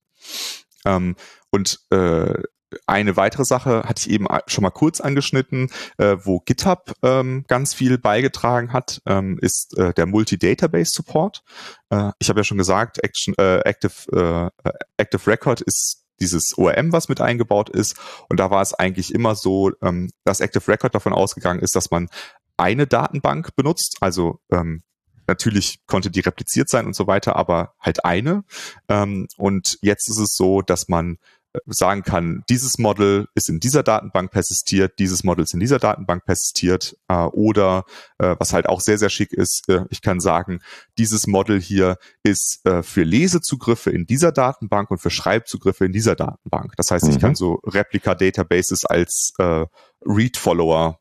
Ähm, 0.86 1.16
und 1.50 1.80
äh, 1.90 2.44
eine 2.86 3.18
weitere 3.18 3.46
Sache 3.46 3.84
hatte 3.86 4.02
ich 4.02 4.10
eben 4.10 4.28
schon 4.48 4.62
mal 4.62 4.70
kurz 4.70 5.02
angeschnitten, 5.02 5.70
äh, 5.98 6.18
wo 6.24 6.40
GitHub 6.40 6.94
ähm, 7.04 7.46
ganz 7.48 7.74
viel 7.74 7.98
beigetragen 7.98 8.74
hat, 8.74 9.02
ähm, 9.06 9.40
ist 9.42 9.78
äh, 9.78 9.94
der 9.94 10.06
Multi-Database 10.06 10.92
Support. 10.94 11.44
Äh, 11.90 12.12
ich 12.20 12.30
habe 12.30 12.40
ja 12.40 12.44
schon 12.44 12.58
gesagt, 12.58 13.04
Action, 13.04 13.34
äh, 13.38 13.60
Active, 13.60 14.52
äh, 14.64 14.72
Active 14.98 15.26
Record 15.28 15.62
ist 15.62 16.04
dieses 16.20 16.58
ORM, 16.58 16.92
was 16.92 17.10
mit 17.10 17.22
eingebaut 17.22 17.70
ist. 17.70 17.96
Und 18.28 18.40
da 18.40 18.52
war 18.52 18.62
es 18.62 18.74
eigentlich 18.74 19.14
immer 19.14 19.36
so, 19.36 19.72
ähm, 19.82 20.12
dass 20.26 20.42
Active 20.42 20.68
Record 20.68 20.94
davon 20.94 21.14
ausgegangen 21.14 21.62
ist, 21.62 21.76
dass 21.76 21.92
man 21.92 22.10
eine 22.58 22.88
Datenbank 22.88 23.56
benutzt, 23.56 23.98
also 24.02 24.40
ähm, 24.52 24.84
natürlich 25.28 25.80
konnte 25.86 26.12
die 26.12 26.20
repliziert 26.20 26.70
sein 26.70 26.86
und 26.86 26.96
so 26.96 27.08
weiter, 27.08 27.36
aber 27.38 27.74
halt 27.80 28.04
eine. 28.04 28.44
Ähm, 28.90 29.28
und 29.38 29.78
jetzt 29.82 30.10
ist 30.10 30.18
es 30.18 30.36
so, 30.36 30.62
dass 30.62 30.90
man 30.90 31.18
sagen 31.66 32.04
kann, 32.04 32.44
dieses 32.50 32.78
Model 32.78 33.28
ist 33.34 33.50
in 33.50 33.60
dieser 33.60 33.82
Datenbank 33.82 34.32
persistiert, 34.32 35.00
dieses 35.00 35.24
Model 35.24 35.44
ist 35.44 35.54
in 35.54 35.60
dieser 35.60 35.80
Datenbank 35.80 36.26
persistiert 36.26 36.96
äh, 37.08 37.16
oder 37.16 37.86
äh, 38.20 38.36
was 38.40 38.54
halt 38.54 38.70
auch 38.70 38.82
sehr, 38.82 39.00
sehr 39.00 39.10
schick 39.10 39.34
ist, 39.34 39.68
äh, 39.68 39.86
ich 39.90 40.02
kann 40.02 40.20
sagen, 40.20 40.62
dieses 40.98 41.26
Model 41.26 41.60
hier 41.60 41.98
ist 42.24 42.66
äh, 42.66 42.84
für 42.84 43.04
Lesezugriffe 43.04 43.90
in 43.90 44.06
dieser 44.06 44.32
Datenbank 44.32 44.92
und 44.92 45.00
für 45.00 45.10
Schreibzugriffe 45.10 45.86
in 45.86 45.92
dieser 45.92 46.16
Datenbank. 46.16 46.74
Das 46.78 46.92
heißt, 46.92 47.06
mhm. 47.06 47.12
ich 47.12 47.20
kann 47.20 47.36
so 47.36 47.60
Replica-Databases 47.66 48.86
als 48.86 49.34
äh, 49.40 49.66
Read-Follower 50.06 51.00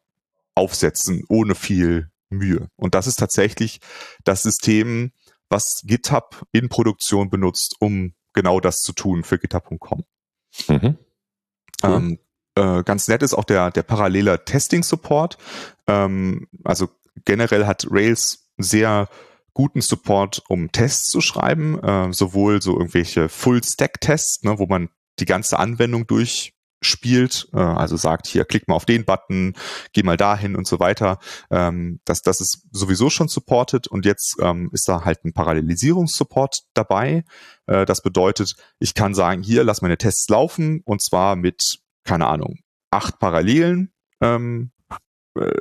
aufsetzen, 0.54 1.24
ohne 1.28 1.54
viel 1.54 2.10
Mühe. 2.30 2.68
Und 2.76 2.94
das 2.94 3.06
ist 3.06 3.18
tatsächlich 3.18 3.80
das 4.24 4.42
System, 4.42 5.12
was 5.50 5.82
GitHub 5.84 6.42
in 6.52 6.68
Produktion 6.68 7.30
benutzt, 7.30 7.76
um 7.80 8.14
genau 8.32 8.60
das 8.60 8.80
zu 8.80 8.92
tun 8.92 9.24
für 9.24 9.38
GitHub.com. 9.38 10.04
Mhm. 10.68 10.98
Cool. 11.82 11.90
Ähm, 11.90 12.18
äh, 12.54 12.82
ganz 12.82 13.08
nett 13.08 13.22
ist 13.22 13.34
auch 13.34 13.44
der, 13.44 13.70
der 13.70 13.82
parallele 13.82 14.44
Testing-Support. 14.44 15.38
Ähm, 15.86 16.48
also 16.64 16.88
generell 17.24 17.66
hat 17.66 17.86
Rails 17.90 18.50
sehr 18.56 19.08
guten 19.54 19.80
Support, 19.80 20.42
um 20.48 20.70
Tests 20.72 21.06
zu 21.06 21.20
schreiben, 21.20 21.82
äh, 21.82 22.12
sowohl 22.12 22.62
so 22.62 22.78
irgendwelche 22.78 23.28
Full-Stack-Tests, 23.28 24.42
ne, 24.44 24.58
wo 24.58 24.66
man 24.66 24.88
die 25.18 25.24
ganze 25.24 25.58
Anwendung 25.58 26.06
durch 26.06 26.54
spielt, 26.80 27.48
äh, 27.52 27.58
also 27.58 27.96
sagt, 27.96 28.26
hier 28.26 28.44
klick 28.44 28.68
mal 28.68 28.74
auf 28.74 28.84
den 28.84 29.04
Button, 29.04 29.54
geh 29.92 30.02
mal 30.02 30.16
dahin 30.16 30.56
und 30.56 30.66
so 30.66 30.80
weiter. 30.80 31.18
Ähm, 31.50 32.00
das, 32.04 32.22
das 32.22 32.40
ist 32.40 32.66
sowieso 32.70 33.10
schon 33.10 33.28
supported 33.28 33.86
und 33.88 34.04
jetzt 34.04 34.36
ähm, 34.40 34.70
ist 34.72 34.88
da 34.88 35.04
halt 35.04 35.24
ein 35.24 35.32
Parallelisierungssupport 35.32 36.62
dabei. 36.74 37.24
Äh, 37.66 37.84
das 37.84 38.02
bedeutet, 38.02 38.54
ich 38.78 38.94
kann 38.94 39.14
sagen, 39.14 39.42
hier 39.42 39.64
lass 39.64 39.82
meine 39.82 39.98
Tests 39.98 40.28
laufen 40.28 40.82
und 40.84 41.02
zwar 41.02 41.36
mit, 41.36 41.78
keine 42.04 42.26
Ahnung, 42.26 42.58
acht 42.90 43.18
Parallelen, 43.18 43.92
ähm, 44.20 44.70
äh, 45.38 45.52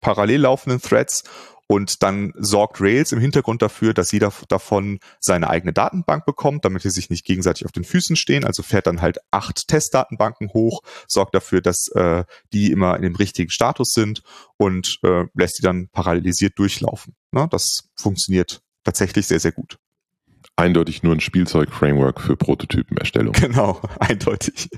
parallel 0.00 0.42
laufenden 0.42 0.80
Threads 0.80 1.24
und 1.68 2.02
dann 2.02 2.32
sorgt 2.36 2.80
Rails 2.80 3.12
im 3.12 3.20
Hintergrund 3.20 3.62
dafür, 3.62 3.92
dass 3.92 4.12
jeder 4.12 4.32
davon 4.48 5.00
seine 5.20 5.50
eigene 5.50 5.72
Datenbank 5.72 6.24
bekommt, 6.24 6.64
damit 6.64 6.82
sie 6.82 6.90
sich 6.90 7.10
nicht 7.10 7.24
gegenseitig 7.24 7.64
auf 7.64 7.72
den 7.72 7.84
Füßen 7.84 8.16
stehen. 8.16 8.44
Also 8.44 8.62
fährt 8.62 8.86
dann 8.86 9.00
halt 9.00 9.18
acht 9.30 9.66
Testdatenbanken 9.68 10.50
hoch, 10.52 10.82
sorgt 11.08 11.34
dafür, 11.34 11.60
dass 11.60 11.88
äh, 11.88 12.24
die 12.52 12.70
immer 12.70 12.96
in 12.96 13.02
dem 13.02 13.16
richtigen 13.16 13.50
Status 13.50 13.92
sind 13.92 14.22
und 14.56 14.98
äh, 15.02 15.24
lässt 15.34 15.58
die 15.58 15.62
dann 15.62 15.88
parallelisiert 15.88 16.58
durchlaufen. 16.58 17.16
Ne? 17.32 17.48
Das 17.50 17.88
funktioniert 17.96 18.62
tatsächlich 18.84 19.26
sehr, 19.26 19.40
sehr 19.40 19.52
gut 19.52 19.78
eindeutig 20.56 21.02
nur 21.02 21.14
ein 21.14 21.20
Spielzeug-Framework 21.20 22.20
für 22.20 22.36
Prototypenerstellung. 22.36 23.34
Genau, 23.46 23.80
eindeutig. 24.00 24.68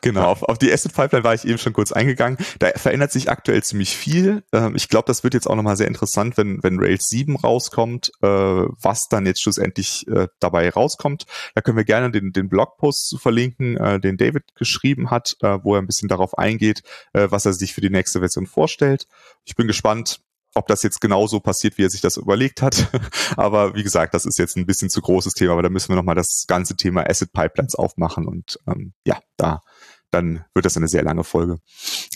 Genau, 0.00 0.24
auf, 0.24 0.42
auf 0.44 0.56
die 0.56 0.72
Asset 0.72 0.94
Pipeline 0.94 1.24
war 1.24 1.34
ich 1.34 1.44
eben 1.44 1.58
schon 1.58 1.74
kurz 1.74 1.92
eingegangen. 1.92 2.38
Da 2.58 2.70
verändert 2.76 3.12
sich 3.12 3.28
aktuell 3.28 3.62
ziemlich 3.62 3.94
viel. 3.94 4.42
Ähm, 4.52 4.74
ich 4.74 4.88
glaube, 4.88 5.06
das 5.06 5.22
wird 5.22 5.34
jetzt 5.34 5.46
auch 5.46 5.56
nochmal 5.56 5.76
sehr 5.76 5.88
interessant, 5.88 6.38
wenn, 6.38 6.62
wenn 6.62 6.78
Rails 6.78 7.08
7 7.08 7.36
rauskommt, 7.36 8.10
äh, 8.22 8.26
was 8.26 9.08
dann 9.08 9.26
jetzt 9.26 9.42
schlussendlich 9.42 10.08
äh, 10.08 10.28
dabei 10.38 10.70
rauskommt. 10.70 11.26
Da 11.54 11.60
können 11.60 11.76
wir 11.76 11.84
gerne 11.84 12.10
den, 12.10 12.32
den 12.32 12.48
Blogpost 12.48 13.08
zu 13.08 13.18
verlinken, 13.18 13.76
äh, 13.76 14.00
den 14.00 14.16
David 14.16 14.54
geschrieben 14.54 15.10
hat, 15.10 15.36
wo 15.40 15.74
er 15.74 15.82
ein 15.82 15.86
bisschen 15.86 16.08
darauf 16.08 16.38
eingeht, 16.38 16.82
was 17.12 17.46
er 17.46 17.52
sich 17.52 17.74
für 17.74 17.80
die 17.80 17.90
nächste 17.90 18.20
Version 18.20 18.46
vorstellt. 18.46 19.06
Ich 19.44 19.56
bin 19.56 19.66
gespannt, 19.66 20.20
ob 20.54 20.66
das 20.66 20.82
jetzt 20.82 21.00
genauso 21.00 21.40
passiert, 21.40 21.78
wie 21.78 21.84
er 21.84 21.90
sich 21.90 22.00
das 22.00 22.16
überlegt 22.16 22.62
hat. 22.62 22.88
aber 23.36 23.74
wie 23.74 23.82
gesagt, 23.82 24.14
das 24.14 24.26
ist 24.26 24.38
jetzt 24.38 24.56
ein 24.56 24.66
bisschen 24.66 24.90
zu 24.90 25.00
großes 25.00 25.34
Thema, 25.34 25.52
aber 25.52 25.62
da 25.62 25.68
müssen 25.68 25.90
wir 25.90 25.96
nochmal 25.96 26.14
das 26.14 26.44
ganze 26.46 26.76
Thema 26.76 27.08
Asset 27.08 27.32
Pipelines 27.32 27.74
aufmachen 27.74 28.26
und 28.26 28.58
ähm, 28.66 28.92
ja, 29.04 29.20
da 29.36 29.62
dann 30.10 30.44
wird 30.54 30.66
das 30.66 30.76
eine 30.76 30.88
sehr 30.88 31.02
lange 31.02 31.24
Folge. 31.24 31.58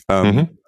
Ähm, 0.09 0.35
mhm. 0.35 0.59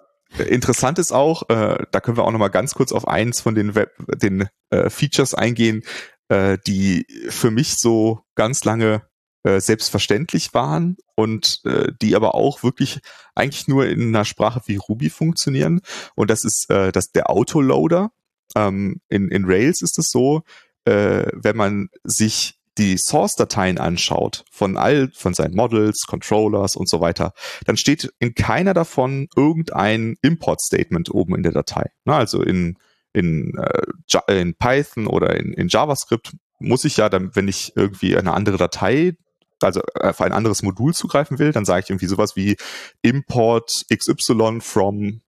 Interessant 0.45 0.99
ist 0.99 1.11
auch, 1.11 1.49
äh, 1.49 1.77
da 1.91 1.99
können 1.99 2.17
wir 2.17 2.23
auch 2.23 2.31
nochmal 2.31 2.49
ganz 2.49 2.73
kurz 2.73 2.91
auf 2.91 3.07
eins 3.07 3.41
von 3.41 3.55
den 3.55 3.75
Web, 3.75 3.91
den 4.21 4.49
äh, 4.69 4.89
Features 4.89 5.33
eingehen, 5.33 5.83
äh, 6.29 6.57
die 6.67 7.05
für 7.29 7.51
mich 7.51 7.77
so 7.77 8.21
ganz 8.35 8.63
lange 8.65 9.06
äh, 9.47 9.61
selbstverständlich 9.61 10.53
waren 10.53 10.97
und 11.15 11.61
äh, 11.63 11.93
die 12.01 12.17
aber 12.17 12.35
auch 12.35 12.63
wirklich 12.63 12.99
eigentlich 13.33 13.69
nur 13.69 13.85
in 13.85 14.09
einer 14.09 14.25
Sprache 14.25 14.61
wie 14.65 14.75
Ruby 14.75 15.09
funktionieren. 15.09 15.79
Und 16.15 16.29
das 16.29 16.43
ist 16.43 16.69
äh, 16.69 16.91
das 16.91 17.11
der 17.11 17.29
Autoloader. 17.29 18.11
Ähm, 18.55 18.99
in, 19.07 19.29
in 19.29 19.45
Rails 19.45 19.81
ist 19.81 19.97
es 19.99 20.09
so, 20.09 20.41
äh, 20.83 21.27
wenn 21.33 21.55
man 21.55 21.87
sich 22.03 22.55
die 22.77 22.97
Source-Dateien 22.97 23.77
anschaut 23.77 24.43
von 24.51 24.75
all, 24.75 25.11
von 25.13 25.33
seinen 25.33 25.55
Models, 25.55 26.05
Controllers 26.07 26.75
und 26.75 26.89
so 26.89 26.99
weiter, 26.99 27.31
dann 27.65 27.77
steht 27.77 28.11
in 28.19 28.35
keiner 28.35 28.73
davon 28.73 29.29
irgendein 29.35 30.17
Import-Statement 30.21 31.13
oben 31.13 31.35
in 31.35 31.43
der 31.43 31.53
Datei. 31.53 31.89
Na, 32.03 32.17
also 32.17 32.41
in, 32.41 32.77
in, 33.13 33.57
äh, 33.57 34.41
in 34.41 34.55
Python 34.55 35.07
oder 35.07 35.37
in, 35.37 35.53
in 35.53 35.69
JavaScript 35.69 36.33
muss 36.59 36.83
ich 36.83 36.97
ja 36.97 37.07
dann, 37.07 37.33
wenn 37.33 37.47
ich 37.47 37.71
irgendwie 37.77 38.17
eine 38.17 38.33
andere 38.33 38.57
Datei 38.57 39.15
also 39.61 39.81
auf 39.99 40.21
ein 40.21 40.31
anderes 40.31 40.63
Modul 40.63 40.93
zugreifen 40.93 41.39
will, 41.39 41.51
dann 41.51 41.65
sage 41.65 41.83
ich 41.83 41.89
irgendwie 41.89 42.07
sowas 42.07 42.35
wie 42.35 42.57
import 43.01 43.85
xy 43.91 44.59
from 44.61 45.21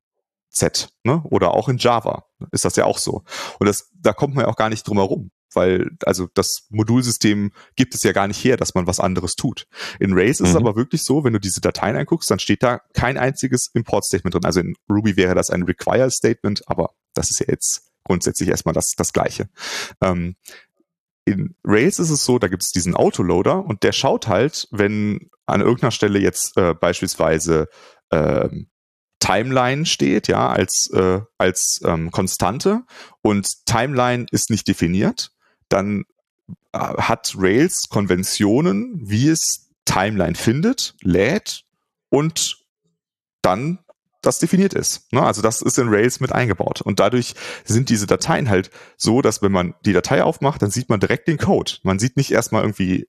Z, 0.50 0.90
ne? 1.04 1.22
Oder 1.26 1.54
auch 1.54 1.70
in 1.70 1.78
Java 1.78 2.26
ist 2.52 2.66
das 2.66 2.76
ja 2.76 2.86
auch 2.86 2.98
so. 2.98 3.24
Und 3.60 3.68
das, 3.68 3.90
da 3.94 4.14
kommt 4.14 4.36
man 4.36 4.46
ja 4.46 4.52
auch 4.52 4.56
gar 4.56 4.70
nicht 4.70 4.88
drum 4.88 4.98
herum, 4.98 5.32
weil 5.54 5.92
also 6.06 6.28
das 6.34 6.68
Modulsystem 6.70 7.52
gibt 7.76 7.94
es 7.96 8.04
ja 8.04 8.14
gar 8.14 8.28
nicht 8.28 8.44
her, 8.44 8.58
dass 8.58 8.74
man 8.74 8.88
was 8.88 9.00
anderes 9.00 9.36
tut. 9.36 9.68
In 10.00 10.14
Rails 10.14 10.40
mhm. 10.40 10.46
ist 10.46 10.52
es 10.52 10.60
mhm. 10.60 10.68
aber 10.68 10.76
wirklich 10.76 11.04
so, 11.04 11.24
wenn 11.24 11.34
du 11.34 11.40
diese 11.40 11.62
Dateien 11.62 11.96
anguckst, 11.96 12.32
dann 12.32 12.40
steht 12.40 12.64
da 12.64 12.80
kein 12.94 13.18
einziges 13.18 13.70
Import-Statement 13.74 14.34
drin. 14.34 14.46
Also 14.46 14.62
in 14.62 14.76
Ruby 14.90 15.18
wäre 15.18 15.36
das 15.36 15.50
ein 15.50 15.64
Require-Statement, 15.64 16.64
aber 16.68 16.92
das 17.14 17.30
ist 17.30 17.40
ja 17.40 17.46
jetzt 17.50 17.92
grundsätzlich 18.04 18.50
erstmal 18.50 18.74
das, 18.74 18.94
das 18.98 19.14
Gleiche. 19.14 19.50
Ähm, 20.02 20.36
in 21.30 21.56
Rails 21.64 22.00
ist 22.00 22.10
es 22.10 22.26
so, 22.26 22.40
da 22.40 22.48
gibt 22.48 22.64
es 22.64 22.70
diesen 22.70 22.96
Autoloader 22.96 23.66
und 23.66 23.84
der 23.84 23.92
schaut 23.92 24.28
halt, 24.28 24.68
wenn 24.72 25.30
an 25.46 25.62
irgendeiner 25.62 25.92
Stelle 25.92 26.20
jetzt 26.20 26.58
äh, 26.58 26.74
beispielsweise 26.74 27.68
äh, 28.10 28.50
Timeline 29.20 29.86
steht, 29.86 30.28
ja, 30.28 30.50
als, 30.50 30.90
äh, 30.94 31.20
als 31.38 31.82
ähm, 31.86 32.12
Konstante 32.12 32.84
und 33.22 33.48
Timeline 33.66 34.26
ist 34.32 34.50
nicht 34.50 34.68
definiert, 34.68 35.32
dann 35.68 36.06
äh, 36.72 36.80
hat 36.80 37.34
Rails 37.38 37.90
Konventionen, 37.90 39.02
wie 39.04 39.28
es 39.28 39.70
Timeline 39.86 40.36
findet, 40.36 40.96
lädt 41.02 41.64
und 42.10 42.58
dann 43.42 43.80
das 44.22 44.40
definiert 44.40 44.74
ist. 44.74 45.12
Ne? 45.14 45.22
Also 45.22 45.42
das 45.42 45.62
ist 45.62 45.78
in 45.78 45.90
Rails 45.90 46.20
mit 46.20 46.32
eingebaut. 46.32 46.82
Und 46.82 47.00
dadurch 47.00 47.36
sind 47.64 47.90
diese 47.90 48.08
Dateien 48.08 48.50
halt 48.50 48.70
so, 48.98 49.22
dass 49.22 49.42
wenn 49.42 49.52
man 49.52 49.76
die 49.86 49.94
Datei 49.94 50.24
aufmacht, 50.24 50.62
dann 50.62 50.72
sieht 50.72 50.90
man 50.90 51.00
direkt 51.00 51.28
den 51.28 51.38
Code. 51.38 51.74
Man 51.84 52.00
sieht 52.00 52.18
nicht 52.18 52.32
erstmal 52.32 52.64
irgendwie 52.64 53.08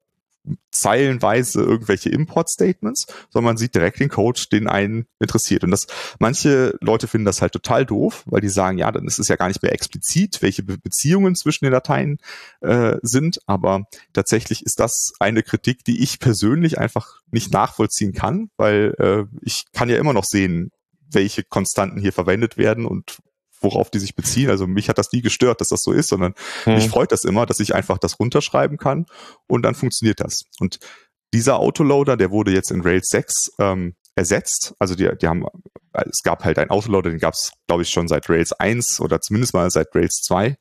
zeilenweise 0.71 1.61
irgendwelche 1.61 2.09
Import-Statements, 2.09 3.07
sondern 3.29 3.51
man 3.51 3.57
sieht 3.57 3.75
direkt 3.75 4.01
den 4.01 4.09
Code, 4.09 4.41
den 4.51 4.69
einen 4.69 5.07
interessiert. 5.19 5.65
Und 5.65 5.71
das, 5.71 5.87
manche 6.19 6.77
Leute 6.81 7.09
finden 7.09 7.27
das 7.27 7.43
halt 7.43 7.53
total 7.53 7.85
doof, 7.85 8.23
weil 8.27 8.41
die 8.41 8.49
sagen, 8.49 8.79
ja, 8.79 8.91
dann 8.91 9.07
ist 9.07 9.19
es 9.19 9.29
ja 9.29 9.37
gar 9.37 9.49
nicht 9.49 9.63
mehr 9.63 9.73
explizit, 9.73 10.41
welche 10.41 10.63
Be 10.63 10.79
Beziehungen 10.79 11.35
zwischen 11.35 11.67
den 11.67 11.73
Dateien 11.73 12.19
äh, 12.63 12.97
sind. 13.03 13.41
Aber 13.47 13.85
tatsächlich 14.13 14.65
ist 14.65 14.81
das 14.81 15.13
eine 15.21 15.43
Kritik, 15.43 15.85
die 15.85 16.03
ich 16.03 16.21
persönlich 16.21 16.79
einfach 16.79 17.21
nicht 17.31 17.53
nachvollziehen 17.53 18.13
kann, 18.13 18.51
weil 18.57 18.95
äh, 18.99 19.25
ich 19.43 19.67
kann 19.73 19.91
ja 19.91 19.99
immer 19.99 20.15
noch 20.15 20.25
sehen, 20.25 20.71
welche 21.13 21.43
Konstanten 21.45 22.01
hier 22.01 22.13
verwendet 22.13 22.57
werden 22.57 22.87
und 22.87 23.19
worauf 23.61 23.91
die 23.91 23.99
sich 23.99 24.15
beziehen. 24.15 24.51
Also 24.51 24.67
mich 24.67 24.89
hat 24.89 24.99
das 24.99 25.13
nie 25.13 25.21
gestört, 25.21 25.61
dass 25.61 25.69
das 25.69 25.83
so 25.83 25.93
ist, 25.93 26.09
sondern 26.09 26.35
hm. 26.65 26.75
mich 26.75 26.89
freut 26.89 27.13
das 27.13 27.25
immer, 27.25 27.47
dass 27.47 27.61
ich 27.61 27.75
einfach 27.75 27.99
das 27.99 28.19
runterschreiben 28.19 28.79
kann 28.79 29.07
und 29.47 29.63
dann 29.63 29.75
funktioniert 29.75 30.21
das. 30.21 30.45
Und 30.59 30.79
dieser 31.33 31.59
Autoloader, 31.59 32.17
der 32.17 32.31
wurde 32.31 32.53
jetzt 32.53 32.71
in 32.71 32.81
Rails 32.81 33.09
6 33.11 33.53
ähm, 33.59 33.95
ersetzt. 34.15 34.75
Also 34.79 34.95
die, 34.95 35.09
die 35.21 35.27
haben, 35.27 35.45
es 35.93 36.23
gab 36.23 36.45
halt 36.45 36.59
einen 36.59 36.71
Autoloader, 36.71 37.11
den 37.11 37.19
gab 37.19 37.35
es, 37.35 37.53
glaube 37.67 37.83
ich, 37.83 37.91
schon 37.91 38.09
seit 38.09 38.29
Rails 38.29 38.53
1 38.53 39.01
oder 39.01 39.21
zumindest 39.21 39.55
mal 39.55 39.71
seit 39.71 39.95
Rails 39.95 40.23
2. 40.23 40.57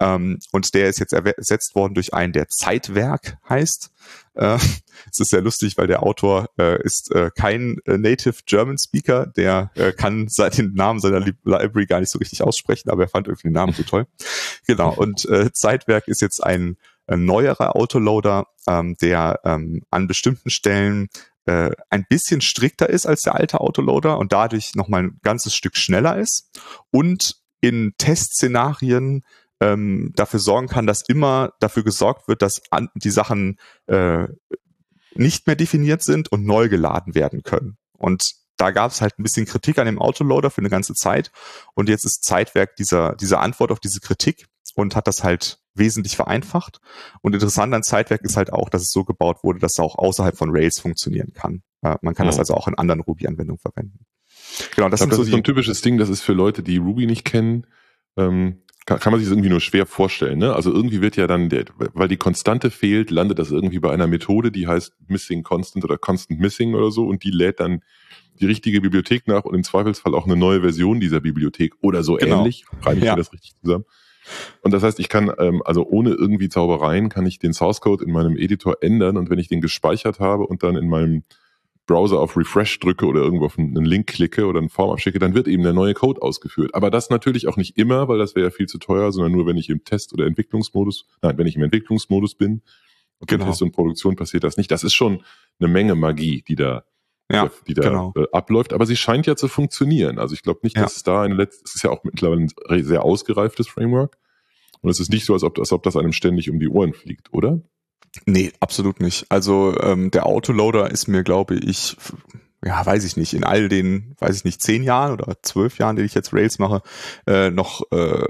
Ähm, 0.00 0.38
und 0.52 0.74
der 0.74 0.88
ist 0.88 0.98
jetzt 0.98 1.12
ersetzt 1.12 1.74
worden 1.74 1.94
durch 1.94 2.14
einen, 2.14 2.32
der 2.32 2.48
Zeitwerk 2.48 3.38
heißt. 3.48 3.90
Äh, 4.34 4.56
es 5.10 5.20
ist 5.20 5.30
sehr 5.30 5.42
lustig, 5.42 5.76
weil 5.76 5.86
der 5.86 6.02
Autor 6.02 6.48
äh, 6.58 6.82
ist 6.82 7.12
äh, 7.14 7.30
kein 7.36 7.78
äh, 7.86 7.98
Native 7.98 8.36
German 8.46 8.78
Speaker, 8.78 9.26
der 9.26 9.70
äh, 9.74 9.92
kann 9.92 10.26
seit 10.30 10.58
den 10.58 10.74
Namen 10.74 11.00
seiner 11.00 11.20
Library 11.20 11.86
gar 11.86 12.00
nicht 12.00 12.10
so 12.10 12.18
richtig 12.18 12.42
aussprechen, 12.42 12.90
aber 12.90 13.02
er 13.02 13.08
fand 13.08 13.28
irgendwie 13.28 13.48
den 13.48 13.54
Namen 13.54 13.72
so 13.72 13.82
toll. 13.82 14.06
Genau, 14.64 14.94
und 14.94 15.24
äh, 15.24 15.52
Zeitwerk 15.52 16.06
ist 16.06 16.22
jetzt 16.22 16.42
ein, 16.42 16.76
ein 17.08 17.24
neuerer 17.24 17.74
Autoloader, 17.74 18.46
ähm, 18.68 18.96
der 19.02 19.40
ähm, 19.44 19.82
an 19.90 20.06
bestimmten 20.06 20.50
Stellen 20.50 21.08
äh, 21.46 21.70
ein 21.90 22.06
bisschen 22.08 22.40
strikter 22.40 22.88
ist 22.88 23.06
als 23.06 23.22
der 23.22 23.34
alte 23.34 23.60
Autoloader 23.60 24.18
und 24.18 24.32
dadurch 24.32 24.74
nochmal 24.74 25.04
ein 25.04 25.20
ganzes 25.22 25.54
Stück 25.54 25.76
schneller 25.76 26.16
ist 26.16 26.50
und 26.90 27.36
in 27.60 27.94
Testszenarien 27.98 29.24
ähm, 29.60 30.12
dafür 30.14 30.40
sorgen 30.40 30.68
kann, 30.68 30.86
dass 30.86 31.02
immer 31.08 31.52
dafür 31.60 31.84
gesorgt 31.84 32.28
wird, 32.28 32.42
dass 32.42 32.62
an, 32.70 32.88
die 32.94 33.10
Sachen 33.10 33.58
äh, 33.86 34.26
nicht 35.14 35.46
mehr 35.46 35.56
definiert 35.56 36.02
sind 36.02 36.30
und 36.32 36.44
neu 36.44 36.68
geladen 36.68 37.14
werden 37.14 37.42
können. 37.42 37.76
Und 37.96 38.34
da 38.56 38.70
gab 38.70 38.90
es 38.90 39.00
halt 39.00 39.18
ein 39.18 39.22
bisschen 39.22 39.46
Kritik 39.46 39.78
an 39.78 39.86
dem 39.86 40.00
Autoloader 40.00 40.50
für 40.50 40.60
eine 40.60 40.70
ganze 40.70 40.94
Zeit. 40.94 41.30
Und 41.74 41.88
jetzt 41.88 42.04
ist 42.04 42.24
Zeitwerk 42.24 42.76
dieser, 42.76 43.14
dieser 43.16 43.40
Antwort 43.40 43.70
auf 43.70 43.80
diese 43.80 44.00
Kritik 44.00 44.46
und 44.74 44.96
hat 44.96 45.06
das 45.06 45.22
halt 45.24 45.61
wesentlich 45.74 46.16
vereinfacht. 46.16 46.80
Und 47.20 47.34
interessant 47.34 47.74
an 47.74 47.82
Zeitwerk 47.82 48.22
ist 48.22 48.36
halt 48.36 48.52
auch, 48.52 48.68
dass 48.68 48.82
es 48.82 48.90
so 48.90 49.04
gebaut 49.04 49.42
wurde, 49.42 49.58
dass 49.58 49.72
es 49.72 49.78
auch 49.78 49.96
außerhalb 49.96 50.36
von 50.36 50.50
Rails 50.50 50.78
funktionieren 50.80 51.32
kann. 51.32 51.62
Äh, 51.82 51.96
man 52.02 52.14
kann 52.14 52.26
mhm. 52.26 52.30
das 52.30 52.38
also 52.38 52.54
auch 52.54 52.68
in 52.68 52.76
anderen 52.76 53.00
Ruby-Anwendungen 53.00 53.58
verwenden. 53.58 54.06
Genau, 54.76 54.88
das, 54.88 55.00
glaub, 55.00 55.10
das 55.10 55.16
so 55.16 55.22
ist 55.22 55.30
so 55.30 55.36
ein 55.36 55.44
typisches 55.44 55.80
Ding, 55.80 55.98
das 55.98 56.08
ist 56.08 56.22
für 56.22 56.32
Leute, 56.32 56.62
die 56.62 56.76
Ruby 56.76 57.06
nicht 57.06 57.24
kennen, 57.24 57.66
ähm, 58.16 58.62
kann, 58.84 58.98
kann 58.98 59.12
man 59.12 59.20
sich 59.20 59.28
das 59.28 59.32
irgendwie 59.32 59.48
nur 59.48 59.60
schwer 59.60 59.86
vorstellen. 59.86 60.38
Ne? 60.38 60.54
Also 60.54 60.72
irgendwie 60.72 61.00
wird 61.00 61.16
ja 61.16 61.26
dann, 61.26 61.48
der, 61.48 61.64
weil 61.76 62.08
die 62.08 62.16
Konstante 62.16 62.70
fehlt, 62.70 63.10
landet 63.10 63.38
das 63.38 63.50
irgendwie 63.50 63.78
bei 63.78 63.92
einer 63.92 64.06
Methode, 64.06 64.50
die 64.50 64.66
heißt 64.66 64.94
Missing 65.06 65.42
Constant 65.42 65.84
oder 65.84 65.98
Constant 65.98 66.40
Missing 66.40 66.74
oder 66.74 66.90
so 66.90 67.06
und 67.06 67.22
die 67.22 67.30
lädt 67.30 67.60
dann 67.60 67.82
die 68.40 68.46
richtige 68.46 68.80
Bibliothek 68.80 69.28
nach 69.28 69.44
und 69.44 69.54
im 69.54 69.62
Zweifelsfall 69.62 70.14
auch 70.14 70.24
eine 70.24 70.36
neue 70.36 70.60
Version 70.60 71.00
dieser 71.00 71.20
Bibliothek 71.20 71.74
oder 71.80 72.02
so 72.02 72.16
genau. 72.16 72.40
ähnlich. 72.40 72.64
Reime 72.82 72.98
ich 72.98 73.04
ja. 73.04 73.16
das 73.16 73.32
richtig 73.32 73.54
zusammen? 73.62 73.84
Und 74.62 74.72
das 74.72 74.82
heißt, 74.82 75.00
ich 75.00 75.08
kann, 75.08 75.32
ähm, 75.38 75.62
also 75.64 75.86
ohne 75.86 76.10
irgendwie 76.10 76.48
Zaubereien, 76.48 77.08
kann 77.08 77.26
ich 77.26 77.38
den 77.38 77.52
Source 77.52 77.80
Code 77.80 78.04
in 78.04 78.12
meinem 78.12 78.36
Editor 78.36 78.76
ändern 78.80 79.16
und 79.16 79.30
wenn 79.30 79.38
ich 79.38 79.48
den 79.48 79.60
gespeichert 79.60 80.20
habe 80.20 80.46
und 80.46 80.62
dann 80.62 80.76
in 80.76 80.88
meinem 80.88 81.24
Browser 81.86 82.20
auf 82.20 82.36
Refresh 82.36 82.78
drücke 82.78 83.06
oder 83.06 83.20
irgendwo 83.22 83.46
auf 83.46 83.58
einen 83.58 83.84
Link 83.84 84.06
klicke 84.06 84.46
oder 84.46 84.60
eine 84.60 84.68
Form 84.68 84.90
abschicke, 84.90 85.18
dann 85.18 85.34
wird 85.34 85.48
eben 85.48 85.62
der 85.62 85.72
neue 85.72 85.94
Code 85.94 86.22
ausgeführt. 86.22 86.74
Aber 86.74 86.90
das 86.90 87.10
natürlich 87.10 87.48
auch 87.48 87.56
nicht 87.56 87.76
immer, 87.76 88.08
weil 88.08 88.18
das 88.18 88.36
wäre 88.36 88.46
ja 88.46 88.50
viel 88.50 88.66
zu 88.66 88.78
teuer, 88.78 89.10
sondern 89.10 89.32
nur, 89.32 89.46
wenn 89.46 89.56
ich 89.56 89.68
im 89.68 89.84
Test- 89.84 90.12
oder 90.12 90.26
Entwicklungsmodus, 90.26 91.06
nein, 91.22 91.36
wenn 91.38 91.46
ich 91.46 91.56
im 91.56 91.62
Entwicklungsmodus 91.62 92.36
bin. 92.36 92.62
Und 93.18 93.28
genau. 93.28 93.46
Test 93.46 93.62
und 93.62 93.72
Produktion 93.72 94.16
passiert 94.16 94.44
das 94.44 94.56
nicht. 94.56 94.70
Das 94.70 94.84
ist 94.84 94.94
schon 94.94 95.22
eine 95.58 95.68
Menge 95.68 95.94
Magie, 95.94 96.42
die 96.46 96.54
da, 96.54 96.84
ja, 97.32 97.50
die 97.66 97.74
da 97.74 97.88
genau. 97.88 98.12
äh, 98.16 98.26
abläuft. 98.32 98.72
Aber 98.72 98.86
sie 98.86 98.96
scheint 98.96 99.26
ja 99.26 99.36
zu 99.36 99.48
funktionieren. 99.48 100.18
Also 100.18 100.34
ich 100.34 100.42
glaube 100.42 100.60
nicht, 100.62 100.76
dass 100.76 100.92
ja. 100.92 100.96
es 100.96 101.02
da 101.02 101.22
eine 101.22 101.34
letzte, 101.34 101.64
es 101.64 101.74
ist 101.74 101.82
ja 101.82 101.90
auch 101.90 102.04
mittlerweile 102.04 102.46
ein 102.68 102.84
sehr 102.84 103.04
ausgereiftes 103.04 103.68
Framework. 103.68 104.18
Und 104.80 104.90
es 104.90 105.00
ist 105.00 105.10
nicht 105.10 105.24
so, 105.24 105.32
als 105.32 105.44
ob, 105.44 105.58
als 105.58 105.72
ob 105.72 105.82
das 105.84 105.96
einem 105.96 106.12
ständig 106.12 106.50
um 106.50 106.58
die 106.58 106.68
Ohren 106.68 106.92
fliegt, 106.92 107.32
oder? 107.32 107.60
Nee, 108.26 108.52
absolut 108.60 109.00
nicht. 109.00 109.26
Also 109.30 109.78
ähm, 109.80 110.10
der 110.10 110.26
Autoloader 110.26 110.90
ist 110.90 111.08
mir, 111.08 111.22
glaube 111.22 111.54
ich, 111.54 111.96
ja, 112.64 112.84
weiß 112.84 113.04
ich 113.04 113.16
nicht, 113.16 113.32
in 113.32 113.44
all 113.44 113.68
den, 113.68 114.14
weiß 114.18 114.36
ich 114.36 114.44
nicht, 114.44 114.60
zehn 114.60 114.82
Jahren 114.82 115.12
oder 115.12 115.36
zwölf 115.42 115.78
Jahren, 115.78 115.96
die 115.96 116.02
ich 116.02 116.14
jetzt 116.14 116.32
Rails 116.32 116.58
mache, 116.58 116.82
äh, 117.26 117.50
noch 117.50 117.82
äh, 117.90 118.26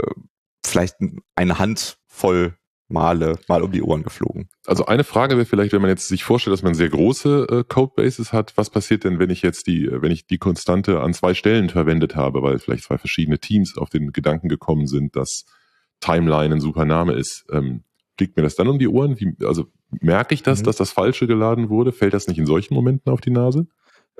vielleicht 0.65 0.97
eine 1.35 1.59
Handvoll 1.59 2.57
Male 2.93 3.38
mal 3.49 3.62
um 3.62 3.72
die 3.72 3.82
Ohren 3.82 4.03
geflogen. 4.03 4.49
Also 4.66 4.86
eine 4.86 5.05
Frage 5.05 5.36
wäre 5.36 5.47
vielleicht, 5.47 5.72
wenn 5.72 5.80
man 5.80 5.90
jetzt 5.90 6.09
sich 6.09 6.24
vorstellt, 6.24 6.53
dass 6.53 6.62
man 6.62 6.74
sehr 6.74 6.88
große 6.88 7.47
äh, 7.51 7.64
Codebases 7.66 8.32
hat, 8.32 8.53
was 8.57 8.70
passiert 8.70 9.05
denn, 9.05 9.18
wenn 9.18 9.30
ich 9.30 9.43
jetzt 9.43 9.66
die, 9.66 9.88
wenn 9.90 10.12
ich 10.12 10.26
die 10.26 10.38
Konstante 10.38 11.01
an 11.01 11.14
zwei 11.14 11.34
Stellen 11.34 11.70
verwendet 11.70 12.14
habe, 12.14 12.43
weil 12.43 12.59
vielleicht 12.59 12.84
zwei 12.84 12.99
verschiedene 12.99 13.38
Teams 13.38 13.76
auf 13.76 13.90
den 13.90 14.12
Gedanken 14.12 14.49
gekommen 14.49 14.86
sind, 14.86 15.16
dass 15.16 15.47
Timeline 16.01 16.55
ein 16.55 16.61
super 16.61 16.84
Name 16.84 17.14
ist. 17.14 17.45
Ähm, 17.51 17.84
fliegt 18.16 18.36
mir 18.36 18.43
das 18.43 18.55
dann 18.55 18.68
um 18.68 18.78
die 18.78 18.88
Ohren? 18.88 19.18
Wie, 19.18 19.34
also 19.45 19.66
merke 19.90 20.34
ich 20.34 20.43
das, 20.43 20.61
mhm. 20.61 20.64
dass 20.64 20.76
das 20.76 20.90
Falsche 20.90 21.26
geladen 21.26 21.70
wurde? 21.70 21.93
Fällt 21.93 22.14
das 22.14 22.28
nicht 22.28 22.38
in 22.38 22.47
solchen 22.47 22.74
Momenten 22.74 23.12
auf 23.12 23.20
die 23.20 23.30
Nase? 23.30 23.66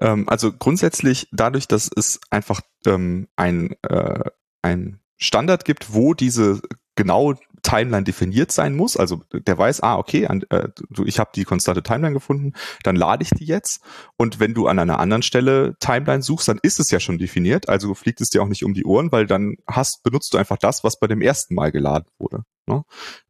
Ähm, 0.01 0.29
also 0.29 0.53
grundsätzlich 0.53 1.29
dadurch, 1.33 1.69
dass 1.69 1.91
es 1.95 2.21
einfach 2.31 2.61
ähm, 2.87 3.29
ein, 3.37 3.75
äh, 3.83 4.25
ein 4.63 5.01
Standard 5.17 5.65
gibt, 5.65 5.93
wo 5.93 6.15
diese 6.15 6.61
genau 6.97 7.35
Timeline 7.63 8.05
definiert 8.05 8.53
sein 8.53 8.75
muss. 8.75 8.97
Also 8.97 9.23
der 9.33 9.57
weiß, 9.57 9.83
ah, 9.83 9.97
okay, 9.97 10.27
an, 10.27 10.43
äh, 10.51 10.69
ich 11.05 11.19
habe 11.19 11.31
die 11.35 11.45
konstante 11.45 11.83
Timeline 11.83 12.15
gefunden, 12.15 12.53
dann 12.83 12.97
lade 12.97 13.23
ich 13.23 13.31
die 13.31 13.45
jetzt. 13.45 13.81
Und 14.17 14.41
wenn 14.41 14.55
du 14.55 14.67
an 14.67 14.79
einer 14.79 14.99
anderen 14.99 15.23
Stelle 15.23 15.77
Timeline 15.79 16.23
suchst, 16.23 16.49
dann 16.49 16.59
ist 16.63 16.81
es 16.81 16.91
ja 16.91 17.01
schon 17.01 17.19
definiert. 17.19 17.69
Also 17.69 17.95
fliegt 17.95 18.21
es 18.21 18.31
dir 18.31 18.43
auch 18.43 18.49
nicht 18.49 18.65
um 18.65 18.75
die 18.75 18.85
Ohren, 18.85 19.13
weil 19.13 19.27
dann 19.27 19.57
hast, 19.67 20.03
benutzt 20.03 20.35
du 20.35 20.39
einfach 20.39 20.59
das, 20.59 20.85
was 20.85 20.99
bei 20.99 21.07
dem 21.07 21.23
ersten 21.23 21.55
Mal 21.55 21.73
geladen 21.73 22.09
wurde. 22.19 22.43
Ne? 22.67 22.85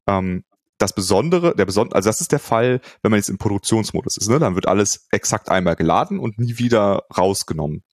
Ähm, 0.07 0.45
das 0.78 0.95
Besondere, 0.95 1.55
der 1.55 1.64
Besondere, 1.64 1.97
also 1.97 2.09
das 2.09 2.20
ist 2.20 2.33
der 2.33 2.41
Fall, 2.41 2.80
wenn 3.03 3.11
man 3.11 3.18
jetzt 3.18 3.30
im 3.30 3.39
Produktionsmodus 3.39 4.16
ist, 4.16 4.28
ne? 4.28 4.39
dann 4.39 4.57
wird 4.57 4.66
alles 4.66 5.07
exakt 5.12 5.49
einmal 5.49 5.76
geladen 5.76 6.18
und 6.18 6.39
nie 6.39 6.59
wieder 6.59 7.05
rausgenommen. 7.16 7.85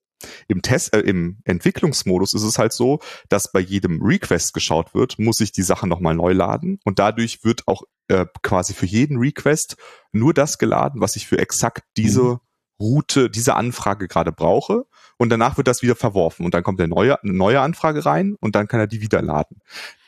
Im 0.48 0.62
Test, 0.62 0.94
äh, 0.94 1.00
im 1.00 1.40
Entwicklungsmodus 1.46 2.34
ist 2.34 2.44
es 2.44 2.58
halt 2.58 2.74
so, 2.74 3.00
dass 3.30 3.52
bei 3.52 3.60
jedem 3.60 4.02
Request 4.02 4.54
geschaut 4.54 4.94
wird, 4.94 5.20
muss 5.20 5.40
ich 5.40 5.52
die 5.52 5.64
Sache 5.64 5.88
nochmal 5.88 6.16
neu 6.16 6.34
laden. 6.34 6.80
Und 6.84 7.00
dadurch 7.00 7.44
wird 7.44 7.68
auch 7.68 7.84
äh, 8.08 8.26
quasi 8.42 8.74
für 8.74 8.86
jeden 8.86 9.18
Request 9.18 9.78
nur 10.12 10.34
das 10.34 10.58
geladen, 10.58 11.02
was 11.02 11.16
ich 11.16 11.28
für 11.28 11.38
exakt 11.38 11.84
diese 11.98 12.24
mhm. 12.24 12.40
Route, 12.80 13.30
diese 13.30 13.56
Anfrage 13.56 14.08
gerade 14.08 14.32
brauche. 14.32 14.86
Und 15.18 15.30
danach 15.30 15.58
wird 15.58 15.68
das 15.68 15.82
wieder 15.82 15.96
verworfen. 15.96 16.46
Und 16.46 16.54
dann 16.54 16.64
kommt 16.64 16.80
eine 16.80 16.88
neue, 16.88 17.22
eine 17.22 17.34
neue 17.34 17.62
Anfrage 17.62 18.06
rein 18.06 18.36
und 18.40 18.56
dann 18.56 18.68
kann 18.68 18.80
er 18.80 18.88
die 18.88 19.02
wieder 19.02 19.22
laden. 19.22 19.62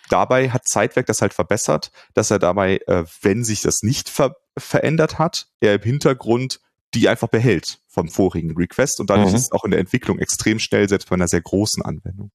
Dabei 0.09 0.49
hat 0.49 0.67
Zeitwerk 0.67 1.05
das 1.05 1.21
halt 1.21 1.33
verbessert, 1.33 1.91
dass 2.13 2.31
er 2.31 2.39
dabei, 2.39 2.81
äh, 2.87 3.05
wenn 3.21 3.43
sich 3.43 3.61
das 3.61 3.81
nicht 3.81 4.09
ver 4.09 4.35
verändert 4.57 5.17
hat, 5.17 5.47
er 5.61 5.75
im 5.75 5.81
Hintergrund 5.81 6.59
die 6.93 7.07
einfach 7.07 7.29
behält 7.29 7.79
vom 7.87 8.09
vorigen 8.09 8.55
Request 8.55 8.99
und 8.99 9.09
dadurch 9.09 9.29
mhm. 9.29 9.35
ist 9.35 9.43
es 9.43 9.51
auch 9.51 9.63
in 9.63 9.71
der 9.71 9.79
Entwicklung 9.79 10.19
extrem 10.19 10.59
schnell, 10.59 10.87
selbst 10.87 11.09
bei 11.09 11.15
einer 11.15 11.27
sehr 11.27 11.41
großen 11.41 11.83
Anwendung. 11.83 12.31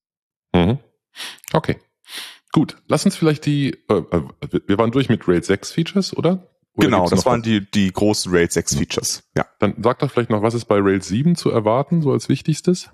Mhm. 0.54 0.78
Okay. 1.52 1.76
Gut, 2.52 2.76
lass 2.86 3.04
uns 3.04 3.16
vielleicht 3.16 3.44
die, 3.46 3.72
äh, 3.88 3.94
äh 3.94 4.22
wir 4.66 4.78
waren 4.78 4.90
durch 4.90 5.09
mit 5.09 5.28
Rails 5.28 5.46
6 5.46 5.72
Features, 5.72 6.16
oder? 6.16 6.55
Oder 6.77 6.87
genau, 6.87 7.09
das 7.09 7.24
waren 7.24 7.43
die, 7.43 7.68
die 7.70 7.91
großen 7.91 8.31
Rails 8.31 8.53
6 8.55 8.77
Features. 8.77 9.22
Ja. 9.35 9.47
Dann 9.61 9.74
sag 9.83 9.99
doch 10.01 10.11
vielleicht 10.11 10.29
noch, 10.29 10.43
was 10.43 10.53
ist 10.53 10.66
bei 10.66 10.79
Rails 10.79 11.09
7 11.09 11.35
zu 11.35 11.51
erwarten, 11.51 12.03
so 12.03 12.12
als 12.12 12.29
wichtigstes? 12.29 12.91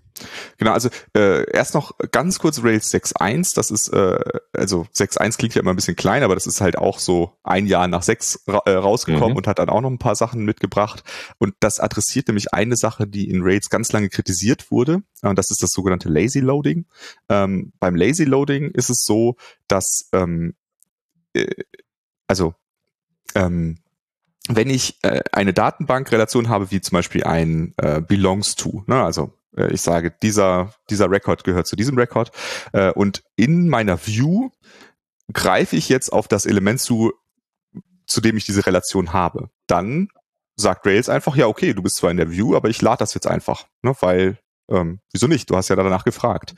Genau, 0.58 0.72
also 0.72 0.88
äh, 1.16 1.50
erst 1.50 1.74
noch 1.74 1.98
ganz 2.12 2.38
kurz 2.38 2.62
Rails 2.62 2.92
6.1, 2.92 3.56
das 3.56 3.72
ist, 3.72 3.88
äh, 3.88 4.20
also 4.52 4.86
6.1 4.94 5.36
klingt 5.36 5.56
ja 5.56 5.62
immer 5.62 5.72
ein 5.72 5.76
bisschen 5.76 5.96
klein, 5.96 6.22
aber 6.22 6.34
das 6.34 6.46
ist 6.46 6.60
halt 6.60 6.78
auch 6.78 7.00
so 7.00 7.32
ein 7.42 7.66
Jahr 7.66 7.88
nach 7.88 8.04
6 8.04 8.44
ra 8.46 8.62
äh, 8.66 8.74
rausgekommen 8.74 9.32
mhm. 9.32 9.36
und 9.38 9.46
hat 9.48 9.58
dann 9.58 9.68
auch 9.68 9.80
noch 9.80 9.90
ein 9.90 9.98
paar 9.98 10.14
Sachen 10.14 10.44
mitgebracht. 10.44 11.02
Und 11.38 11.54
das 11.58 11.80
adressiert 11.80 12.28
nämlich 12.28 12.54
eine 12.54 12.76
Sache, 12.76 13.08
die 13.08 13.28
in 13.28 13.42
Rails 13.42 13.68
ganz 13.68 13.90
lange 13.90 14.10
kritisiert 14.10 14.70
wurde, 14.70 15.02
und 15.22 15.38
das 15.38 15.50
ist 15.50 15.62
das 15.62 15.70
sogenannte 15.70 16.08
Lazy 16.08 16.40
Loading. 16.40 16.86
Ähm, 17.28 17.72
beim 17.80 17.96
Lazy 17.96 18.24
Loading 18.24 18.70
ist 18.70 18.90
es 18.90 19.04
so, 19.04 19.36
dass 19.66 20.08
ähm, 20.12 20.54
äh, 21.34 21.46
also 22.28 22.54
ähm, 23.34 23.78
wenn 24.48 24.70
ich 24.70 24.98
äh, 25.02 25.22
eine 25.32 25.52
Datenbankrelation 25.52 26.48
habe, 26.48 26.70
wie 26.70 26.80
zum 26.80 26.96
Beispiel 26.96 27.24
ein 27.24 27.74
äh, 27.76 28.00
belongs 28.00 28.56
to, 28.56 28.82
ne, 28.86 29.02
also 29.02 29.38
äh, 29.56 29.72
ich 29.72 29.82
sage, 29.82 30.14
dieser, 30.22 30.74
dieser 30.90 31.10
Record 31.10 31.44
gehört 31.44 31.66
zu 31.66 31.76
diesem 31.76 31.96
Record 31.96 32.32
äh, 32.72 32.90
und 32.92 33.22
in 33.36 33.68
meiner 33.68 34.04
View 34.06 34.50
greife 35.32 35.76
ich 35.76 35.88
jetzt 35.88 36.12
auf 36.12 36.28
das 36.28 36.46
Element 36.46 36.80
zu, 36.80 37.12
zu 38.06 38.20
dem 38.20 38.36
ich 38.36 38.44
diese 38.44 38.66
Relation 38.66 39.12
habe, 39.12 39.50
dann 39.66 40.08
sagt 40.56 40.86
Rails 40.86 41.08
einfach, 41.08 41.36
ja, 41.36 41.46
okay, 41.46 41.72
du 41.72 41.82
bist 41.82 41.96
zwar 41.96 42.10
in 42.10 42.16
der 42.16 42.30
View, 42.30 42.54
aber 42.54 42.68
ich 42.68 42.82
lade 42.82 42.98
das 42.98 43.14
jetzt 43.14 43.26
einfach, 43.26 43.66
ne, 43.82 43.94
weil 44.00 44.38
ähm, 44.72 45.00
wieso 45.12 45.26
nicht? 45.26 45.50
Du 45.50 45.56
hast 45.56 45.68
ja 45.68 45.76
danach 45.76 46.04
gefragt. 46.04 46.54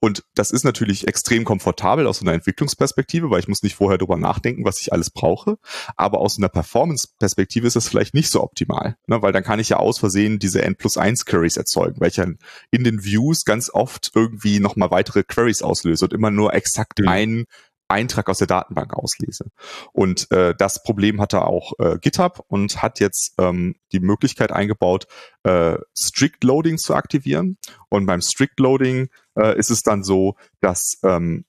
Und 0.00 0.24
das 0.34 0.50
ist 0.50 0.64
natürlich 0.64 1.06
extrem 1.06 1.44
komfortabel 1.44 2.06
aus 2.06 2.22
einer 2.22 2.32
Entwicklungsperspektive, 2.32 3.30
weil 3.30 3.40
ich 3.40 3.48
muss 3.48 3.62
nicht 3.62 3.76
vorher 3.76 3.98
drüber 3.98 4.16
nachdenken, 4.16 4.64
was 4.64 4.80
ich 4.80 4.92
alles 4.92 5.10
brauche. 5.10 5.58
Aber 5.96 6.20
aus 6.20 6.38
einer 6.38 6.48
Performance-Perspektive 6.48 7.66
ist 7.66 7.76
das 7.76 7.88
vielleicht 7.88 8.14
nicht 8.14 8.30
so 8.30 8.42
optimal, 8.42 8.96
ne? 9.06 9.20
weil 9.20 9.32
dann 9.32 9.44
kann 9.44 9.60
ich 9.60 9.68
ja 9.68 9.76
aus 9.76 9.98
Versehen 9.98 10.38
diese 10.38 10.62
N 10.62 10.76
plus 10.76 10.96
1 10.96 11.26
Queries 11.26 11.56
erzeugen, 11.56 12.00
weil 12.00 12.08
ich 12.08 12.16
ja 12.16 12.26
in 12.70 12.84
den 12.84 13.04
Views 13.04 13.44
ganz 13.44 13.70
oft 13.72 14.10
irgendwie 14.14 14.58
nochmal 14.58 14.90
weitere 14.90 15.22
Queries 15.22 15.62
auslöse 15.62 16.06
und 16.06 16.14
immer 16.14 16.30
nur 16.30 16.54
exakt 16.54 17.00
mhm. 17.00 17.08
ein 17.08 17.44
Eintrag 17.90 18.28
aus 18.28 18.38
der 18.38 18.46
Datenbank 18.46 18.94
auslese. 18.94 19.50
Und 19.92 20.30
äh, 20.30 20.54
das 20.56 20.82
Problem 20.82 21.20
hatte 21.20 21.42
auch 21.42 21.72
äh, 21.78 21.98
GitHub 21.98 22.44
und 22.48 22.82
hat 22.82 23.00
jetzt 23.00 23.34
ähm, 23.38 23.76
die 23.92 24.00
Möglichkeit 24.00 24.52
eingebaut, 24.52 25.06
äh, 25.42 25.76
Strict 25.96 26.38
Loading 26.42 26.78
zu 26.78 26.94
aktivieren. 26.94 27.58
Und 27.88 28.06
beim 28.06 28.20
Strict 28.20 28.58
Loading 28.58 29.08
äh, 29.36 29.58
ist 29.58 29.70
es 29.70 29.82
dann 29.82 30.02
so, 30.02 30.36
dass 30.60 30.98
ähm, 31.04 31.44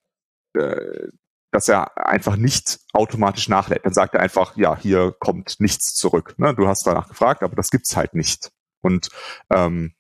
äh, 0.54 1.08
dass 1.52 1.68
er 1.68 1.98
einfach 1.98 2.38
nicht 2.38 2.80
automatisch 2.94 3.50
nachlädt. 3.50 3.86
Dann 3.86 3.94
sagt 3.94 4.16
er 4.16 4.22
einfach, 4.22 4.56
ja, 4.56 4.78
hier 4.78 5.14
kommt 5.20 5.60
nichts 5.60 5.94
zurück. 5.94 6.36
Ne? 6.38 6.56
Du 6.56 6.68
hast 6.68 6.88
danach 6.88 7.10
gefragt, 7.10 7.44
aber 7.44 7.56
das 7.56 7.70
gibt's 7.70 7.98
halt 7.98 8.14
nicht. 8.14 8.52
Und 8.82 9.10
ähm, 9.50 9.94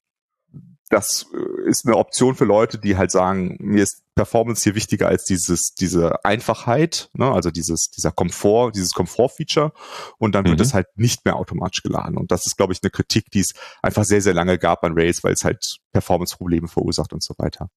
das 0.92 1.26
äh, 1.34 1.70
ist 1.70 1.86
eine 1.86 1.96
Option 1.96 2.36
für 2.36 2.46
Leute, 2.46 2.78
die 2.78 2.98
halt 2.98 3.12
sagen, 3.12 3.58
mir 3.60 3.84
ist 3.84 4.04
Performance 4.16 4.64
hier 4.64 4.76
wichtiger 4.76 5.08
als 5.08 5.24
dieses, 5.24 5.74
diese 5.74 6.24
Einfachheit, 6.26 7.10
ne? 7.14 7.32
also 7.32 7.50
dieses, 7.50 7.90
dieser 7.90 8.12
Komfort, 8.12 8.74
dieses 8.76 8.92
Komfort-Feature 8.92 9.72
und 10.18 10.36
dann 10.36 10.44
mhm. 10.44 10.50
wird 10.50 10.62
es 10.62 10.74
halt 10.74 10.88
nicht 10.96 11.26
mehr 11.26 11.38
automatisch 11.38 11.82
geladen. 11.82 12.18
Und 12.18 12.32
das 12.32 12.46
ist, 12.46 12.58
glaube 12.58 12.74
ich, 12.74 12.80
eine 12.84 12.92
Kritik, 12.92 13.32
die 13.32 13.40
es 13.40 13.54
einfach 13.82 14.04
sehr, 14.04 14.22
sehr 14.22 14.34
lange 14.34 14.58
gab 14.60 14.84
an 14.84 14.94
Rails, 14.94 15.24
weil 15.24 15.34
es 15.34 15.46
halt 15.46 15.78
Performance-Probleme 15.94 16.68
verursacht 16.68 17.14
und 17.14 17.24
so 17.24 17.34
weiter. 17.38 17.70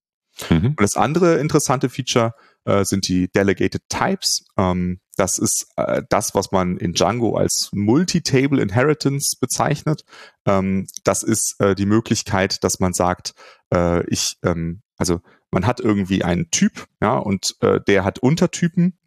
Mhm. 0.49 0.67
Und 0.67 0.81
das 0.81 0.95
andere 0.95 1.35
interessante 1.35 1.89
Feature 1.89 2.33
äh, 2.65 2.83
sind 2.83 3.07
die 3.07 3.29
Delegated 3.29 3.83
Types. 3.89 4.45
Ähm, 4.57 4.99
das 5.17 5.37
ist 5.37 5.67
äh, 5.77 6.03
das, 6.09 6.35
was 6.35 6.51
man 6.51 6.77
in 6.77 6.93
Django 6.93 7.37
als 7.37 7.69
Multi-Table 7.73 8.61
Inheritance 8.61 9.37
bezeichnet. 9.39 10.03
Ähm, 10.45 10.87
das 11.03 11.23
ist 11.23 11.55
äh, 11.59 11.75
die 11.75 11.85
Möglichkeit, 11.85 12.63
dass 12.63 12.79
man 12.79 12.93
sagt, 12.93 13.33
äh, 13.73 14.05
ich, 14.07 14.37
ähm, 14.43 14.81
also 14.97 15.21
man 15.51 15.65
hat 15.65 15.79
irgendwie 15.79 16.23
einen 16.23 16.51
Typ, 16.51 16.85
ja, 17.01 17.17
und 17.17 17.55
äh, 17.61 17.79
der 17.87 18.03
hat 18.03 18.19
Untertypen. 18.19 18.97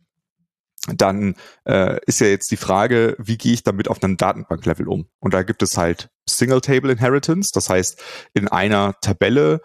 Dann 0.87 1.35
äh, 1.67 1.99
ist 2.07 2.21
ja 2.21 2.29
jetzt 2.29 2.51
die 2.51 2.57
Frage, 2.57 3.15
wie 3.19 3.37
gehe 3.37 3.53
ich 3.53 3.63
damit 3.63 3.89
auf 3.89 4.03
einem 4.03 4.17
Datenbanklevel 4.17 4.89
um? 4.89 5.09
Und 5.19 5.35
da 5.35 5.43
gibt 5.43 5.63
es 5.63 5.77
halt 5.77 6.09
Single 6.27 6.63
Table 6.63 6.91
Inheritance, 6.91 7.51
das 7.53 7.69
heißt, 7.69 8.03
in 8.33 8.49
einer 8.49 8.95
Tabelle 9.03 9.61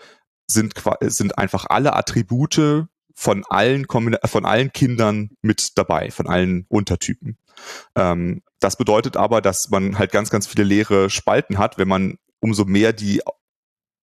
sind, 0.47 0.73
sind 1.01 1.37
einfach 1.37 1.65
alle 1.69 1.95
Attribute 1.95 2.87
von 3.13 3.43
allen, 3.49 3.85
von 3.87 4.45
allen 4.45 4.71
Kindern 4.71 5.29
mit 5.41 5.77
dabei, 5.77 6.11
von 6.11 6.27
allen 6.27 6.65
Untertypen. 6.67 7.37
Ähm, 7.95 8.41
das 8.59 8.75
bedeutet 8.75 9.17
aber, 9.17 9.41
dass 9.41 9.69
man 9.69 9.99
halt 9.99 10.11
ganz, 10.11 10.29
ganz 10.29 10.47
viele 10.47 10.63
leere 10.63 11.09
Spalten 11.09 11.57
hat, 11.57 11.77
wenn 11.77 11.87
man 11.87 12.17
umso 12.39 12.65
mehr 12.65 12.93
die 12.93 13.21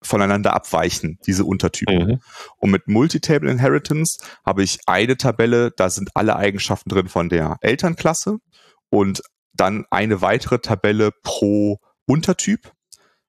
voneinander 0.03 0.53
abweichen, 0.53 1.19
diese 1.27 1.45
Untertypen. 1.45 2.07
Mhm. 2.07 2.19
Und 2.57 2.71
mit 2.71 2.87
Multitable 2.87 3.51
Inheritance 3.51 4.17
habe 4.43 4.63
ich 4.63 4.79
eine 4.87 5.15
Tabelle, 5.17 5.71
da 5.71 5.89
sind 5.89 6.09
alle 6.15 6.35
Eigenschaften 6.35 6.89
drin 6.89 7.07
von 7.07 7.29
der 7.29 7.57
Elternklasse 7.61 8.39
und 8.89 9.21
dann 9.53 9.85
eine 9.91 10.21
weitere 10.21 10.59
Tabelle 10.59 11.11
pro 11.23 11.79
Untertyp, 12.05 12.71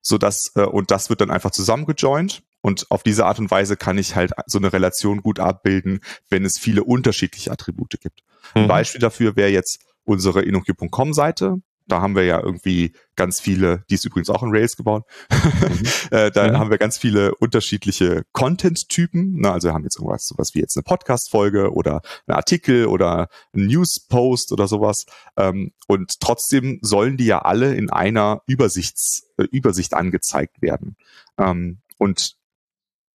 so 0.00 0.16
dass 0.16 0.52
äh, 0.54 0.62
und 0.62 0.90
das 0.90 1.10
wird 1.10 1.20
dann 1.20 1.30
einfach 1.30 1.50
zusammengejoint 1.50 2.42
und 2.62 2.90
auf 2.90 3.02
diese 3.02 3.26
Art 3.26 3.38
und 3.38 3.50
Weise 3.50 3.76
kann 3.76 3.98
ich 3.98 4.16
halt 4.16 4.32
so 4.46 4.58
eine 4.58 4.72
Relation 4.72 5.20
gut 5.20 5.38
abbilden, 5.38 6.00
wenn 6.30 6.44
es 6.44 6.58
viele 6.58 6.84
unterschiedliche 6.84 7.50
Attribute 7.50 8.00
gibt. 8.00 8.22
Mhm. 8.54 8.62
Ein 8.62 8.68
Beispiel 8.68 9.00
dafür 9.00 9.36
wäre 9.36 9.50
jetzt 9.50 9.80
unsere 10.04 10.42
InnoQ.com 10.42 11.12
Seite. 11.12 11.56
Da 11.88 12.00
haben 12.00 12.14
wir 12.14 12.24
ja 12.24 12.40
irgendwie 12.40 12.92
ganz 13.16 13.40
viele, 13.40 13.84
die 13.90 13.94
ist 13.94 14.04
übrigens 14.04 14.30
auch 14.30 14.44
in 14.44 14.50
Rails 14.50 14.76
gebaut. 14.76 15.02
Mhm. 15.30 15.82
äh, 16.16 16.30
da 16.30 16.48
mhm. 16.48 16.58
haben 16.58 16.70
wir 16.70 16.78
ganz 16.78 16.96
viele 16.96 17.34
unterschiedliche 17.34 18.22
Content-Typen. 18.32 19.34
Na, 19.40 19.52
also 19.52 19.68
wir 19.68 19.74
haben 19.74 19.82
jetzt 19.82 19.96
irgendwas, 19.96 20.26
sowas 20.28 20.54
wie 20.54 20.60
jetzt 20.60 20.76
eine 20.76 20.84
Podcast-Folge 20.84 21.72
oder 21.72 22.00
ein 22.26 22.34
Artikel 22.34 22.86
oder 22.86 23.28
ein 23.52 23.66
News-Post 23.66 24.52
oder 24.52 24.68
sowas. 24.68 25.04
Ähm, 25.36 25.72
und 25.88 26.20
trotzdem 26.20 26.78
sollen 26.82 27.16
die 27.16 27.26
ja 27.26 27.40
alle 27.40 27.74
in 27.74 27.90
einer 27.90 28.42
Übersichts, 28.46 29.24
äh, 29.36 29.44
Übersicht 29.50 29.94
angezeigt 29.94 30.62
werden. 30.62 30.96
Ähm, 31.38 31.80
und 31.98 32.36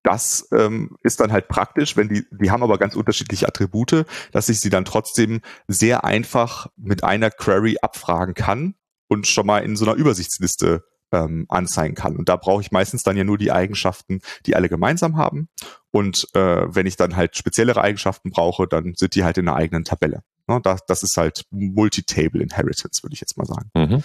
das 0.08 0.48
ähm, 0.54 0.96
ist 1.04 1.20
dann 1.20 1.34
halt 1.34 1.50
praktisch, 1.50 1.98
wenn 1.98 2.08
die, 2.08 2.26
die 2.32 2.50
haben 2.50 2.64
aber 2.64 2.78
ganz 2.78 2.96
unterschiedliche 2.96 3.46
Attribute, 3.46 4.06
dass 4.32 4.48
ich 4.48 4.62
sie 4.62 4.70
dann 4.70 4.86
trotzdem 4.86 5.42
sehr 5.68 6.06
einfach 6.06 6.68
mit 6.78 7.04
einer 7.04 7.30
Query 7.30 7.76
abfragen 7.82 8.34
kann 8.34 8.76
und 9.10 9.28
schon 9.28 9.46
mal 9.46 9.60
in 9.60 9.76
so 9.76 9.84
einer 9.84 9.96
Übersichtsliste 9.96 10.86
ähm, 11.12 11.46
anzeigen 11.50 11.94
kann. 11.94 12.16
Und 12.16 12.30
da 12.30 12.38
brauche 12.38 12.62
ich 12.62 12.72
meistens 12.72 13.04
dann 13.04 13.18
ja 13.18 13.26
nur 13.26 13.38
die 13.38 13.52
Eigenschaften, 13.52 14.22
die 14.46 14.56
alle 14.56 14.70
gemeinsam 14.70 15.18
haben. 15.18 15.50
Und 15.92 16.26
äh, 16.34 16.74
wenn 16.74 16.86
ich 16.86 16.96
dann 16.96 17.18
halt 17.18 17.36
speziellere 17.36 17.82
Eigenschaften 17.82 18.32
brauche, 18.32 18.66
dann 18.66 18.94
sind 18.96 19.14
die 19.14 19.26
halt 19.26 19.38
in 19.38 19.50
einer 19.50 19.58
eigenen 19.58 19.84
Tabelle. 19.84 20.24
Ne, 20.48 20.62
das, 20.64 20.86
das 20.86 21.04
ist 21.04 21.18
halt 21.18 21.44
Multi-Table 21.52 22.42
Inheritance, 22.42 23.04
würde 23.04 23.14
ich 23.14 23.20
jetzt 23.20 23.38
mal 23.38 23.46
sagen. 23.46 23.72
Mhm 23.76 24.04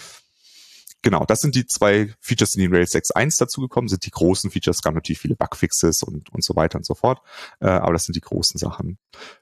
genau, 1.03 1.24
das 1.24 1.40
sind 1.40 1.55
die 1.55 1.66
zwei 1.66 2.14
Features, 2.20 2.53
die 2.53 2.64
in 2.64 2.74
Rails 2.74 2.94
6.1 2.94 3.38
dazugekommen 3.38 3.88
sind. 3.88 4.07
Die 4.07 4.11
großen 4.11 4.50
Features, 4.50 4.76
es 4.76 4.82
gab 4.82 4.94
natürlich 4.94 5.18
viele 5.18 5.36
Bugfixes 5.36 6.03
und, 6.03 6.32
und 6.32 6.44
so 6.44 6.57
weiter 6.57 6.78
und 6.78 6.86
so 6.86 6.94
fort. 6.94 7.20
Äh, 7.61 7.68
aber 7.68 7.92
das 7.92 8.05
sind 8.05 8.16
die 8.16 8.20
großen 8.20 8.59
Sachen. 8.59 8.98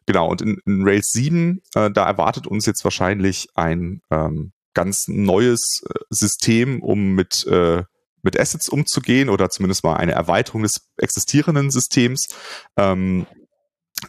Genau, 0.07 0.29
und 0.29 0.43
in, 0.43 0.61
in 0.67 0.83
Rails 0.83 1.11
7, 1.13 1.63
äh, 1.75 1.91
da 1.91 2.07
erwartet 2.07 2.47
uns 2.47 2.67
jetzt 2.67 2.85
wahrscheinlich 2.85 3.49
ein 3.55 4.01
ähm, 4.11 4.53
ganz 4.75 5.09
neues 5.09 5.83
äh, 5.89 5.99
System, 6.11 6.83
um 6.83 7.15
mit 7.15 7.47
äh, 7.47 7.85
mit 8.23 8.39
Assets 8.39 8.69
umzugehen 8.69 9.29
oder 9.31 9.49
zumindest 9.49 9.83
mal 9.83 9.97
eine 9.97 10.13
Erweiterung 10.13 10.63
des 10.63 10.89
existierenden 10.99 11.71
Systems. 11.71 12.29
Ähm, 12.77 13.27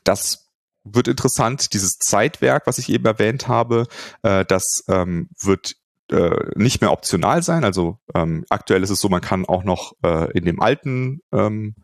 das 0.03 0.49
wird 0.83 1.07
interessant. 1.07 1.73
Dieses 1.73 1.97
Zeitwerk, 1.97 2.67
was 2.67 2.77
ich 2.77 2.89
eben 2.89 3.05
erwähnt 3.05 3.47
habe, 3.47 3.87
äh, 4.23 4.45
das 4.45 4.83
ähm, 4.87 5.29
wird 5.39 5.75
äh, 6.11 6.51
nicht 6.55 6.81
mehr 6.81 6.91
optional 6.91 7.41
sein. 7.41 7.63
Also 7.63 7.97
ähm, 8.13 8.45
aktuell 8.49 8.83
ist 8.83 8.89
es 8.89 8.99
so, 8.99 9.09
man 9.09 9.21
kann 9.21 9.45
auch 9.45 9.63
noch 9.63 9.93
äh, 10.03 10.31
in 10.37 10.45
dem 10.45 10.61
alten 10.61 11.21
ähm, 11.31 11.75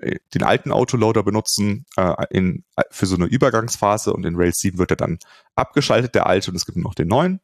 äh, 0.00 0.18
den 0.34 0.42
alten 0.42 0.72
Autoloader 0.72 1.22
benutzen 1.22 1.86
äh, 1.96 2.14
in, 2.30 2.64
für 2.90 3.06
so 3.06 3.16
eine 3.16 3.26
Übergangsphase 3.26 4.12
und 4.12 4.24
in 4.24 4.36
Rails 4.36 4.58
7 4.58 4.78
wird 4.78 4.90
er 4.90 4.96
dann 4.96 5.18
abgeschaltet, 5.54 6.14
der 6.14 6.26
alte, 6.26 6.50
und 6.50 6.56
es 6.56 6.66
gibt 6.66 6.78
noch 6.78 6.94
den 6.94 7.08
neuen. 7.08 7.40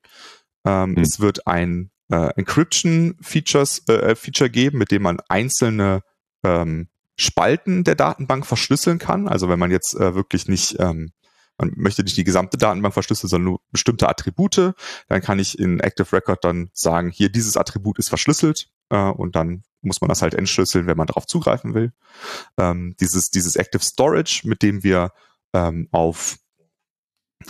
Ähm, 0.64 0.90
mhm. 0.90 0.98
Es 0.98 1.20
wird 1.20 1.46
ein 1.46 1.90
äh, 2.10 2.30
Encryption 2.36 3.16
Features, 3.20 3.86
äh, 3.88 4.14
Feature 4.14 4.50
geben, 4.50 4.78
mit 4.78 4.90
dem 4.90 5.02
man 5.02 5.18
einzelne 5.28 6.02
ähm, 6.44 6.88
Spalten 7.16 7.84
der 7.84 7.94
Datenbank 7.94 8.46
verschlüsseln 8.46 8.98
kann. 8.98 9.28
Also 9.28 9.48
wenn 9.48 9.58
man 9.58 9.70
jetzt 9.70 9.94
äh, 9.94 10.14
wirklich 10.14 10.46
nicht 10.46 10.76
ähm, 10.78 11.12
man 11.58 11.72
möchte 11.76 12.02
nicht 12.02 12.16
die 12.16 12.24
gesamte 12.24 12.56
Datenbank 12.56 12.94
verschlüsseln, 12.94 13.28
sondern 13.28 13.52
nur 13.52 13.60
bestimmte 13.70 14.08
Attribute. 14.08 14.74
Dann 15.08 15.20
kann 15.22 15.38
ich 15.38 15.58
in 15.58 15.80
Active 15.80 16.12
Record 16.12 16.44
dann 16.44 16.70
sagen, 16.72 17.10
hier 17.10 17.30
dieses 17.30 17.56
Attribut 17.56 17.98
ist 17.98 18.08
verschlüsselt 18.08 18.68
äh, 18.90 18.96
und 18.96 19.36
dann 19.36 19.62
muss 19.80 20.00
man 20.00 20.08
das 20.08 20.22
halt 20.22 20.34
entschlüsseln, 20.34 20.86
wenn 20.86 20.96
man 20.96 21.06
darauf 21.06 21.26
zugreifen 21.26 21.74
will. 21.74 21.92
Ähm, 22.56 22.94
dieses, 23.00 23.30
dieses 23.30 23.56
Active 23.56 23.82
Storage, 23.82 24.42
mit 24.44 24.62
dem 24.62 24.82
wir 24.82 25.12
ähm, 25.52 25.88
auf 25.90 26.38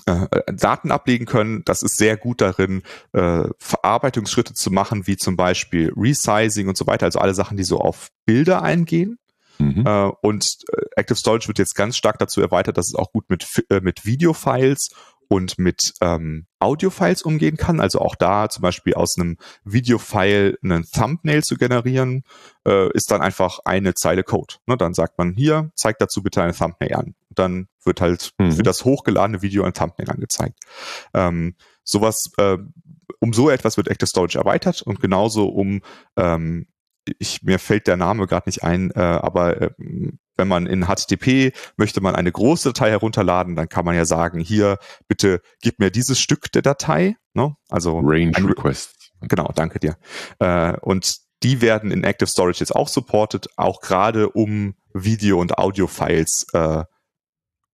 äh, 0.07 0.27
Daten 0.53 0.91
ablegen 0.91 1.27
können. 1.27 1.63
Das 1.65 1.83
ist 1.83 1.97
sehr 1.97 2.17
gut 2.17 2.41
darin, 2.41 2.83
äh, 3.13 3.45
Verarbeitungsschritte 3.59 4.55
zu 4.55 4.71
machen, 4.71 5.07
wie 5.07 5.17
zum 5.17 5.37
Beispiel 5.37 5.93
Resizing 5.97 6.69
und 6.69 6.77
so 6.77 6.87
weiter, 6.87 7.07
also 7.07 7.19
alle 7.19 7.35
Sachen, 7.35 7.57
die 7.57 7.65
so 7.65 7.79
auf 7.79 8.09
Bilder 8.25 8.63
eingehen. 8.63 9.19
Mhm. 9.63 9.87
Äh, 9.87 10.11
und 10.23 10.57
äh, 10.73 10.83
Active 10.97 11.17
Storage 11.17 11.49
wird 11.49 11.59
jetzt 11.59 11.75
ganz 11.75 11.97
stark 11.97 12.19
dazu 12.19 12.41
erweitert, 12.41 12.77
dass 12.77 12.89
es 12.89 12.95
auch 12.95 13.13
gut 13.13 13.31
mit, 13.31 13.47
äh, 13.71 13.81
mit 13.81 14.05
Videofiles 14.05 14.91
und 15.29 15.59
mit 15.59 15.95
ähm, 16.03 16.47
Audiofiles 16.59 17.23
umgehen 17.23 17.57
kann. 17.57 17.81
Also 17.81 18.01
auch 18.01 18.17
da 18.17 18.51
zum 18.51 18.63
Beispiel 18.63 18.95
aus 18.95 19.17
einem 19.17 19.39
Videofile 19.65 20.59
einen 20.63 20.85
Thumbnail 20.85 21.43
zu 21.43 21.57
generieren, 21.57 22.25
äh, 22.67 22.93
ist 22.93 23.11
dann 23.11 23.23
einfach 23.23 23.61
eine 23.65 23.95
Zeile 23.95 24.25
Code. 24.25 24.57
Ne, 24.67 24.77
dann 24.77 24.93
sagt 24.93 25.17
man 25.17 25.33
hier, 25.33 25.71
zeigt 25.75 26.03
dazu 26.03 26.23
bitte 26.23 26.43
eine 26.43 26.53
Thumbnail 26.53 26.95
an. 26.95 27.15
Und 27.31 27.39
dann 27.39 27.69
wird 27.83 28.03
halt 28.03 28.33
mhm. 28.39 28.53
für 28.53 28.63
das 28.63 28.85
hochgeladene 28.85 29.41
Video 29.41 29.65
ein 29.65 29.73
Thumbnail 29.73 30.11
angezeigt. 30.11 30.59
Ähm, 31.15 31.55
sowas, 31.83 32.31
äh, 32.37 32.59
um 33.19 33.33
so 33.33 33.49
etwas 33.49 33.79
wird 33.79 33.89
Active 33.89 34.09
Storage 34.09 34.39
erweitert 34.39 34.83
und 34.83 35.01
genauso 35.01 35.49
um 35.49 35.81
ähm, 36.17 36.67
ich, 37.19 37.43
mir 37.43 37.59
fällt 37.59 37.87
der 37.87 37.97
Name 37.97 38.27
gerade 38.27 38.49
nicht 38.49 38.63
ein, 38.63 38.91
äh, 38.93 39.01
aber 39.01 39.61
äh, 39.61 39.71
wenn 40.37 40.49
man 40.49 40.67
in 40.67 40.87
HTTP 40.87 41.53
möchte 41.77 42.01
man 42.01 42.15
eine 42.15 42.33
große 42.33 42.71
Datei 42.71 42.91
herunterladen, 42.91 43.57
dann 43.57 43.69
kann 43.69 43.85
man 43.85 43.95
ja 43.95 44.05
sagen, 44.05 44.41
hier 44.41 44.79
bitte 45.09 45.41
gib 45.61 45.79
mir 45.79 45.91
dieses 45.91 46.21
Stück 46.21 46.51
der 46.53 46.63
Datei, 46.63 47.17
ne? 47.35 47.55
also 47.69 47.99
Range 47.99 48.33
ein, 48.35 48.45
Request. 48.47 49.13
Genau, 49.23 49.51
danke 49.55 49.79
dir. 49.79 49.97
Äh, 50.39 50.77
und 50.81 51.17
die 51.43 51.61
werden 51.61 51.91
in 51.91 52.05
Active 52.05 52.29
Storage 52.29 52.61
jetzt 52.61 52.75
auch 52.75 52.89
supported, 52.89 53.49
auch 53.57 53.81
gerade 53.81 54.31
um 54.31 54.75
Video- 54.95 55.41
und 55.41 55.59
Audio-Files 55.59 56.47
äh, 56.53 56.85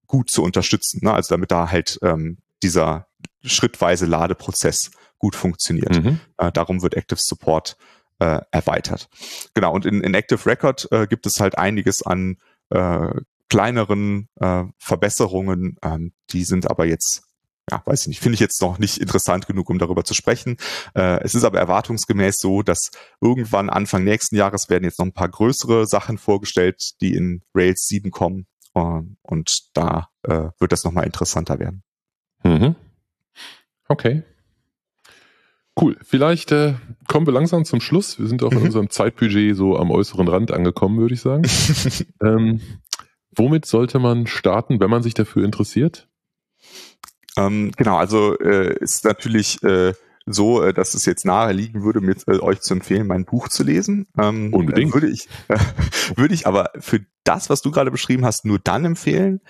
gut 0.07 0.31
zu 0.31 0.43
unterstützen. 0.43 1.01
Ne? 1.03 1.13
Also 1.13 1.35
damit 1.35 1.51
da 1.51 1.69
halt 1.69 1.99
ähm, 2.01 2.39
dieser 2.63 3.07
schrittweise 3.43 4.05
Ladeprozess 4.05 4.91
gut 5.17 5.35
funktioniert. 5.35 6.03
Mhm. 6.03 6.19
Äh, 6.37 6.51
darum 6.51 6.81
wird 6.81 6.95
Active 6.95 7.19
Support 7.21 7.77
äh, 8.19 8.41
erweitert. 8.51 9.09
Genau, 9.53 9.73
und 9.73 9.85
in, 9.85 10.01
in 10.01 10.13
Active 10.13 10.45
Record 10.45 10.87
äh, 10.91 11.07
gibt 11.07 11.25
es 11.25 11.39
halt 11.39 11.57
einiges 11.57 12.03
an 12.03 12.37
äh, 12.69 13.09
kleineren 13.49 14.29
äh, 14.39 14.63
Verbesserungen, 14.77 15.77
ähm, 15.83 16.13
die 16.31 16.43
sind 16.43 16.69
aber 16.69 16.85
jetzt 16.85 17.23
ja, 17.71 17.81
weiß 17.85 18.01
ich 18.01 18.07
nicht, 18.07 18.19
finde 18.19 18.33
ich 18.33 18.39
jetzt 18.39 18.61
noch 18.61 18.79
nicht 18.79 18.97
interessant 18.97 19.47
genug, 19.47 19.69
um 19.69 19.77
darüber 19.77 20.03
zu 20.03 20.13
sprechen. 20.13 20.57
Äh, 20.95 21.21
es 21.23 21.35
ist 21.35 21.43
aber 21.43 21.59
erwartungsgemäß 21.59 22.37
so, 22.39 22.63
dass 22.63 22.89
irgendwann 23.21 23.69
Anfang 23.69 24.03
nächsten 24.03 24.35
Jahres 24.35 24.69
werden 24.69 24.83
jetzt 24.83 24.99
noch 24.99 25.05
ein 25.05 25.13
paar 25.13 25.29
größere 25.29 25.85
Sachen 25.85 26.17
vorgestellt, 26.17 26.93
die 27.01 27.13
in 27.13 27.43
Rails 27.53 27.85
7 27.87 28.11
kommen. 28.11 28.47
Äh, 28.73 29.01
und 29.21 29.51
da 29.73 30.09
äh, 30.23 30.49
wird 30.59 30.71
das 30.71 30.83
nochmal 30.83 31.05
interessanter 31.05 31.59
werden. 31.59 31.83
Mhm. 32.43 32.75
Okay. 33.87 34.23
Cool. 35.79 35.97
Vielleicht 36.03 36.51
äh, 36.51 36.75
kommen 37.07 37.25
wir 37.25 37.33
langsam 37.33 37.65
zum 37.65 37.79
Schluss. 37.81 38.19
Wir 38.19 38.27
sind 38.27 38.43
auch 38.43 38.51
in 38.51 38.59
mhm. 38.59 38.65
unserem 38.65 38.89
Zeitbudget 38.89 39.55
so 39.55 39.77
am 39.77 39.91
äußeren 39.91 40.27
Rand 40.27 40.51
angekommen, 40.51 40.99
würde 40.99 41.13
ich 41.13 41.21
sagen. 41.21 41.43
ähm, 42.23 42.61
womit 43.35 43.65
sollte 43.65 43.99
man 43.99 44.27
starten, 44.27 44.79
wenn 44.79 44.89
man 44.89 45.03
sich 45.03 45.13
dafür 45.13 45.45
interessiert? 45.45 46.07
Ähm, 47.37 47.71
genau, 47.77 47.97
also 47.97 48.37
äh, 48.39 48.77
ist 48.79 49.05
natürlich 49.05 49.63
äh, 49.63 49.93
so, 50.25 50.61
äh, 50.61 50.73
dass 50.73 50.93
es 50.93 51.05
jetzt 51.05 51.25
nahe 51.25 51.53
liegen 51.53 51.83
würde, 51.83 52.01
mit 52.01 52.27
äh, 52.27 52.39
euch 52.39 52.61
zu 52.61 52.73
empfehlen, 52.73 53.07
mein 53.07 53.25
Buch 53.25 53.47
zu 53.47 53.63
lesen. 53.63 54.07
Ähm, 54.17 54.53
Unbedingt. 54.53 54.93
Würde 54.93 55.09
ich, 55.09 55.27
äh, 55.47 55.57
würde 56.15 56.33
ich 56.33 56.45
aber 56.45 56.71
für 56.79 56.99
das, 57.23 57.49
was 57.49 57.61
du 57.61 57.71
gerade 57.71 57.91
beschrieben 57.91 58.25
hast, 58.25 58.45
nur 58.45 58.59
dann 58.59 58.85
empfehlen, 58.85 59.41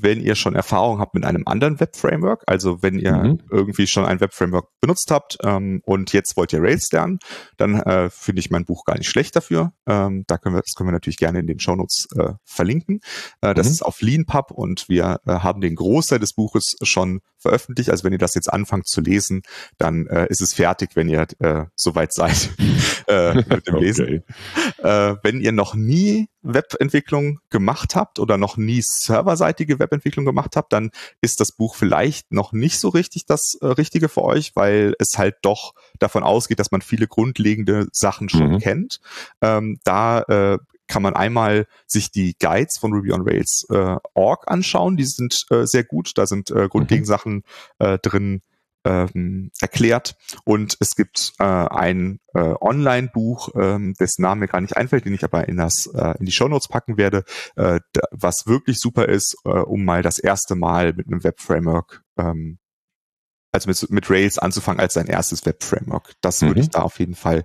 wenn 0.00 0.20
ihr 0.20 0.34
schon 0.34 0.54
Erfahrung 0.54 0.98
habt 0.98 1.14
mit 1.14 1.24
einem 1.24 1.42
anderen 1.46 1.80
Web-Framework, 1.80 2.44
also 2.46 2.82
wenn 2.82 2.98
ihr 2.98 3.16
mhm. 3.16 3.42
irgendwie 3.50 3.86
schon 3.86 4.04
ein 4.04 4.20
Web-Framework 4.20 4.68
benutzt 4.80 5.10
habt 5.10 5.38
ähm, 5.42 5.82
und 5.84 6.12
jetzt 6.12 6.36
wollt 6.36 6.52
ihr 6.52 6.62
Rails 6.62 6.90
lernen, 6.92 7.18
dann 7.56 7.80
äh, 7.80 8.10
finde 8.10 8.40
ich 8.40 8.50
mein 8.50 8.64
Buch 8.64 8.84
gar 8.84 8.96
nicht 8.96 9.08
schlecht 9.08 9.36
dafür. 9.36 9.72
Ähm, 9.86 10.24
da 10.26 10.38
können 10.38 10.54
wir, 10.54 10.62
das 10.62 10.74
können 10.74 10.88
wir 10.88 10.92
natürlich 10.92 11.16
gerne 11.16 11.40
in 11.40 11.46
den 11.46 11.60
Shownotes 11.60 12.06
äh, 12.16 12.32
verlinken. 12.44 13.00
Äh, 13.40 13.54
das 13.54 13.66
mhm. 13.66 13.72
ist 13.72 13.82
auf 13.82 14.00
LeanPub 14.00 14.50
und 14.50 14.88
wir 14.88 15.20
äh, 15.26 15.32
haben 15.32 15.60
den 15.60 15.74
Großteil 15.74 16.18
des 16.18 16.34
Buches 16.34 16.76
schon 16.82 17.20
veröffentlicht. 17.38 17.90
Also 17.90 18.04
wenn 18.04 18.12
ihr 18.12 18.18
das 18.18 18.34
jetzt 18.34 18.52
anfangt 18.52 18.86
zu 18.86 19.00
lesen, 19.00 19.42
dann 19.78 20.06
äh, 20.06 20.26
ist 20.28 20.40
es 20.40 20.54
fertig, 20.54 20.90
wenn 20.94 21.08
ihr 21.08 21.26
äh, 21.38 21.64
soweit 21.76 22.12
seid 22.12 22.50
äh, 23.08 23.34
mit 23.34 23.66
dem 23.66 23.76
Lesen. 23.76 24.24
Äh, 24.78 25.14
wenn 25.22 25.40
ihr 25.40 25.52
noch 25.52 25.74
nie 25.74 26.28
Webentwicklung 26.42 27.40
gemacht 27.50 27.94
habt 27.94 28.18
oder 28.18 28.36
noch 28.36 28.56
nie 28.56 28.80
serverseitige 28.82 29.78
Webentwicklung 29.78 30.24
gemacht 30.24 30.56
habt, 30.56 30.72
dann 30.72 30.90
ist 31.20 31.40
das 31.40 31.52
Buch 31.52 31.74
vielleicht 31.74 32.32
noch 32.32 32.52
nicht 32.52 32.78
so 32.78 32.88
richtig 32.88 33.26
das 33.26 33.58
äh, 33.60 33.66
Richtige 33.66 34.08
für 34.08 34.22
euch, 34.22 34.54
weil 34.54 34.94
es 34.98 35.18
halt 35.18 35.36
doch 35.42 35.74
davon 35.98 36.22
ausgeht, 36.22 36.60
dass 36.60 36.70
man 36.70 36.82
viele 36.82 37.08
grundlegende 37.08 37.88
Sachen 37.92 38.28
schon 38.28 38.52
mhm. 38.52 38.58
kennt. 38.58 39.00
Ähm, 39.40 39.78
da 39.84 40.22
äh, 40.22 40.58
kann 40.86 41.02
man 41.02 41.14
einmal 41.14 41.66
sich 41.86 42.10
die 42.10 42.34
Guides 42.38 42.78
von 42.78 42.92
Ruby 42.92 43.12
on 43.12 43.22
Rails 43.22 43.66
äh, 43.70 43.96
Org 44.14 44.50
anschauen. 44.50 44.96
Die 44.96 45.04
sind 45.04 45.44
äh, 45.50 45.66
sehr 45.66 45.84
gut. 45.84 46.12
Da 46.16 46.26
sind 46.26 46.50
äh, 46.50 46.68
grundlegende 46.68 47.10
mhm. 47.10 47.14
Sachen 47.14 47.44
äh, 47.78 47.98
drin, 47.98 48.42
ähm, 48.84 49.50
erklärt. 49.60 50.16
Und 50.44 50.76
es 50.80 50.94
gibt 50.94 51.32
äh, 51.38 51.44
ein 51.44 52.20
äh, 52.34 52.54
Online-Buch, 52.60 53.50
ähm, 53.54 53.94
dessen 53.98 54.22
Name 54.22 54.42
mir 54.42 54.48
gar 54.48 54.60
nicht 54.60 54.76
einfällt, 54.76 55.04
den 55.04 55.14
ich 55.14 55.24
aber 55.24 55.48
in, 55.48 55.56
das, 55.56 55.86
äh, 55.86 56.14
in 56.18 56.26
die 56.26 56.32
Shownotes 56.32 56.68
packen 56.68 56.96
werde, 56.96 57.24
äh, 57.56 57.80
was 58.10 58.46
wirklich 58.46 58.78
super 58.78 59.08
ist, 59.08 59.36
äh, 59.44 59.50
um 59.50 59.84
mal 59.84 60.02
das 60.02 60.18
erste 60.18 60.54
Mal 60.54 60.92
mit 60.94 61.06
einem 61.06 61.24
Web-Framework 61.24 62.02
ähm, 62.18 62.58
also 63.50 63.68
mit, 63.68 63.90
mit 63.90 64.10
Rails 64.10 64.38
anzufangen 64.38 64.80
als 64.80 64.94
sein 64.94 65.06
erstes 65.06 65.44
Web-Framework. 65.46 66.14
Das 66.20 66.42
mhm. 66.42 66.48
würde 66.48 66.60
ich 66.60 66.70
da 66.70 66.82
auf 66.82 66.98
jeden 66.98 67.14
Fall 67.14 67.44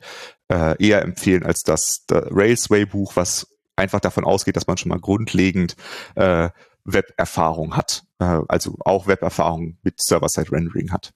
äh, 0.49 0.75
eher 0.83 1.01
empfehlen 1.01 1.43
als 1.43 1.63
das, 1.63 2.05
das 2.07 2.25
Railsway-Buch, 2.29 3.15
was 3.15 3.47
einfach 3.75 3.99
davon 3.99 4.25
ausgeht, 4.25 4.55
dass 4.55 4.67
man 4.67 4.77
schon 4.77 4.89
mal 4.89 4.99
grundlegend 4.99 5.75
äh, 6.15 6.49
Web-Erfahrung 6.85 7.75
hat, 7.75 8.03
äh, 8.19 8.39
also 8.47 8.75
auch 8.81 9.07
Web-Erfahrung 9.07 9.77
mit 9.83 10.01
Server-Side-Rendering 10.01 10.91
hat. 10.91 11.13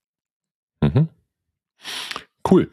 Mhm. 1.78 2.50
Cool. 2.50 2.70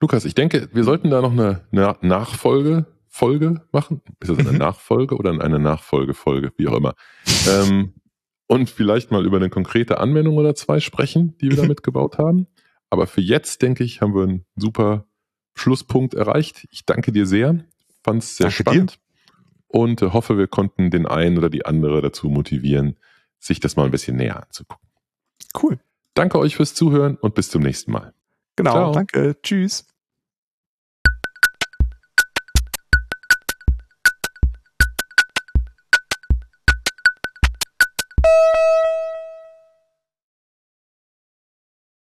Lukas, 0.00 0.24
ich 0.24 0.34
denke, 0.34 0.68
wir 0.72 0.84
sollten 0.84 1.10
da 1.10 1.20
noch 1.20 1.32
eine, 1.32 1.66
eine 1.72 1.96
Nachfolge 2.02 2.86
Folge 3.14 3.62
machen. 3.70 4.02
Ist 4.18 4.30
das 4.30 4.38
eine 4.40 4.50
mhm. 4.50 4.58
Nachfolge 4.58 5.16
oder 5.16 5.30
eine 5.30 5.60
Nachfolgefolge, 5.60 6.52
wie 6.56 6.66
auch 6.66 6.76
immer. 6.76 6.94
ähm, 7.48 7.94
und 8.48 8.68
vielleicht 8.68 9.12
mal 9.12 9.24
über 9.24 9.36
eine 9.36 9.50
konkrete 9.50 9.98
Anwendung 9.98 10.36
oder 10.36 10.56
zwei 10.56 10.80
sprechen, 10.80 11.38
die 11.38 11.48
wir 11.48 11.56
damit 11.56 11.84
gebaut 11.84 12.18
haben. 12.18 12.48
Aber 12.90 13.06
für 13.06 13.20
jetzt, 13.20 13.62
denke 13.62 13.84
ich, 13.84 14.00
haben 14.00 14.16
wir 14.16 14.24
einen 14.24 14.44
super 14.56 15.06
Schlusspunkt 15.54 16.14
erreicht. 16.14 16.66
Ich 16.72 16.86
danke 16.86 17.12
dir 17.12 17.24
sehr. 17.24 17.64
Fand 18.02 18.24
es 18.24 18.36
sehr 18.36 18.46
danke 18.46 18.56
spannend. 18.56 18.94
Dir. 18.94 18.98
Und 19.68 20.02
äh, 20.02 20.10
hoffe, 20.10 20.36
wir 20.36 20.48
konnten 20.48 20.90
den 20.90 21.06
einen 21.06 21.38
oder 21.38 21.50
die 21.50 21.64
andere 21.64 22.02
dazu 22.02 22.28
motivieren, 22.28 22.98
sich 23.38 23.60
das 23.60 23.76
mal 23.76 23.84
ein 23.84 23.92
bisschen 23.92 24.16
näher 24.16 24.42
anzugucken. 24.42 24.88
Cool. 25.60 25.78
Danke 26.14 26.38
euch 26.38 26.56
fürs 26.56 26.74
Zuhören 26.74 27.16
und 27.16 27.34
bis 27.34 27.50
zum 27.50 27.62
nächsten 27.62 27.92
Mal. 27.92 28.14
Genau, 28.56 28.70
Ciao. 28.70 28.92
danke. 28.92 29.36
Tschüss. 29.42 29.86